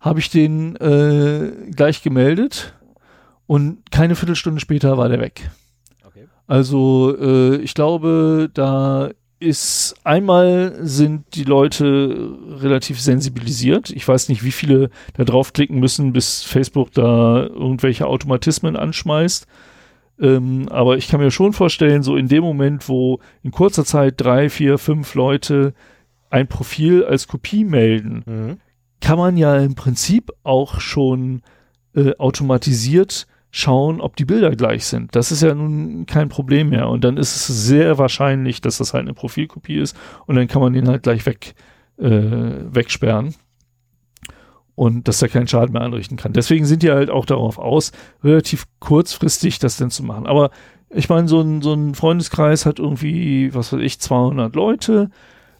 [0.00, 2.74] habe ich den äh, gleich gemeldet
[3.46, 5.50] und keine Viertelstunde später war der weg.
[6.06, 6.26] Okay.
[6.46, 13.90] Also äh, ich glaube, da ist einmal sind die Leute relativ sensibilisiert.
[13.90, 19.46] Ich weiß nicht, wie viele da draufklicken müssen, bis Facebook da irgendwelche Automatismen anschmeißt.
[20.18, 24.14] Ähm, aber ich kann mir schon vorstellen, so in dem Moment, wo in kurzer Zeit
[24.16, 25.74] drei, vier, fünf Leute
[26.30, 28.56] ein Profil als Kopie melden, mhm.
[29.02, 31.42] kann man ja im Prinzip auch schon
[31.94, 33.26] äh, automatisiert
[33.58, 35.16] schauen, ob die Bilder gleich sind.
[35.16, 36.88] Das ist ja nun kein Problem mehr.
[36.90, 39.96] Und dann ist es sehr wahrscheinlich, dass das halt eine Profilkopie ist.
[40.26, 41.54] Und dann kann man den halt gleich weg,
[41.98, 43.34] äh, wegsperren.
[44.74, 46.34] Und dass er keinen Schaden mehr anrichten kann.
[46.34, 47.92] Deswegen sind die halt auch darauf aus,
[48.22, 50.26] relativ kurzfristig das denn zu machen.
[50.26, 50.50] Aber
[50.90, 55.08] ich meine, so ein, so ein Freundeskreis hat irgendwie, was weiß ich, 200 Leute.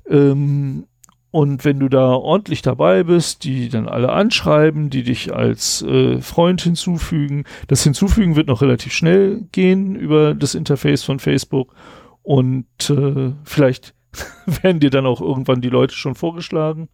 [0.07, 0.85] Ähm,
[1.31, 6.21] und wenn du da ordentlich dabei bist, die dann alle anschreiben, die dich als äh,
[6.21, 7.45] Freund hinzufügen.
[7.69, 11.75] Das Hinzufügen wird noch relativ schnell gehen über das Interface von Facebook.
[12.23, 13.95] Und äh, vielleicht
[14.47, 16.89] werden dir dann auch irgendwann die Leute schon vorgeschlagen.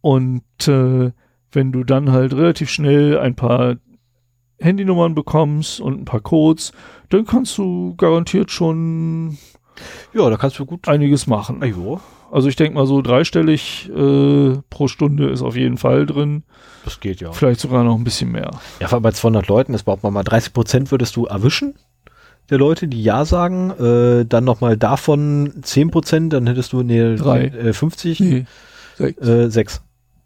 [0.00, 1.12] Und äh,
[1.52, 3.76] wenn du dann halt relativ schnell ein paar
[4.58, 6.72] Handynummern bekommst und ein paar Codes,
[7.10, 9.36] dann kannst du garantiert schon
[10.12, 11.62] ja, da kannst du gut einiges machen.
[11.62, 11.66] Ah,
[12.30, 16.44] also ich denke mal so dreistellig äh, pro Stunde ist auf jeden Fall drin.
[16.84, 17.32] Das geht ja.
[17.32, 18.50] Vielleicht sogar noch ein bisschen mehr.
[18.80, 21.74] Ja, vor bei 200 Leuten ist überhaupt mal 30 Prozent würdest du erwischen
[22.48, 23.70] der Leute, die Ja sagen.
[23.78, 27.44] Äh, dann nochmal davon 10 Prozent, dann hättest du nee, Drei.
[27.46, 28.18] Äh, 50.
[28.20, 28.46] Nee,
[28.98, 29.26] 6.
[29.28, 29.82] Äh, sechs.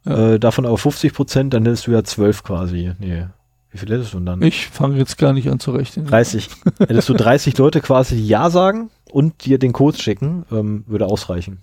[0.06, 0.34] Ja.
[0.34, 2.92] Äh, davon aber 50 Prozent, dann hättest du ja 12 quasi.
[2.98, 3.24] Nee.
[3.72, 4.42] Wie viel hättest du denn dann?
[4.42, 6.06] Ich fange jetzt gar nicht an zu rechnen.
[6.06, 6.48] 30.
[6.80, 11.58] hättest du 30 Leute quasi Ja sagen und dir den Code schicken, ähm, würde ausreichen.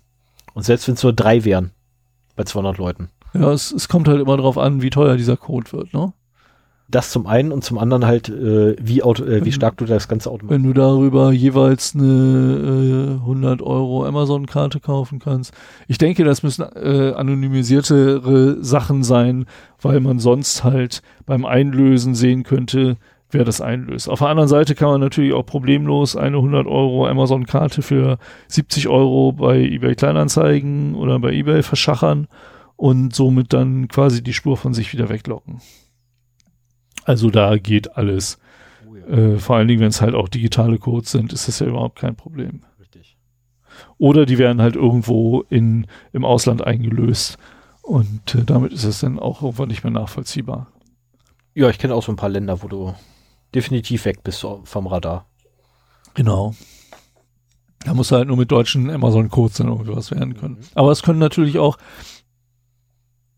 [0.53, 1.71] Und selbst wenn es nur drei wären,
[2.35, 3.09] bei 200 Leuten.
[3.33, 6.13] Ja, es, es kommt halt immer darauf an, wie teuer dieser Code wird, ne?
[6.89, 10.09] Das zum einen und zum anderen halt, äh, wie, auto, äh, wie stark du das
[10.09, 15.53] ganze Auto Wenn du darüber jeweils eine äh, 100 Euro Amazon-Karte kaufen kannst.
[15.87, 19.45] Ich denke, das müssen äh, anonymisiertere Sachen sein,
[19.81, 22.97] weil man sonst halt beim Einlösen sehen könnte,
[23.33, 24.09] wer das einlöst.
[24.09, 28.17] Auf der anderen Seite kann man natürlich auch problemlos eine 100 Euro Amazon-Karte für
[28.47, 32.27] 70 Euro bei eBay Kleinanzeigen oder bei eBay verschachern
[32.75, 35.61] und somit dann quasi die Spur von sich wieder weglocken.
[37.05, 38.37] Also da geht alles.
[38.89, 41.67] Oh äh, vor allen Dingen, wenn es halt auch digitale Codes sind, ist das ja
[41.67, 42.61] überhaupt kein Problem.
[42.79, 43.17] Richtig.
[43.97, 47.37] Oder die werden halt irgendwo in, im Ausland eingelöst.
[47.81, 50.67] Und äh, damit ist es dann auch irgendwann nicht mehr nachvollziehbar.
[51.53, 52.93] Ja, ich kenne auch so ein paar Länder, wo du
[53.53, 55.25] definitiv weg bist vom Radar.
[56.13, 56.55] Genau.
[57.85, 60.55] Da muss halt nur mit deutschen Amazon-Codes dann irgendwas werden können.
[60.55, 60.63] Mhm.
[60.75, 61.77] Aber es können natürlich auch,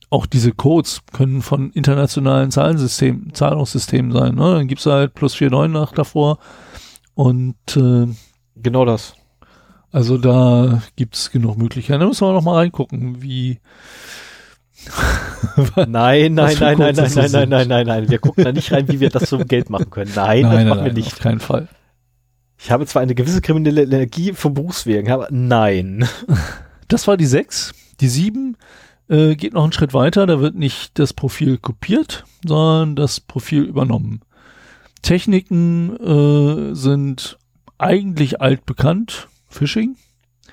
[0.09, 4.35] auch diese Codes können von internationalen Zahlensystemen, Zahlungssystemen sein.
[4.35, 4.55] Ne?
[4.57, 6.39] Dann es halt plus 49 nach davor
[7.13, 8.07] und äh,
[8.55, 9.15] genau das.
[9.91, 11.99] Also da gibt es genug Möglichkeiten.
[12.01, 13.59] Da müssen wir nochmal reingucken, wie
[15.75, 18.09] nein, nein, nein, nein, nein, nein, nein, nein, nein, nein, nein.
[18.09, 20.11] Wir gucken da nicht rein, wie wir das zum Geld machen können.
[20.15, 21.13] Nein, nein das nein, machen nein, wir nicht.
[21.13, 21.67] Auf keinen Fall.
[22.57, 26.07] Ich habe zwar eine gewisse kriminelle Energie vom Berufswegen, aber nein.
[26.89, 27.73] Das war die 6.
[28.01, 28.55] Die 7
[29.09, 30.27] äh, geht noch einen Schritt weiter.
[30.27, 34.19] Da wird nicht das Profil kopiert, sondern das Profil übernommen.
[35.01, 37.39] Techniken äh, sind
[37.79, 39.27] eigentlich altbekannt.
[39.47, 39.95] Phishing.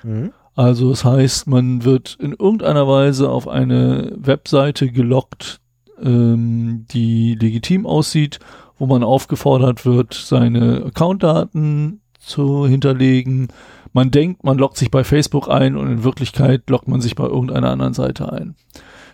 [0.03, 0.31] Mhm.
[0.55, 5.61] Also das heißt, man wird in irgendeiner Weise auf eine Webseite gelockt,
[6.01, 8.39] ähm, die legitim aussieht,
[8.77, 13.47] wo man aufgefordert wird, seine Accountdaten zu hinterlegen.
[13.93, 17.25] Man denkt, man lockt sich bei Facebook ein und in Wirklichkeit lockt man sich bei
[17.25, 18.55] irgendeiner anderen Seite ein.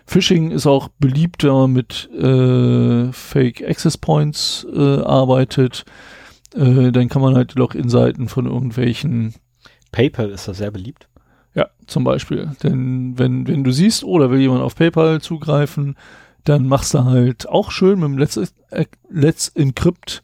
[0.07, 5.83] Phishing ist auch beliebter wenn man mit äh, Fake Access Points äh, arbeitet.
[6.55, 9.35] Äh, dann kann man halt Login-Seiten von irgendwelchen
[9.91, 11.07] PayPal ist da sehr beliebt.
[11.57, 12.51] Ja, zum Beispiel.
[12.61, 15.95] Denn wenn, wenn du siehst, oh, da will jemand auf PayPal zugreifen,
[16.43, 20.21] dann machst du halt auch schön mit dem Let's, äh, Let's Encrypt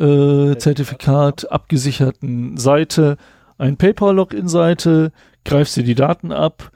[0.00, 3.18] äh, Zertifikat abgesicherten Seite
[3.58, 5.12] ein PayPal-Login-Seite,
[5.44, 6.72] greifst dir die Daten ab,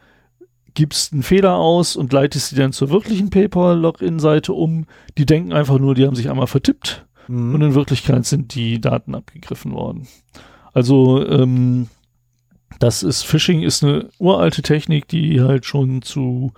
[0.75, 4.85] gibst einen Fehler aus und leitest sie dann zur wirklichen PayPal-Login-Seite um.
[5.17, 7.55] Die denken einfach nur, die haben sich einmal vertippt mhm.
[7.55, 10.07] und in Wirklichkeit sind die Daten abgegriffen worden.
[10.75, 11.89] Also ähm,
[12.79, 16.53] das ist Phishing ist eine uralte Technik, die halt schon zu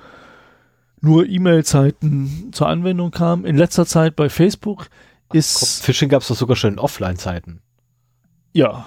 [1.01, 3.45] nur E-Mail-Zeiten zur Anwendung kam.
[3.45, 4.89] In letzter Zeit bei Facebook
[5.33, 5.59] ist.
[5.59, 7.61] Komm, Phishing gab es doch sogar schon in Offline-Zeiten.
[8.53, 8.87] Ja.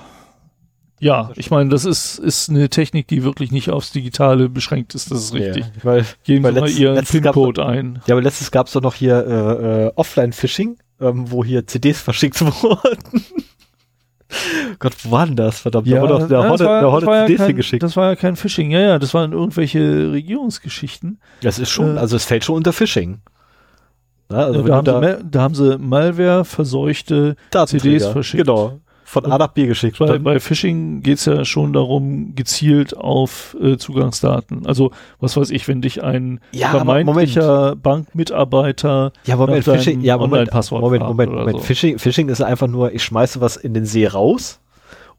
[0.99, 5.09] Ja, ich meine, das ist, ist eine Technik, die wirklich nicht aufs Digitale beschränkt ist,
[5.09, 5.65] das ist richtig.
[5.65, 8.01] Ja, weil, Gehen weil Sie letzt, mal Ihren PIN-Code ein.
[8.05, 12.01] Ja, aber letztens gab es doch noch hier äh, äh, Offline-Phishing, ähm, wo hier CDs
[12.01, 13.25] verschickt wurden.
[14.79, 15.59] Gott, wo war denn das?
[15.59, 16.27] Verdammt, ja, da wurde doch
[16.57, 17.83] der Hornet, ja geschickt.
[17.83, 21.19] Das war ja kein Phishing, ja, ja, das waren irgendwelche Regierungsgeschichten.
[21.41, 23.19] Das ist schon, äh, also es fällt schon unter Phishing.
[24.29, 27.35] Na, also da, haben da, sie, da, haben sie, Malware verseuchte
[27.67, 28.45] CDs verschickt.
[28.45, 28.79] Genau
[29.11, 29.99] von A nach B geschickt.
[29.99, 34.65] Bei, bei Phishing geht es ja schon darum, gezielt auf äh, Zugangsdaten.
[34.65, 40.33] Also, was weiß ich, wenn dich ein ja, vermeintlicher Bankmitarbeiter ja, Moment, Phishing, ja, Moment,
[40.33, 41.39] Online-Passwort Moment, Moment, Moment.
[41.47, 41.57] Moment.
[41.59, 41.63] So.
[41.65, 44.61] Phishing, Phishing ist einfach nur, ich schmeiße was in den See raus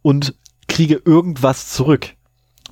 [0.00, 0.34] und
[0.68, 2.06] kriege irgendwas zurück.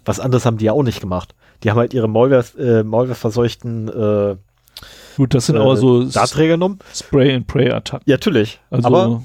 [0.06, 1.34] Was anderes haben die ja auch nicht gemacht.
[1.62, 4.36] Die haben halt ihre Malware, äh, Malware verseuchten äh,
[5.18, 6.78] Gut, das sind äh, aber so Datenträger genommen.
[6.94, 8.02] Spray and Pray Attacken.
[8.09, 8.59] Ja, natürlich.
[8.70, 9.22] Also aber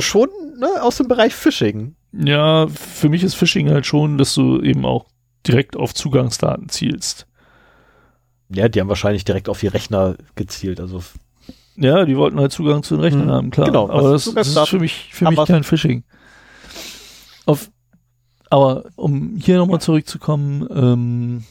[0.00, 0.28] schon
[0.58, 1.96] ne, aus dem Bereich Phishing.
[2.12, 5.06] Ja, für mich ist Phishing halt schon, dass du eben auch
[5.46, 7.26] direkt auf Zugangsdaten zielst.
[8.52, 10.80] Ja, die haben wahrscheinlich direkt auf die Rechner gezielt.
[10.80, 11.02] Also
[11.76, 13.66] ja, die wollten halt Zugang zu den Rechnern hm, haben, klar.
[13.68, 16.02] Genau, aber das, das ist für mich, für mich kein Phishing.
[17.46, 17.70] Auf,
[18.50, 21.44] aber um hier nochmal zurückzukommen, ähm,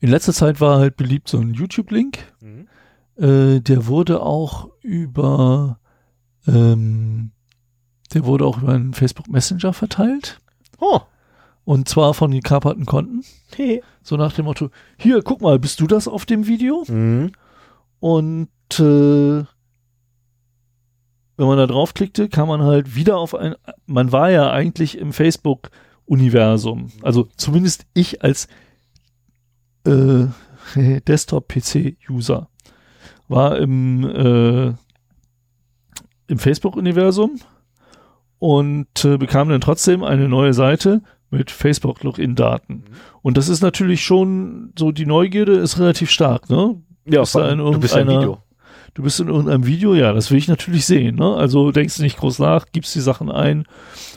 [0.00, 2.18] in letzter Zeit war halt beliebt so ein YouTube-Link.
[2.40, 2.66] Mhm.
[3.22, 5.78] Äh, der wurde auch über
[6.46, 7.32] ähm,
[8.14, 10.38] der wurde auch über einen Facebook Messenger verteilt.
[10.80, 11.00] Oh.
[11.64, 13.24] Und zwar von gekaperten Konten.
[13.54, 13.82] Hey.
[14.02, 16.84] So nach dem Motto, hier, guck mal, bist du das auf dem Video?
[16.86, 17.32] Mhm.
[17.98, 19.44] Und äh,
[21.38, 23.56] wenn man da draufklickte, kam man halt wieder auf ein,
[23.86, 26.92] man war ja eigentlich im Facebook-Universum.
[27.02, 28.46] Also zumindest ich als
[29.84, 30.26] äh,
[31.06, 32.48] Desktop-PC-User
[33.28, 34.74] war im äh,
[36.28, 37.38] im Facebook-Universum
[38.38, 42.74] und äh, bekam dann trotzdem eine neue Seite mit Facebook-Login-Daten.
[42.74, 42.82] Mhm.
[43.22, 46.80] Und das ist natürlich schon so, die Neugierde ist relativ stark, ne?
[47.06, 48.38] Ja, bist da in du bist ein Video.
[48.94, 51.16] Du bist in irgendeinem Video, ja, das will ich natürlich sehen.
[51.16, 51.34] Ne?
[51.36, 53.66] Also denkst du nicht groß nach, gibst die Sachen ein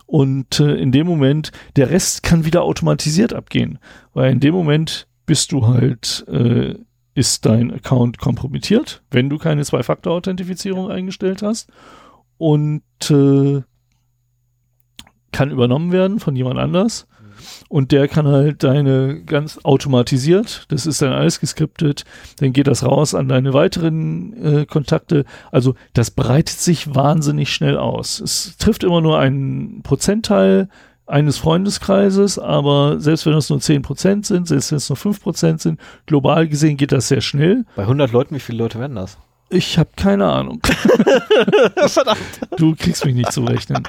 [0.05, 3.77] und äh, in dem Moment, der Rest kann wieder automatisiert abgehen,
[4.13, 6.75] weil in dem Moment bist du halt äh,
[7.19, 11.69] ist dein Account kompromittiert, wenn du keine Zwei-Faktor-Authentifizierung eingestellt hast
[12.37, 13.61] und äh,
[15.33, 17.07] kann übernommen werden von jemand anders.
[17.21, 17.25] Mhm.
[17.67, 22.05] Und der kann halt deine ganz automatisiert, das ist dann alles geskriptet,
[22.37, 25.25] dann geht das raus an deine weiteren äh, Kontakte.
[25.51, 28.21] Also das breitet sich wahnsinnig schnell aus.
[28.21, 30.69] Es trifft immer nur einen Prozentteil
[31.09, 35.79] eines Freundeskreises, aber selbst wenn das nur 10% sind, selbst wenn es nur 5% sind,
[36.05, 37.65] global gesehen geht das sehr schnell.
[37.75, 39.17] Bei 100 Leuten, wie viele Leute werden das?
[39.49, 40.61] Ich habe keine Ahnung.
[41.87, 42.19] Verdammt.
[42.57, 43.83] Du kriegst mich nicht zu rechnen.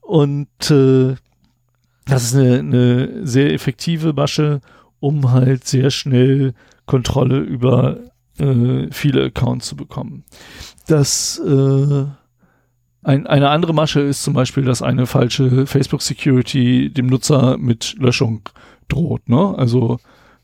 [0.00, 1.14] Und äh,
[2.06, 4.60] das ist eine, eine sehr effektive Masche,
[5.00, 6.54] um halt sehr schnell
[6.86, 7.98] Kontrolle über
[8.38, 10.24] äh, viele Accounts zu bekommen.
[10.86, 12.04] Das äh,
[13.04, 18.48] ein, eine andere Masche ist zum Beispiel, dass eine falsche Facebook-Security dem Nutzer mit Löschung
[18.88, 19.28] droht.
[19.28, 19.54] Ne?
[19.56, 19.98] Also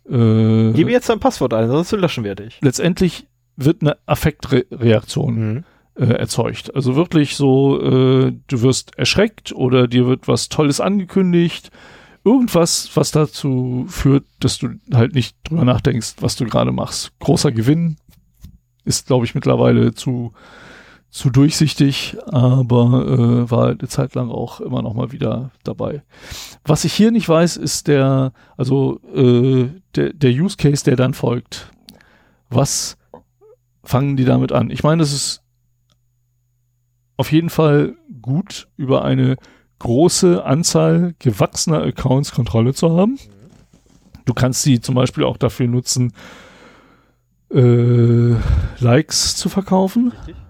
[0.09, 2.60] äh, gib mir jetzt dein Passwort ein, sonst löschen wir dich.
[2.62, 3.26] Letztendlich
[3.56, 5.64] wird eine Affektreaktion mhm.
[5.97, 6.74] äh, erzeugt.
[6.76, 11.72] Also wirklich so, äh, du wirst erschreckt oder dir wird was Tolles angekündigt.
[12.22, 17.12] Irgendwas, was dazu führt, dass du halt nicht drüber nachdenkst, was du gerade machst.
[17.18, 17.97] Großer Gewinn
[18.85, 20.32] ist, glaube ich, mittlerweile zu
[21.15, 26.03] zu durchsichtig, aber äh, war halt eine Zeit lang auch immer noch mal wieder dabei.
[26.65, 31.15] Was ich hier nicht weiß, ist der, also äh, der, der Use Case, der dann
[31.15, 31.70] folgt.
[32.51, 32.97] Was
[33.85, 34.70] fangen die damit an?
[34.70, 35.45] Ich meine, es ist
[37.16, 39.36] auf jeden Fall gut, über eine
[39.78, 43.20] große Anzahl gewachsener Accounts Kontrolle zu haben.
[44.24, 46.12] Du kannst sie zum Beispiel auch dafür nutzen,
[47.53, 48.35] äh,
[48.81, 50.11] Likes zu verkaufen.
[50.27, 50.44] Richtig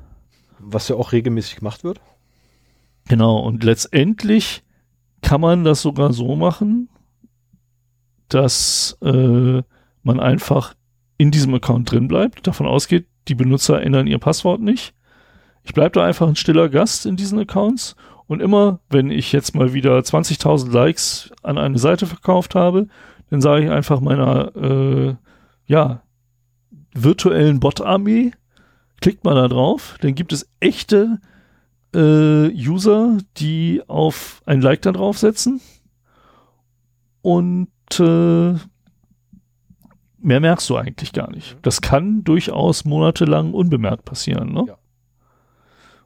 [0.67, 2.01] was ja auch regelmäßig gemacht wird.
[3.09, 4.63] Genau, und letztendlich
[5.21, 6.89] kann man das sogar so machen,
[8.29, 9.63] dass äh,
[10.03, 10.75] man einfach
[11.19, 14.95] in diesem Account drin bleibt, davon ausgeht, die Benutzer ändern ihr Passwort nicht.
[15.65, 17.95] Ich bleibe da einfach ein stiller Gast in diesen Accounts
[18.27, 22.89] und immer, wenn ich jetzt mal wieder 20.000 Likes an eine Seite verkauft habe,
[23.31, 25.15] dann sage ich einfach meiner äh,
[25.67, 26.03] ja,
[26.95, 28.33] virtuellen Bot-Armee,
[29.05, 31.19] Klickt man da drauf, dann gibt es echte
[31.95, 31.99] äh,
[32.55, 35.61] User, die auf ein Like da drauf setzen
[37.21, 37.69] und
[38.01, 38.55] äh,
[40.23, 41.53] mehr merkst du eigentlich gar nicht.
[41.53, 41.59] Mhm.
[41.61, 44.53] Das kann durchaus monatelang unbemerkt passieren.
[44.55, 44.65] Ne?
[44.69, 44.79] Ja.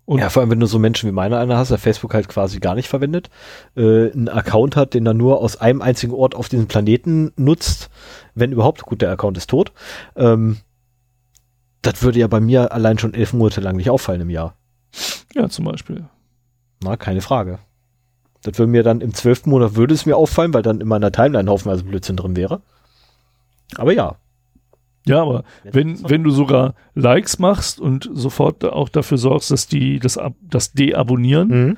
[0.04, 2.26] Und ja, vor allem, wenn du so Menschen wie meine einer hast, der Facebook halt
[2.28, 3.30] quasi gar nicht verwendet,
[3.76, 7.90] äh, einen Account hat, den er nur aus einem einzigen Ort auf diesem Planeten nutzt,
[8.34, 9.70] wenn überhaupt, gut, der Account ist tot,
[10.16, 10.56] ähm,
[11.82, 14.56] das würde ja bei mir allein schon elf Monate lang nicht auffallen im Jahr.
[15.34, 16.08] Ja, zum Beispiel.
[16.82, 17.58] Na, keine Frage.
[18.42, 21.12] Das würde mir dann im zwölften Monat würde es mir auffallen, weil dann in meiner
[21.12, 22.62] Timeline haufenweise also Blödsinn drin wäre.
[23.76, 24.16] Aber ja.
[25.06, 29.98] Ja, aber wenn, wenn du sogar Likes machst und sofort auch dafür sorgst, dass die
[30.00, 31.76] das, das deabonnieren, mhm.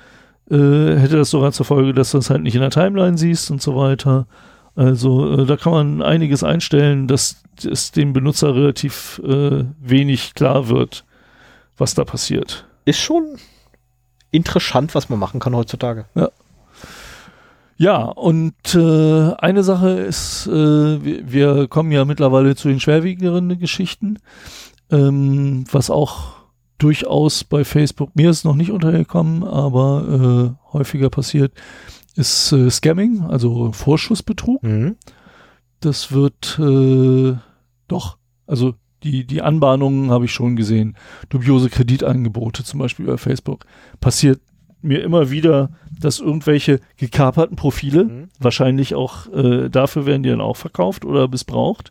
[0.54, 3.16] äh, hätte das sogar zur Folge, dass du es das halt nicht in der Timeline
[3.16, 4.26] siehst und so weiter.
[4.80, 10.68] Also äh, da kann man einiges einstellen, dass es dem Benutzer relativ äh, wenig klar
[10.70, 11.04] wird,
[11.76, 12.64] was da passiert.
[12.86, 13.36] Ist schon
[14.30, 16.06] interessant, was man machen kann heutzutage.
[16.14, 16.30] Ja.
[17.76, 20.50] Ja, und äh, eine Sache ist, äh,
[21.04, 24.18] wir, wir, kommen ja mittlerweile zu den schwerwiegenderen Geschichten,
[24.90, 26.36] ähm, was auch
[26.78, 31.52] durchaus bei Facebook, mir ist noch nicht untergekommen, aber äh, häufiger passiert,
[32.20, 34.62] ist äh, Scamming, also Vorschussbetrug.
[34.62, 34.96] Mhm.
[35.80, 37.36] Das wird äh,
[37.88, 40.96] doch, also die, die Anbahnungen habe ich schon gesehen.
[41.30, 43.64] Dubiose Kreditangebote zum Beispiel bei Facebook.
[43.98, 44.40] Passiert
[44.82, 48.28] mir immer wieder, dass irgendwelche gekaperten Profile, mhm.
[48.38, 51.90] wahrscheinlich auch äh, dafür werden die dann auch verkauft oder missbraucht,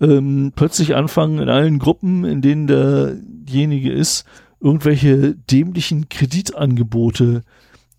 [0.00, 4.24] ähm, plötzlich anfangen in allen Gruppen, in denen derjenige ist,
[4.60, 7.42] irgendwelche dämlichen Kreditangebote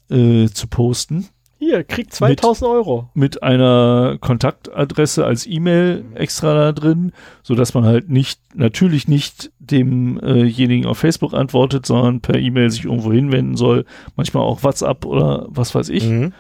[0.10, 1.28] äh, zu posten.
[1.58, 3.10] Hier, kriegt 2000 mit, Euro.
[3.14, 7.14] Mit einer Kontaktadresse als E-Mail extra da drin,
[7.44, 12.84] sodass man halt nicht, natürlich nicht demjenigen äh auf Facebook antwortet, sondern per E-Mail sich
[12.84, 13.86] irgendwo hinwenden soll.
[14.18, 16.10] Manchmal auch WhatsApp oder was weiß ich.
[16.10, 16.34] Mhm.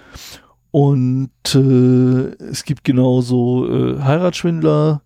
[0.71, 1.59] Und äh,
[2.43, 5.01] es gibt genauso äh, Heiratsschwindler,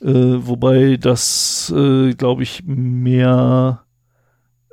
[0.00, 3.82] äh, wobei das, äh, glaube ich, mehr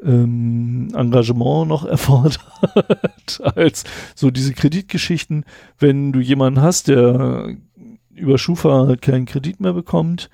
[0.03, 2.39] ähm, Engagement noch erfordert
[3.55, 3.83] als
[4.15, 5.45] so diese Kreditgeschichten.
[5.77, 7.55] Wenn du jemanden hast, der
[8.13, 10.29] über Schufa halt keinen Kredit mehr bekommt,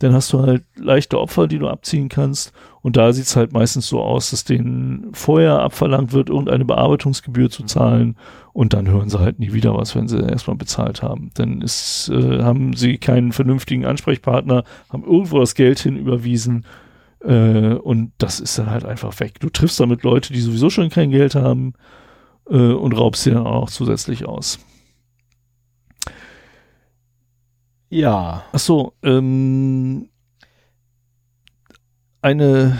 [0.00, 2.52] dann hast du halt leichte Opfer, die du abziehen kannst.
[2.82, 7.50] Und da sieht es halt meistens so aus, dass denen vorher abverlangt wird, irgendeine Bearbeitungsgebühr
[7.50, 8.16] zu zahlen.
[8.52, 11.30] Und dann hören sie halt nie wieder was, wenn sie erstmal bezahlt haben.
[11.34, 14.62] Dann ist, äh, haben sie keinen vernünftigen Ansprechpartner,
[14.92, 16.64] haben irgendwo das Geld hin überwiesen
[17.20, 19.40] äh, und das ist dann halt einfach weg.
[19.40, 21.74] Du triffst damit Leute, die sowieso schon kein Geld haben
[22.48, 24.58] äh, und raubst sie dann auch zusätzlich aus.
[27.90, 28.44] Ja.
[28.52, 30.10] Ach so, ähm,
[32.22, 32.78] eine,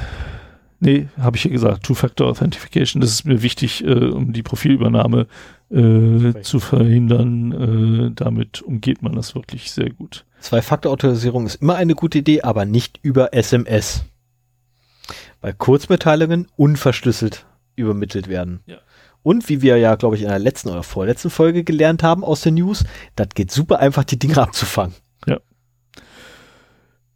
[0.81, 5.27] nee, habe ich ja gesagt, Two-Factor Authentification, das ist mir wichtig, äh, um die Profilübernahme
[5.70, 8.09] äh, zu verhindern.
[8.09, 10.24] Äh, damit umgeht man das wirklich sehr gut.
[10.40, 14.05] Zwei-Faktor-Autorisierung ist immer eine gute Idee, aber nicht über SMS
[15.40, 17.47] weil Kurzmitteilungen unverschlüsselt
[17.77, 18.60] übermittelt werden.
[18.66, 18.77] Ja.
[19.23, 22.40] Und wie wir ja, glaube ich, in der letzten oder vorletzten Folge gelernt haben aus
[22.40, 22.85] den News,
[23.16, 24.94] das geht super einfach, die Dinge abzufangen.
[25.27, 25.39] Ja.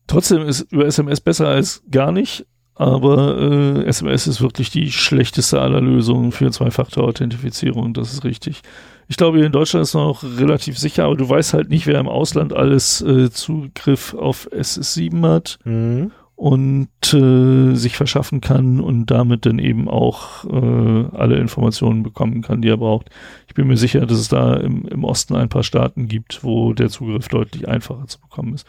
[0.07, 5.61] Trotzdem ist über SMS besser als gar nicht, aber äh, SMS ist wirklich die schlechteste
[5.61, 8.63] aller Lösungen für Zwei-Faktor-Authentifizierung, das ist richtig.
[9.09, 12.01] Ich glaube, hier in Deutschland ist noch relativ sicher, aber du weißt halt nicht, wer
[12.01, 15.59] im Ausland alles äh, Zugriff auf SS7 hat.
[15.65, 16.13] Mhm
[16.43, 22.63] und äh, sich verschaffen kann und damit dann eben auch äh, alle Informationen bekommen kann,
[22.63, 23.11] die er braucht.
[23.47, 26.73] Ich bin mir sicher, dass es da im, im Osten ein paar Staaten gibt, wo
[26.73, 28.67] der Zugriff deutlich einfacher zu bekommen ist.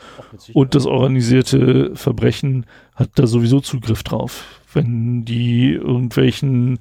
[0.54, 4.44] Und das organisierte Verbrechen hat da sowieso Zugriff drauf.
[4.72, 6.78] Wenn die irgendwelchen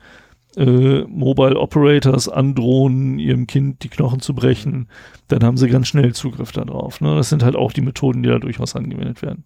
[0.59, 4.89] äh, Mobile Operators androhen, ihrem Kind die Knochen zu brechen,
[5.28, 7.01] dann haben sie ganz schnell Zugriff darauf.
[7.01, 7.16] Ne?
[7.16, 9.44] Das sind halt auch die Methoden, die da durchaus angewendet werden.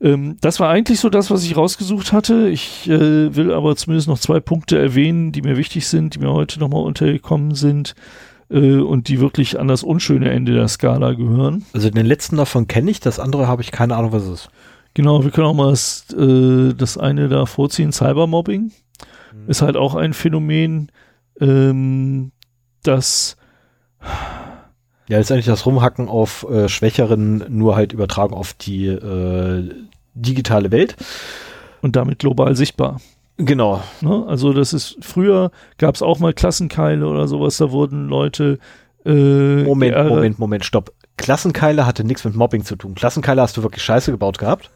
[0.00, 2.48] Ähm, das war eigentlich so das, was ich rausgesucht hatte.
[2.48, 6.32] Ich äh, will aber zumindest noch zwei Punkte erwähnen, die mir wichtig sind, die mir
[6.32, 7.94] heute nochmal untergekommen sind
[8.50, 11.64] äh, und die wirklich an das unschöne Ende der Skala gehören.
[11.72, 14.50] Also den letzten davon kenne ich, das andere habe ich keine Ahnung, was es ist.
[14.94, 18.72] Genau, wir können auch mal das, äh, das eine da vorziehen, Cybermobbing.
[19.34, 19.48] Mhm.
[19.50, 20.90] Ist halt auch ein Phänomen,
[21.40, 22.32] ähm,
[22.82, 23.36] das
[25.08, 29.70] ja, letztendlich das Rumhacken auf äh, Schwächeren, nur halt übertragen auf die äh,
[30.14, 30.96] digitale Welt.
[31.80, 33.00] Und damit global sichtbar.
[33.38, 33.82] Genau.
[34.02, 34.24] Ne?
[34.28, 38.58] Also das ist, früher gab es auch mal Klassenkeile oder sowas, da wurden Leute
[39.06, 40.92] äh, Moment, Moment, Moment, stopp.
[41.16, 42.94] Klassenkeile hatte nichts mit Mobbing zu tun.
[42.94, 44.70] Klassenkeile hast du wirklich scheiße gebaut gehabt?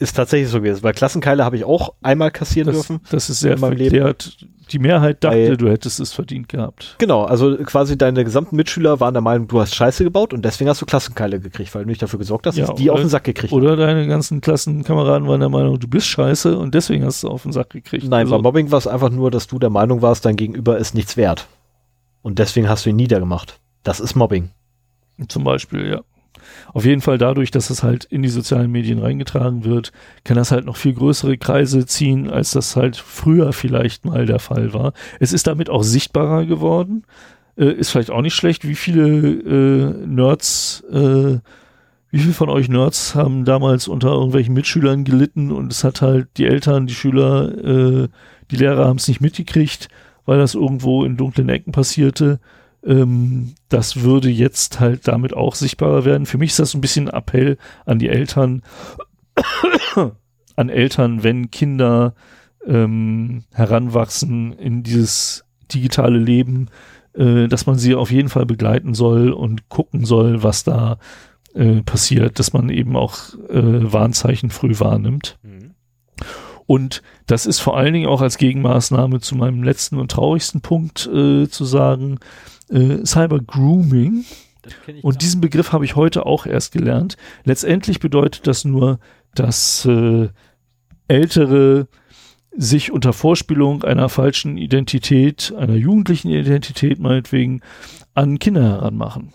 [0.00, 3.00] ist tatsächlich so gewesen, weil Klassenkeile habe ich auch einmal kassieren das, dürfen.
[3.10, 4.38] Das ist sehr in verkehrt.
[4.72, 6.94] Die Mehrheit dachte, weil, du hättest es verdient gehabt.
[6.98, 10.70] Genau, also quasi deine gesamten Mitschüler waren der Meinung, du hast Scheiße gebaut und deswegen
[10.70, 13.00] hast du Klassenkeile gekriegt, weil du nicht dafür gesorgt hast, ja, dass die oder, auf
[13.00, 13.78] den Sack gekriegt Oder haben.
[13.78, 17.52] deine ganzen Klassenkameraden waren der Meinung, du bist Scheiße und deswegen hast du auf den
[17.52, 18.04] Sack gekriegt.
[18.08, 20.78] Nein, also, beim Mobbing war es einfach nur, dass du der Meinung warst, dein Gegenüber
[20.78, 21.46] ist nichts wert.
[22.22, 23.58] Und deswegen hast du ihn niedergemacht.
[23.82, 24.50] Das ist Mobbing.
[25.28, 26.00] Zum Beispiel, ja.
[26.72, 29.92] Auf jeden Fall dadurch, dass es halt in die sozialen Medien reingetragen wird,
[30.24, 34.38] kann das halt noch viel größere Kreise ziehen, als das halt früher vielleicht mal der
[34.38, 34.92] Fall war.
[35.18, 37.04] Es ist damit auch sichtbarer geworden.
[37.56, 39.28] Äh, ist vielleicht auch nicht schlecht, wie viele
[39.96, 41.38] äh, Nerds, äh,
[42.12, 46.28] wie viele von euch Nerds haben damals unter irgendwelchen Mitschülern gelitten und es hat halt
[46.36, 47.52] die Eltern, die Schüler,
[48.04, 48.08] äh,
[48.50, 49.88] die Lehrer haben es nicht mitgekriegt,
[50.24, 52.38] weil das irgendwo in dunklen Ecken passierte
[52.84, 56.26] ähm, das würde jetzt halt damit auch sichtbarer werden.
[56.26, 58.62] Für mich ist das ein bisschen ein Appell an die Eltern,
[60.56, 62.14] an Eltern, wenn Kinder
[62.66, 66.68] ähm, heranwachsen in dieses digitale Leben,
[67.14, 70.98] äh, dass man sie auf jeden Fall begleiten soll und gucken soll, was da
[71.54, 73.16] äh, passiert, dass man eben auch
[73.48, 75.38] äh, Warnzeichen früh wahrnimmt.
[75.42, 75.74] Mhm.
[76.66, 81.06] Und das ist vor allen Dingen auch als Gegenmaßnahme zu meinem letzten und traurigsten Punkt
[81.06, 82.18] äh, zu sagen,
[82.70, 84.24] äh, Cyber Grooming.
[85.02, 87.16] Und diesen Begriff habe ich heute auch erst gelernt.
[87.44, 88.98] Letztendlich bedeutet das nur,
[89.34, 90.28] dass äh,
[91.08, 91.88] Ältere
[92.56, 97.62] sich unter Vorspielung einer falschen Identität, einer jugendlichen Identität meinetwegen,
[98.14, 99.32] an Kinder heranmachen.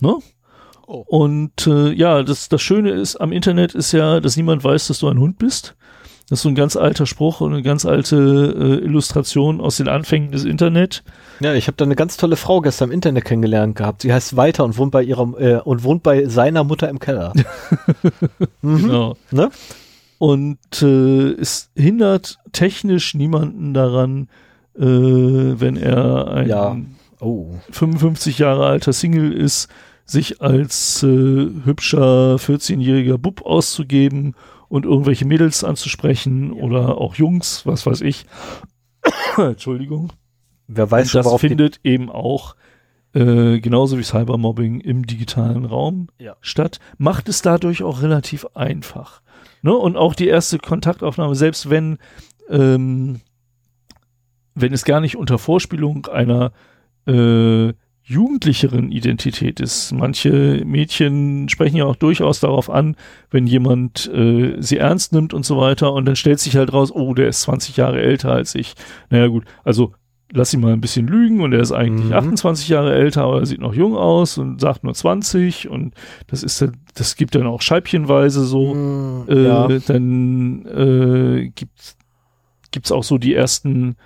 [0.00, 0.16] Ne?
[0.86, 1.04] Oh.
[1.06, 5.00] Und äh, ja, das, das Schöne ist am Internet ist ja, dass niemand weiß, dass
[5.00, 5.76] du ein Hund bist.
[6.30, 8.16] Das ist so ein ganz alter Spruch und eine ganz alte
[8.58, 11.04] äh, Illustration aus den Anfängen des Internet.
[11.40, 14.02] Ja, ich habe da eine ganz tolle Frau gestern im Internet kennengelernt gehabt.
[14.02, 17.34] Sie heißt Walter und wohnt bei ihrer äh, und wohnt bei seiner Mutter im Keller.
[18.62, 18.76] mhm.
[18.80, 19.16] Genau.
[19.32, 19.50] Ne?
[20.16, 24.28] Und äh, es hindert technisch niemanden daran,
[24.78, 26.74] äh, wenn er ein ja.
[27.20, 27.50] oh.
[27.70, 29.68] 55 Jahre alter Single ist,
[30.06, 34.34] sich als äh, hübscher 14-jähriger Bub auszugeben
[34.74, 36.60] und irgendwelche Mädels anzusprechen ja.
[36.64, 38.26] oder auch Jungs, was weiß ich.
[39.36, 40.12] Entschuldigung.
[40.66, 42.56] Wer weiß und schon, das findet eben auch
[43.12, 46.34] äh, genauso wie Cybermobbing im digitalen Raum ja.
[46.40, 46.80] statt.
[46.98, 49.22] Macht es dadurch auch relativ einfach.
[49.62, 49.72] Ne?
[49.72, 51.98] Und auch die erste Kontaktaufnahme, selbst wenn
[52.50, 53.20] ähm,
[54.56, 56.50] wenn es gar nicht unter Vorspielung einer
[57.06, 57.74] äh,
[58.06, 59.92] jugendlicheren Identität ist.
[59.92, 62.96] Manche Mädchen sprechen ja auch durchaus darauf an,
[63.30, 66.92] wenn jemand äh, sie ernst nimmt und so weiter und dann stellt sich halt raus,
[66.92, 68.74] oh, der ist 20 Jahre älter als ich.
[69.08, 69.92] Naja gut, also
[70.30, 72.12] lass sie mal ein bisschen lügen und er ist eigentlich mhm.
[72.12, 75.94] 28 Jahre älter, aber er sieht noch jung aus und sagt nur 20 und
[76.26, 76.62] das ist
[76.94, 78.74] das gibt dann auch scheibchenweise so.
[78.74, 79.68] Mhm, äh, ja.
[79.86, 81.96] Dann äh, gibt
[82.70, 83.96] gibt's auch so die ersten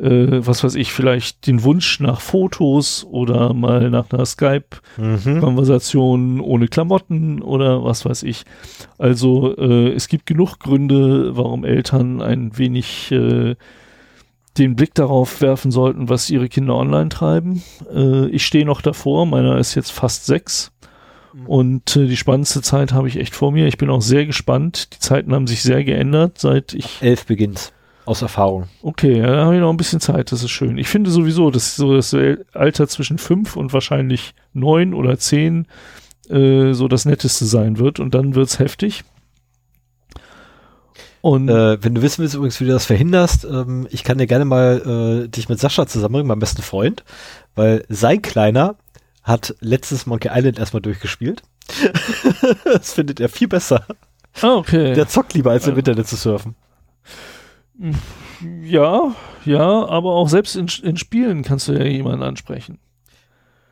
[0.00, 4.24] äh, was weiß ich, vielleicht den Wunsch nach Fotos oder mal nach einer mhm.
[4.26, 6.40] Skype-Konversation mhm.
[6.42, 8.44] ohne Klamotten oder was weiß ich.
[8.98, 13.56] Also äh, es gibt genug Gründe, warum Eltern ein wenig äh,
[14.58, 17.62] den Blick darauf werfen sollten, was ihre Kinder online treiben.
[17.94, 20.72] Äh, ich stehe noch davor, meiner ist jetzt fast sechs.
[21.34, 21.46] Mhm.
[21.46, 23.66] Und äh, die spannendste Zeit habe ich echt vor mir.
[23.66, 24.94] Ich bin auch sehr gespannt.
[24.94, 27.02] Die Zeiten haben sich sehr geändert, seit ich.
[27.02, 27.72] elf beginnt.
[28.06, 28.68] Aus Erfahrung.
[28.82, 30.78] Okay, ja, da habe ich noch ein bisschen Zeit, das ist schön.
[30.78, 32.16] Ich finde sowieso, dass so das
[32.52, 35.66] Alter zwischen fünf und wahrscheinlich neun oder zehn
[36.28, 39.02] äh, so das Netteste sein wird und dann wird es heftig.
[41.20, 44.28] Und äh, wenn du wissen willst übrigens, wie du das verhinderst, ähm, ich kann dir
[44.28, 47.02] gerne mal äh, dich mit Sascha zusammenbringen, meinem besten Freund,
[47.56, 48.76] weil sein Kleiner
[49.24, 51.42] hat letztes Monkey Island erstmal durchgespielt.
[52.72, 53.84] das findet er viel besser.
[54.42, 54.92] Ah, okay.
[54.94, 56.54] Der zockt lieber, als im Internet zu surfen.
[58.66, 62.78] Ja, ja, aber auch selbst in, in Spielen kannst du ja jemanden ansprechen.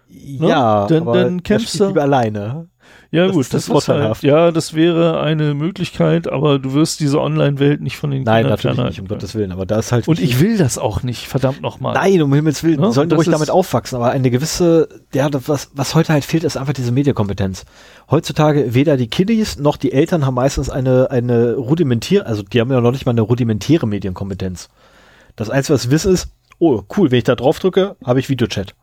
[0.09, 2.69] Ja, dann, aber dann kämpfst du alleine.
[3.15, 4.23] Ja, das gut, das, das halt- vorteilhaft.
[4.25, 8.43] Halt, ja, das wäre eine Möglichkeit, aber du wirst diese Online-Welt nicht von den Nein,
[8.45, 10.09] Kindern natürlich nicht, um Gottes Willen, aber da ist halt.
[10.09, 11.95] Und ich will das auch nicht, verdammt nochmal.
[11.95, 12.93] Nein, um Himmels Willen, ja, ne?
[12.93, 16.73] sollen ruhig damit aufwachsen, aber eine gewisse, ja, was, was heute halt fehlt, ist einfach
[16.73, 17.67] diese Medienkompetenz.
[18.11, 22.73] Heutzutage weder die Kiddies noch die Eltern haben meistens eine, eine rudimentäre, also die haben
[22.73, 24.69] ja noch nicht mal eine rudimentäre Medienkompetenz.
[25.37, 28.29] Das Einzige, was ich wissen, ist, oh, cool, wenn ich da drauf drücke, habe ich
[28.29, 28.75] Videochat.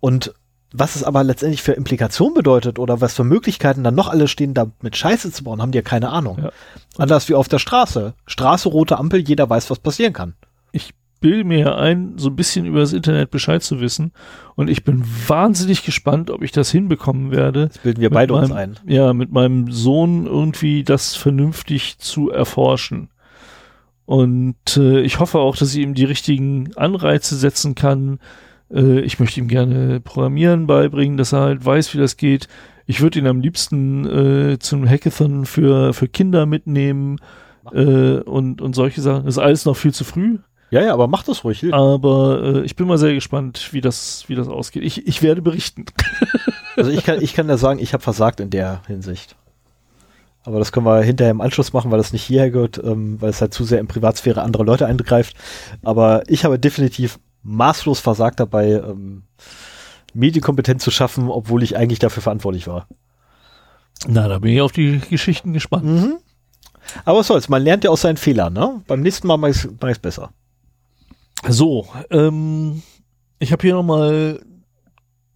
[0.00, 0.32] Und
[0.72, 4.52] was es aber letztendlich für Implikationen bedeutet oder was für Möglichkeiten dann noch alle stehen,
[4.52, 6.38] damit Scheiße zu bauen, haben die ja keine Ahnung.
[6.42, 6.50] Ja.
[6.98, 8.14] Anders wie auf der Straße.
[8.26, 10.34] Straße, rote Ampel, jeder weiß, was passieren kann.
[10.72, 14.12] Ich bilde mir ein, so ein bisschen über das Internet Bescheid zu wissen.
[14.56, 17.68] Und ich bin wahnsinnig gespannt, ob ich das hinbekommen werde.
[17.68, 18.74] Das bilden wir beide meinem, uns ein.
[18.86, 23.08] Ja, mit meinem Sohn irgendwie das vernünftig zu erforschen.
[24.04, 28.20] Und äh, ich hoffe auch, dass ich ihm die richtigen Anreize setzen kann,
[28.72, 32.48] äh, ich möchte ihm gerne Programmieren beibringen, dass er halt weiß, wie das geht.
[32.86, 37.18] Ich würde ihn am liebsten äh, zum Hackathon für, für Kinder mitnehmen
[37.72, 39.26] äh, und, und solche Sachen.
[39.26, 40.38] Das ist alles noch viel zu früh.
[40.70, 41.72] Ja, ja, aber mach das ruhig.
[41.72, 44.82] Aber äh, ich bin mal sehr gespannt, wie das, wie das ausgeht.
[44.84, 45.86] Ich, ich werde berichten.
[46.76, 49.36] also ich kann, ich kann da sagen, ich habe versagt in der Hinsicht.
[50.44, 53.30] Aber das können wir hinterher im Anschluss machen, weil das nicht hierher gehört, ähm, weil
[53.30, 55.36] es halt zu sehr in Privatsphäre anderer Leute eingreift.
[55.82, 59.22] Aber ich habe definitiv maßlos versagt dabei, ähm,
[60.14, 62.88] Medienkompetenz zu schaffen, obwohl ich eigentlich dafür verantwortlich war.
[64.06, 65.84] Na, da bin ich auf die Geschichten gespannt.
[65.84, 66.18] Mhm.
[67.04, 68.82] Aber was soll's, man lernt ja aus seinen Fehlern, ne?
[68.86, 70.30] Beim nächsten Mal mache ich es besser.
[71.48, 72.82] So, ähm,
[73.38, 74.40] ich habe hier nochmal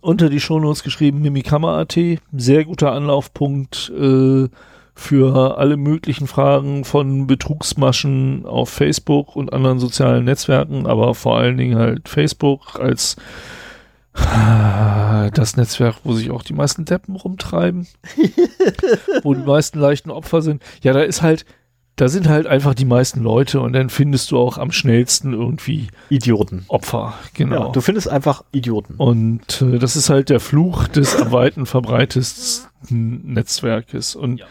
[0.00, 1.96] unter die Shownotes geschrieben, Mimikammer.at,
[2.32, 4.48] sehr guter Anlaufpunkt, äh,
[4.94, 11.56] für alle möglichen Fragen von Betrugsmaschen auf Facebook und anderen sozialen Netzwerken, aber vor allen
[11.56, 13.16] Dingen halt Facebook als
[14.14, 17.86] ah, das Netzwerk, wo sich auch die meisten Deppen rumtreiben,
[19.23, 20.62] wo die meisten leichten Opfer sind.
[20.82, 21.47] Ja, da ist halt,
[21.97, 25.86] da sind halt einfach die meisten Leute und dann findest du auch am schnellsten irgendwie
[26.10, 26.66] Idioten.
[26.69, 27.66] Opfer, genau.
[27.66, 28.97] Ja, du findest einfach Idioten.
[28.98, 34.14] Und äh, das ist halt der Fluch des am weiten verbreitesten Netzwerkes.
[34.16, 34.47] Und ja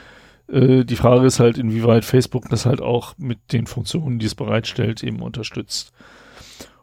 [0.51, 4.35] äh, die Frage ist halt, inwieweit Facebook das halt auch mit den Funktionen, die es
[4.35, 5.93] bereitstellt, eben unterstützt.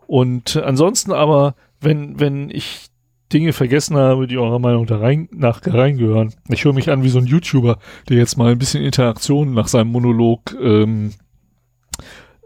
[0.07, 2.87] Und ansonsten aber, wenn, wenn ich
[3.31, 6.33] Dinge vergessen habe, die eurer Meinung da rein, nach reingehören.
[6.49, 7.77] Ich höre mich an wie so ein YouTuber,
[8.09, 11.13] der jetzt mal ein bisschen Interaktion nach seinem Monolog ähm,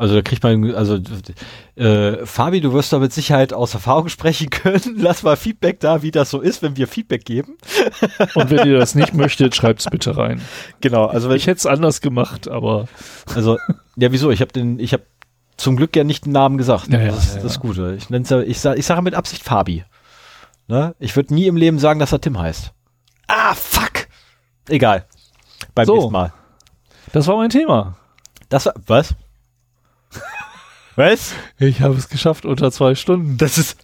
[0.00, 0.98] Also da kriegt man, also
[1.76, 4.94] äh, Fabi, du wirst da mit Sicherheit aus Erfahrung sprechen können.
[4.96, 7.58] Lass mal Feedback da, wie das so ist, wenn wir Feedback geben.
[8.34, 10.40] Und wenn ihr das nicht möchtet, schreibt es bitte rein.
[10.80, 12.86] Genau, also wenn, ich hätte es anders gemacht, aber
[13.34, 13.58] also
[13.96, 14.30] ja, wieso?
[14.30, 15.02] Ich habe den, ich habe
[15.58, 16.88] zum Glück ja nicht den Namen gesagt.
[16.88, 17.94] Ja, das, ist, ja, das Gute.
[17.98, 19.84] Ich nenn's ja, ich sage, ich sage mit Absicht Fabi.
[20.66, 20.94] Ne?
[20.98, 22.72] Ich würde nie im Leben sagen, dass er Tim heißt.
[23.26, 24.08] Ah, fuck.
[24.66, 25.04] Egal.
[25.74, 26.32] Beim so, nächsten Mal.
[27.12, 27.98] Das war mein Thema.
[28.48, 29.14] Das war, was?
[30.96, 31.32] Was?
[31.58, 33.36] Ich habe es geschafft unter zwei Stunden.
[33.38, 33.76] Das ist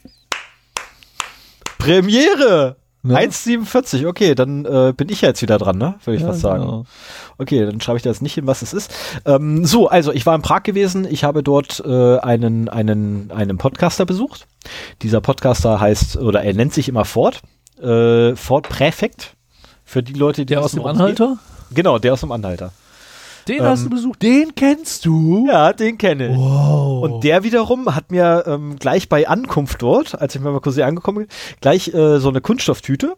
[1.79, 2.77] Premiere!
[3.03, 3.17] Ne?
[3.17, 5.95] 1,47, okay, dann äh, bin ich ja jetzt wieder dran, ne?
[6.05, 6.63] Würde ich ja, was sagen.
[6.65, 6.85] Genau.
[7.39, 8.93] Okay, dann schreibe ich da jetzt nicht hin, was es ist.
[9.25, 13.59] Ähm, so, also ich war in Prag gewesen, ich habe dort äh, einen, einen, einen
[13.59, 14.49] Podcaster besucht.
[15.03, 17.43] Dieser Podcaster heißt, oder er nennt sich immer Ford,
[17.81, 19.35] äh, Ford Präfekt.
[19.85, 21.39] Für die Leute, die der aus dem Anhalter?
[21.69, 21.77] Geht.
[21.77, 22.73] Genau, der aus dem Anhalter.
[23.49, 24.23] Den ähm, hast du ähm, besucht.
[24.23, 25.47] Den kennst du?
[25.49, 26.37] Ja, den kenne ich.
[26.37, 27.03] Wow.
[27.05, 30.87] Und der wiederum hat mir ähm, gleich bei Ankunft dort, als ich mal kurz hier
[30.87, 31.29] angekommen bin,
[31.61, 33.17] gleich äh, so eine Kunststofftüte.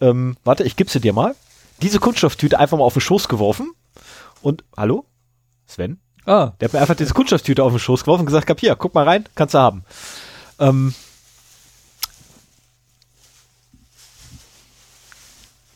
[0.00, 1.34] Ähm, warte, ich gebe sie dir mal.
[1.82, 3.72] Diese Kunststofftüte einfach mal auf den Schoß geworfen.
[4.40, 5.04] Und, hallo?
[5.66, 5.98] Sven?
[6.24, 6.52] Ah.
[6.60, 8.94] Der hat mir einfach diese Kunststofftüte auf den Schoß geworfen und gesagt, hab, hier, guck
[8.94, 9.82] mal rein, kannst du haben.
[10.58, 10.94] Ähm,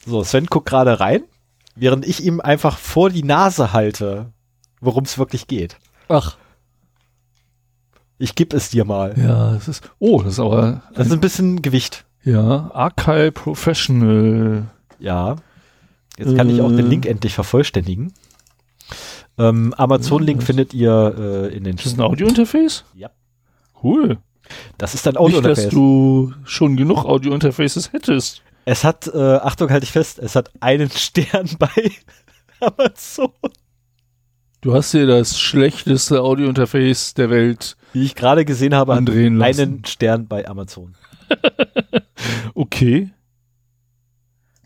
[0.06, 1.22] so, Sven guckt gerade rein
[1.80, 4.32] während ich ihm einfach vor die Nase halte,
[4.80, 5.76] worum es wirklich geht.
[6.09, 6.36] Ach.
[8.18, 9.14] Ich gebe es dir mal.
[9.16, 9.88] Ja, das ist.
[10.00, 10.82] Oh, das ist aber.
[10.94, 12.05] Das ist ein bisschen Gewicht.
[12.24, 14.64] Ja, Archive Professional.
[14.98, 15.36] Ja.
[16.18, 17.10] Jetzt kann äh, ich auch den Link äh.
[17.10, 18.12] endlich vervollständigen.
[19.38, 21.14] Ähm, Amazon-Link findet ihr
[21.52, 21.76] äh, in den.
[21.76, 22.84] Ist das ein Audio-Interface?
[22.94, 23.10] Ja.
[23.84, 24.18] Cool.
[24.78, 25.59] Das ist dein Audio-Interface.
[25.66, 28.42] Nicht, dass du schon genug Audio-Interfaces hättest.
[28.70, 31.90] Es hat, äh, Achtung, halte ich fest, es hat einen Stern bei
[32.60, 33.32] Amazon.
[34.60, 39.46] Du hast dir das schlechteste Audio-Interface der Welt, Wie ich gerade gesehen habe, andrehen hat
[39.58, 39.84] einen lassen.
[39.86, 40.96] Stern bei Amazon.
[42.54, 43.10] okay.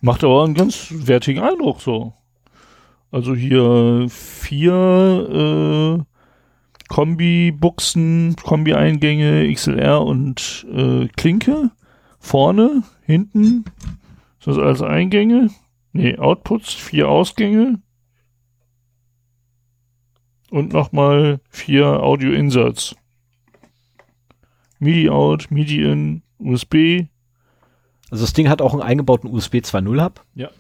[0.00, 2.12] Macht aber einen ganz wertigen Eindruck so.
[3.12, 6.02] Also hier vier
[6.32, 11.70] äh, Kombi-Buchsen, Kombi-Eingänge, XLR und äh, Klinke
[12.18, 13.64] vorne hinten
[14.40, 15.50] sind das alles Eingänge.
[15.92, 17.80] Ne, Outputs, vier Ausgänge.
[20.50, 22.94] Und nochmal vier Audio-Insatz.
[24.78, 27.06] MIDI-Out, MIDI-In, USB.
[28.10, 30.24] Also das Ding hat auch einen eingebauten USB 2.0-Hub.
[30.34, 30.50] Ja.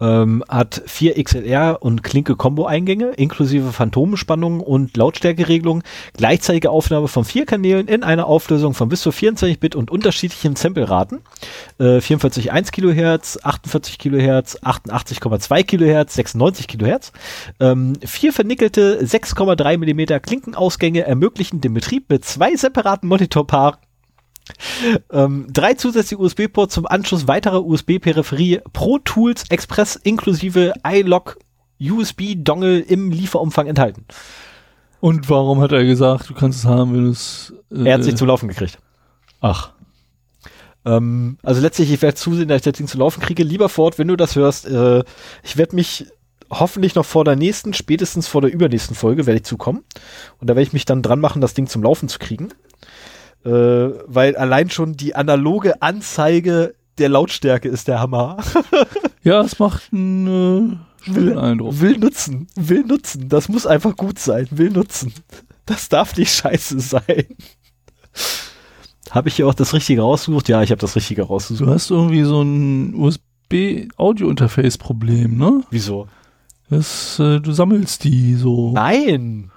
[0.00, 5.82] Ähm, hat vier XLR und Klinke Combo-Eingänge inklusive Phantomenspannung und Lautstärkeregelung,
[6.16, 10.56] gleichzeitige Aufnahme von vier Kanälen in einer Auflösung von bis zu 24 Bit und unterschiedlichen
[10.56, 11.20] Sampleraten.
[11.78, 17.12] Äh, 44,1 Kilohertz, 48 Kilohertz, 88,2 Kilohertz, 96 Kilohertz.
[17.60, 23.76] Ähm, vier vernickelte 6,3 Millimeter Klinkenausgänge ermöglichen den Betrieb mit zwei separaten Monitorpaaren
[25.10, 31.38] ähm, drei zusätzliche USB-Ports zum Anschluss weiterer USB-Peripherie Pro Tools Express inklusive iLock
[31.80, 34.04] USB-Dongle im Lieferumfang enthalten.
[35.00, 37.54] Und warum hat er gesagt, du kannst es haben, wenn es.
[37.74, 38.78] Äh, er hat es nicht zum Laufen gekriegt.
[39.40, 39.72] Ach.
[40.84, 43.42] Ähm, also letztlich, ich werde zusehen, dass ich das Ding zum laufen kriege.
[43.42, 45.02] Lieber Ford, wenn du das hörst, äh,
[45.42, 46.06] ich werde mich
[46.50, 49.84] hoffentlich noch vor der nächsten, spätestens vor der übernächsten Folge werde ich zukommen.
[50.38, 52.48] Und da werde ich mich dann dran machen, das Ding zum Laufen zu kriegen.
[53.44, 58.36] Äh, weil allein schon die analoge Anzeige der Lautstärke ist der Hammer.
[59.22, 61.80] ja, es macht einen äh, will, Eindruck.
[61.80, 63.30] Will nutzen, will nutzen.
[63.30, 65.14] Das muss einfach gut sein, will nutzen.
[65.64, 67.24] Das darf nicht scheiße sein.
[69.10, 70.48] Habe ich hier auch das Richtige rausgesucht?
[70.50, 71.66] Ja, ich habe das Richtige rausgesucht.
[71.68, 75.62] Du hast irgendwie so ein USB-Audio-Interface-Problem, ne?
[75.70, 76.06] Wieso?
[76.68, 78.70] Das, äh, du sammelst die so.
[78.72, 79.50] Nein!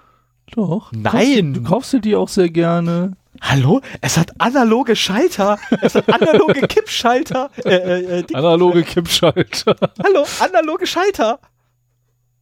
[0.56, 0.92] Doch.
[0.92, 1.02] Nein!
[1.04, 3.12] Du kaufst, du kaufst dir die auch sehr gerne.
[3.44, 3.82] Hallo?
[4.00, 5.60] Es hat analoge Schalter.
[5.82, 7.52] Es hat analoge Kippschalter.
[7.66, 9.76] Äh, äh, äh analoge Kippschalter.
[10.02, 11.40] Hallo, analoge Schalter.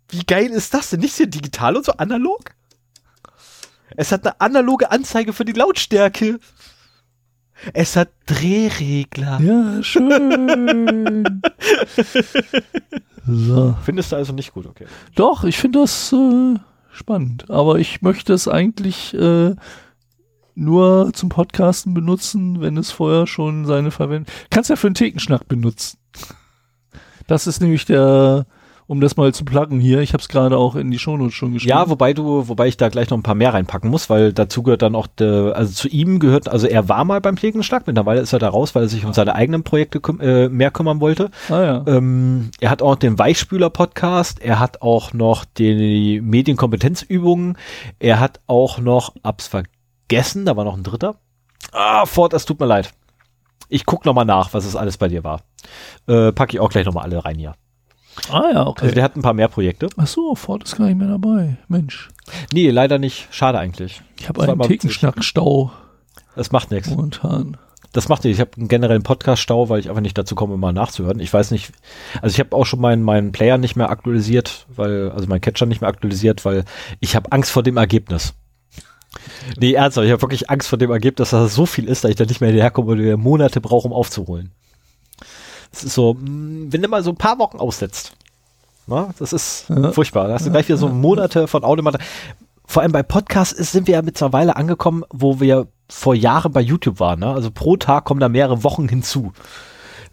[0.09, 0.99] Wie geil ist das denn?
[0.99, 2.51] Nicht so digital und so analog?
[3.97, 6.39] Es hat eine analoge Anzeige für die Lautstärke.
[7.73, 9.39] Es hat Drehregler.
[9.43, 11.41] Ja, schön.
[13.27, 13.75] so.
[13.85, 14.85] Findest du also nicht gut, okay.
[15.15, 16.55] Doch, ich finde das äh,
[16.91, 17.49] spannend.
[17.49, 19.55] Aber ich möchte es eigentlich äh,
[20.61, 24.27] nur zum Podcasten benutzen, wenn es vorher schon seine Verwendung.
[24.49, 25.97] Kannst ja für einen Thekenschnack benutzen.
[27.27, 28.45] Das ist nämlich der,
[28.87, 30.01] um das mal zu pluggen hier.
[30.01, 31.69] Ich habe es gerade auch in die Shownotes schon geschrieben.
[31.69, 34.61] Ja, wobei du, wobei ich da gleich noch ein paar mehr reinpacken muss, weil dazu
[34.63, 37.87] gehört dann auch, de, also zu ihm gehört, also er war mal beim Schlag.
[37.87, 40.69] mittlerweile ist er da raus, weil er sich um seine eigenen Projekte küm äh, mehr
[40.71, 41.31] kümmern wollte.
[41.49, 41.83] Ah, ja.
[41.87, 47.57] Ähm, er hat auch den Weichspüler-Podcast, er hat auch noch die Medienkompetenzübungen,
[47.99, 49.47] er hat auch noch, abs
[50.11, 51.15] vergessen, da war noch ein dritter.
[51.71, 52.91] Ah, Ford, es tut mir leid.
[53.69, 55.41] Ich gucke nochmal nach, was es alles bei dir war.
[56.07, 57.55] Äh, packe ich auch gleich nochmal alle rein hier.
[58.29, 58.83] Ah ja, okay.
[58.83, 59.87] Also der hat ein paar mehr Projekte.
[59.95, 61.55] Ach so, Ford ist gar nicht mehr dabei.
[61.69, 62.09] Mensch.
[62.51, 63.29] Nee, leider nicht.
[63.31, 64.01] Schade eigentlich.
[64.19, 65.71] Ich habe einen Thekenschnackstau.
[66.35, 66.89] Das macht nichts.
[66.89, 67.55] Momentan.
[67.93, 68.37] Das macht nichts.
[68.37, 71.21] Ich habe einen generellen Podcast-Stau, weil ich einfach nicht dazu komme, mal nachzuhören.
[71.21, 71.71] Ich weiß nicht,
[72.21, 75.65] also ich habe auch schon meinen, meinen Player nicht mehr aktualisiert, weil, also meinen Catcher
[75.67, 76.65] nicht mehr aktualisiert, weil
[76.99, 78.33] ich habe Angst vor dem Ergebnis.
[79.57, 82.09] Nee, ernsthaft, ich habe wirklich Angst vor dem Ergebnis, dass das so viel ist, dass
[82.11, 84.51] ich da nicht mehr hinterherkomme und wir Monate brauche, um aufzuholen.
[85.71, 88.13] Es ist so, mm, wenn du mal so ein paar Wochen aussetzt.
[88.87, 89.91] Na, ne, das ist ja.
[89.91, 90.27] furchtbar.
[90.27, 91.99] Da hast du gleich wieder so Monate von Audiomater.
[92.65, 96.99] Vor allem bei Podcasts sind wir ja mittlerweile angekommen, wo wir vor Jahren bei YouTube
[96.99, 97.19] waren.
[97.19, 97.27] Ne?
[97.27, 99.33] Also pro Tag kommen da mehrere Wochen hinzu.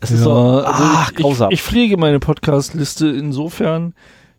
[0.00, 1.50] Das ja, ist so ah, also ich, grausam.
[1.50, 3.94] Ich, ich pflege meine Podcast-Liste insofern,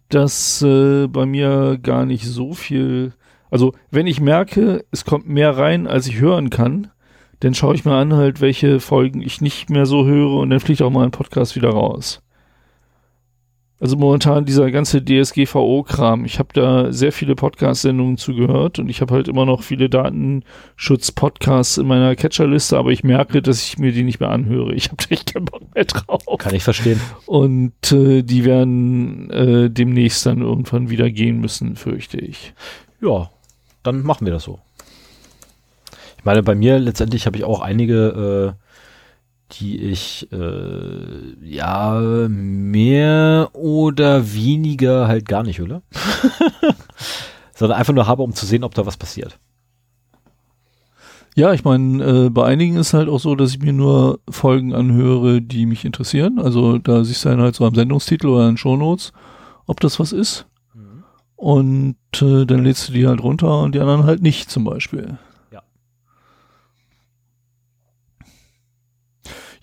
[0.09, 3.13] dass äh, bei mir gar nicht so viel
[3.51, 6.87] also, wenn ich merke, es kommt mehr rein, als ich hören kann,
[7.39, 10.59] dann schaue ich mir an, halt, welche Folgen ich nicht mehr so höre und dann
[10.59, 12.21] fliegt auch mal ein Podcast wieder raus.
[13.81, 16.25] Also momentan dieser ganze DSGVO-Kram.
[16.25, 21.77] Ich habe da sehr viele Podcast-Sendungen zugehört und ich habe halt immer noch viele Datenschutz-Podcasts
[21.77, 24.73] in meiner Catcher-Liste, aber ich merke, dass ich mir die nicht mehr anhöre.
[24.75, 26.21] Ich habe da echt keinen Bock mehr drauf.
[26.39, 26.99] Kann ich verstehen.
[27.25, 32.53] Und äh, die werden äh, demnächst dann irgendwann wieder gehen müssen, fürchte ich.
[33.01, 33.29] Ja,
[33.83, 34.59] dann machen wir das so.
[36.17, 41.99] Ich meine, bei mir letztendlich habe ich auch einige, äh, die ich äh, ja
[42.29, 45.81] mehr oder weniger halt gar nicht höre.
[47.55, 49.39] Sondern einfach nur habe, um zu sehen, ob da was passiert.
[51.35, 54.73] Ja, ich meine, äh, bei einigen ist halt auch so, dass ich mir nur Folgen
[54.75, 56.37] anhöre, die mich interessieren.
[56.39, 59.13] Also da siehst du dann halt so am Sendungstitel oder in Shownotes,
[59.67, 60.45] ob das was ist.
[61.39, 65.17] Und äh, dann lädst du die halt runter und die anderen halt nicht zum Beispiel.
[65.51, 65.61] Ja.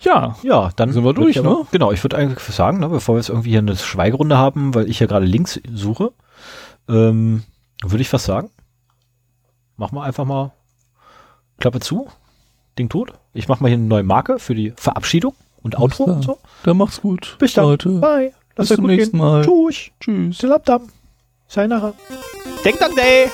[0.01, 1.67] Ja, ja dann sind wir durch, ne?
[1.73, 4.89] Genau, ich würde eigentlich sagen, ne, bevor wir jetzt irgendwie hier eine Schweigerunde haben, weil
[4.89, 6.15] ich ja gerade Links suche,
[6.89, 7.43] ähm,
[7.85, 8.49] würde ich was sagen.
[9.77, 10.53] Machen wir einfach mal
[11.61, 12.09] Klappe zu,
[12.79, 13.13] Ding tot.
[13.35, 16.39] Ich mache mal hier eine neue Marke für die Verabschiedung und Outro und so.
[16.63, 17.37] Dann macht's gut.
[17.39, 17.67] Bis dann.
[17.67, 18.01] Leute.
[18.01, 18.33] Bye.
[18.57, 19.27] Lass Bis zum nächsten gehen.
[19.27, 19.45] Mal.
[19.45, 19.91] Tschüss.
[20.01, 20.39] Tschüss.
[20.39, 20.89] Dilabdam.
[21.49, 21.95] Sayonara.
[22.65, 23.31] Ding Dong Day!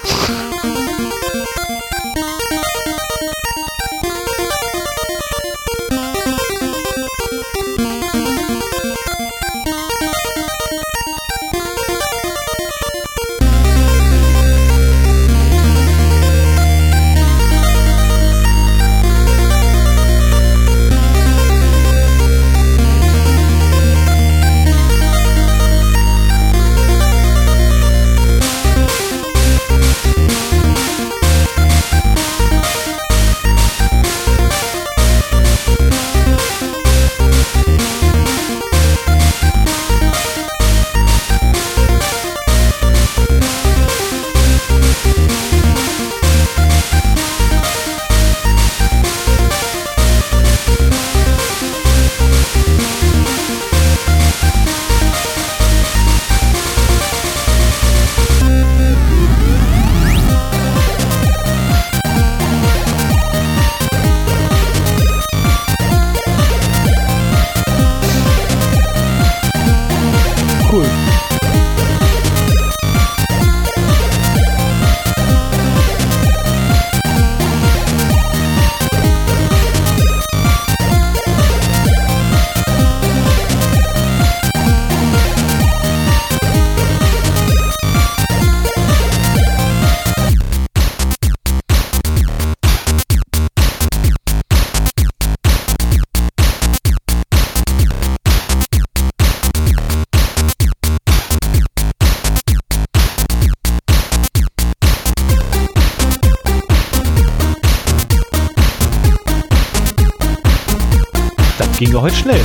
[112.03, 112.41] war heute schnell.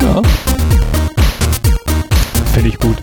[0.00, 0.22] Ja.
[2.52, 2.96] Finde ich gut.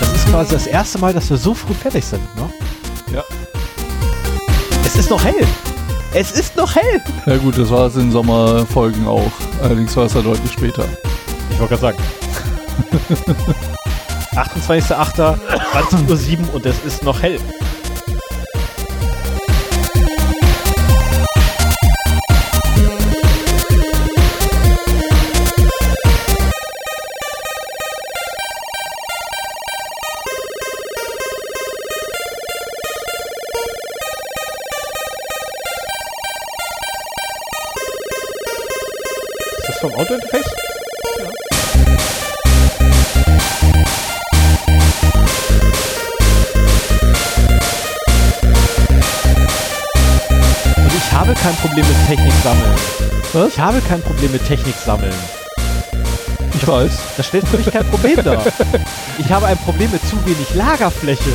[0.00, 2.48] Das ist quasi das erste Mal, dass wir so früh fertig sind, ne?
[3.14, 3.24] Ja.
[4.86, 5.46] Es ist noch hell.
[6.14, 7.00] Es ist noch hell.
[7.26, 9.32] Ja gut, das war es in Sommerfolgen auch.
[9.62, 10.84] Allerdings war es ja halt deutlich später.
[11.50, 11.98] Ich wollte gerade sagen.
[14.68, 15.38] 28.08.
[16.06, 17.38] 20.07 Uhr und es ist noch hell.
[53.34, 53.52] Was?
[53.54, 55.12] Ich habe kein Problem mit Technik sammeln.
[56.54, 56.92] Ich weiß.
[57.16, 58.40] Das stellt für mich kein Problem dar.
[59.18, 61.30] Ich habe ein Problem mit zu wenig Lagerfläche.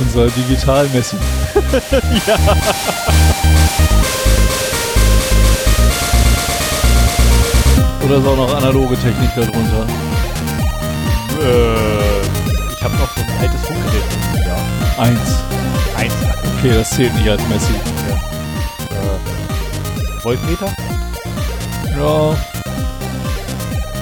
[0.00, 1.18] Unser soll digital messen.
[2.26, 2.36] ja.
[8.06, 9.86] Oder ist auch noch analoge Technik darunter?
[11.42, 14.02] Äh, ich habe noch so ein altes Funkgerät.
[14.46, 14.56] Ja.
[14.98, 15.30] Eins.
[15.98, 16.14] Eins.
[16.58, 17.74] Okay, das zählt nicht als Messi.
[20.38, 20.74] Meter?
[21.98, 22.36] Ja.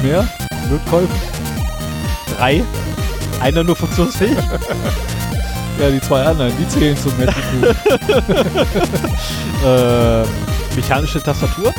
[0.03, 0.29] Mehr?
[0.71, 1.09] Notkäufe?
[2.37, 2.63] Drei?
[3.41, 4.33] Einer nur funktionsfähig?
[5.81, 7.35] ja, die zwei anderen, die zählen zum Magic
[9.65, 10.23] äh,
[10.77, 11.73] Mechanische Tastatur?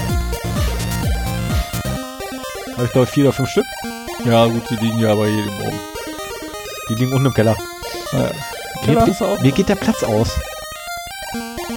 [2.74, 3.66] Habe ich glaube vier oder fünf Stück.
[4.26, 5.80] Ja, gut, die liegen ja bei jedem oben.
[6.90, 7.56] Die liegen unten im Keller.
[8.14, 10.30] Äh, Keller mir, mir geht der Platz aus.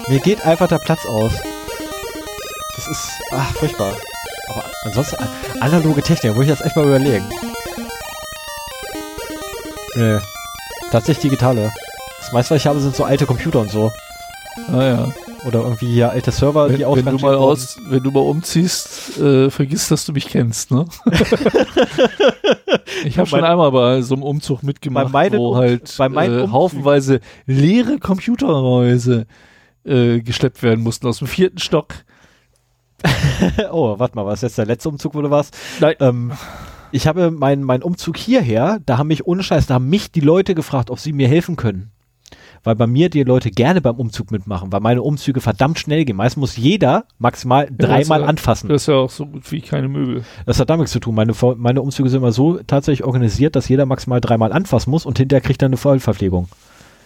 [0.08, 1.32] Mir geht einfach der Platz aus
[2.92, 3.94] ist ach, furchtbar.
[4.50, 5.16] Aber ansonsten
[5.60, 7.24] analoge Technik, muss ich jetzt echt mal überlegen.
[9.96, 10.18] Nee.
[10.90, 11.72] Tatsächlich digitale.
[12.18, 13.90] Das meiste, was ich habe, sind so alte Computer und so.
[14.68, 15.08] Ah ja.
[15.46, 18.20] Oder irgendwie ja, alte Server, wenn, die auch wenn du mal aus, Wenn du mal
[18.20, 20.84] umziehst, äh, vergiss, dass du mich kennst, ne?
[23.06, 27.20] ich habe schon einmal bei so einem Umzug mitgemacht, bei wo halt bei äh, haufenweise
[27.46, 29.24] leere Computerhäuser
[29.84, 32.04] äh, geschleppt werden mussten aus dem vierten Stock
[33.72, 35.56] oh, warte mal, war das jetzt der letzte Umzug, wo du warst?
[35.80, 35.94] Nein.
[36.00, 36.32] Ähm,
[36.92, 40.20] ich habe meinen mein Umzug hierher, da haben mich ohne Scheiß, da haben mich die
[40.20, 41.90] Leute gefragt, ob sie mir helfen können.
[42.64, 46.14] Weil bei mir die Leute gerne beim Umzug mitmachen, weil meine Umzüge verdammt schnell gehen.
[46.16, 48.68] Meist muss jeder maximal dreimal ja, anfassen.
[48.68, 50.22] Das ist ja auch so gut wie keine Möbel.
[50.46, 51.16] Das hat damit zu tun.
[51.16, 55.18] Meine, meine Umzüge sind immer so tatsächlich organisiert, dass jeder maximal dreimal anfassen muss und
[55.18, 56.48] hinterher kriegt er eine Vollverpflegung.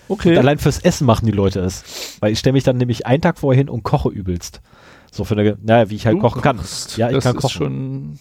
[0.08, 0.32] Okay.
[0.32, 2.18] Und allein fürs Essen machen die Leute es.
[2.20, 4.60] Weil ich stelle mich dann nämlich einen Tag vorher hin und koche übelst.
[5.16, 6.90] So für eine, naja, wie ich halt du kochen kochst.
[6.90, 6.98] kann.
[7.00, 8.18] Ja, ich das kann kochen.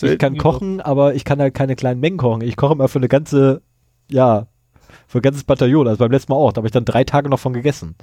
[0.00, 2.40] ich kann kochen, aber ich kann halt keine kleinen Mengen kochen.
[2.40, 3.60] Ich koche immer für eine ganze,
[4.10, 4.46] ja,
[5.06, 5.86] für ein ganzes Bataillon.
[5.86, 6.50] Also beim letzten Mal auch.
[6.54, 7.96] Da habe ich dann drei Tage noch von gegessen.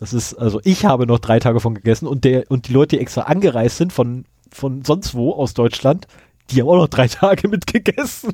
[0.00, 2.96] Das ist, also ich habe noch drei Tage von gegessen und der, und die Leute,
[2.96, 6.06] die extra angereist sind von, von sonst wo aus Deutschland,
[6.50, 8.32] die haben auch noch drei Tage mitgegessen.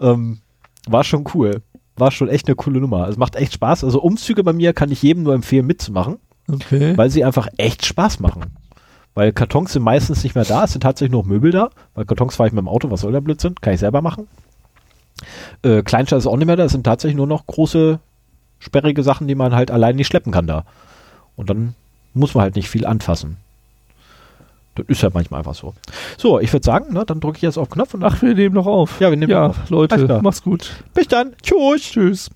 [0.00, 0.40] ähm,
[0.88, 1.60] war schon cool.
[1.96, 3.08] War schon echt eine coole Nummer.
[3.08, 3.84] Es macht echt Spaß.
[3.84, 6.16] Also Umzüge bei mir kann ich jedem nur empfehlen mitzumachen.
[6.50, 6.96] Okay.
[6.96, 8.42] Weil sie einfach echt Spaß machen.
[9.14, 11.70] Weil Kartons sind meistens nicht mehr da, es sind tatsächlich nur Möbel da.
[11.94, 13.54] Weil Kartons fahre ich mit dem Auto, was soll der Blödsinn?
[13.60, 14.26] Kann ich selber machen.
[15.62, 18.00] Äh, Kleinstadt ist auch nicht mehr da, es sind tatsächlich nur noch große,
[18.58, 20.64] sperrige Sachen, die man halt allein nicht schleppen kann da.
[21.36, 21.74] Und dann
[22.12, 23.36] muss man halt nicht viel anfassen.
[24.74, 25.72] Das ist halt manchmal einfach so.
[26.18, 28.02] So, ich würde sagen, ne, dann drücke ich jetzt auf Knopf und.
[28.02, 29.00] Ach, wir nehmen noch auf.
[29.00, 29.70] Ja, wir nehmen ja, noch auf.
[29.70, 30.82] Leute, mach's gut.
[30.94, 31.34] Bis dann.
[31.42, 31.82] Tschüss.
[31.92, 32.30] Tschüss.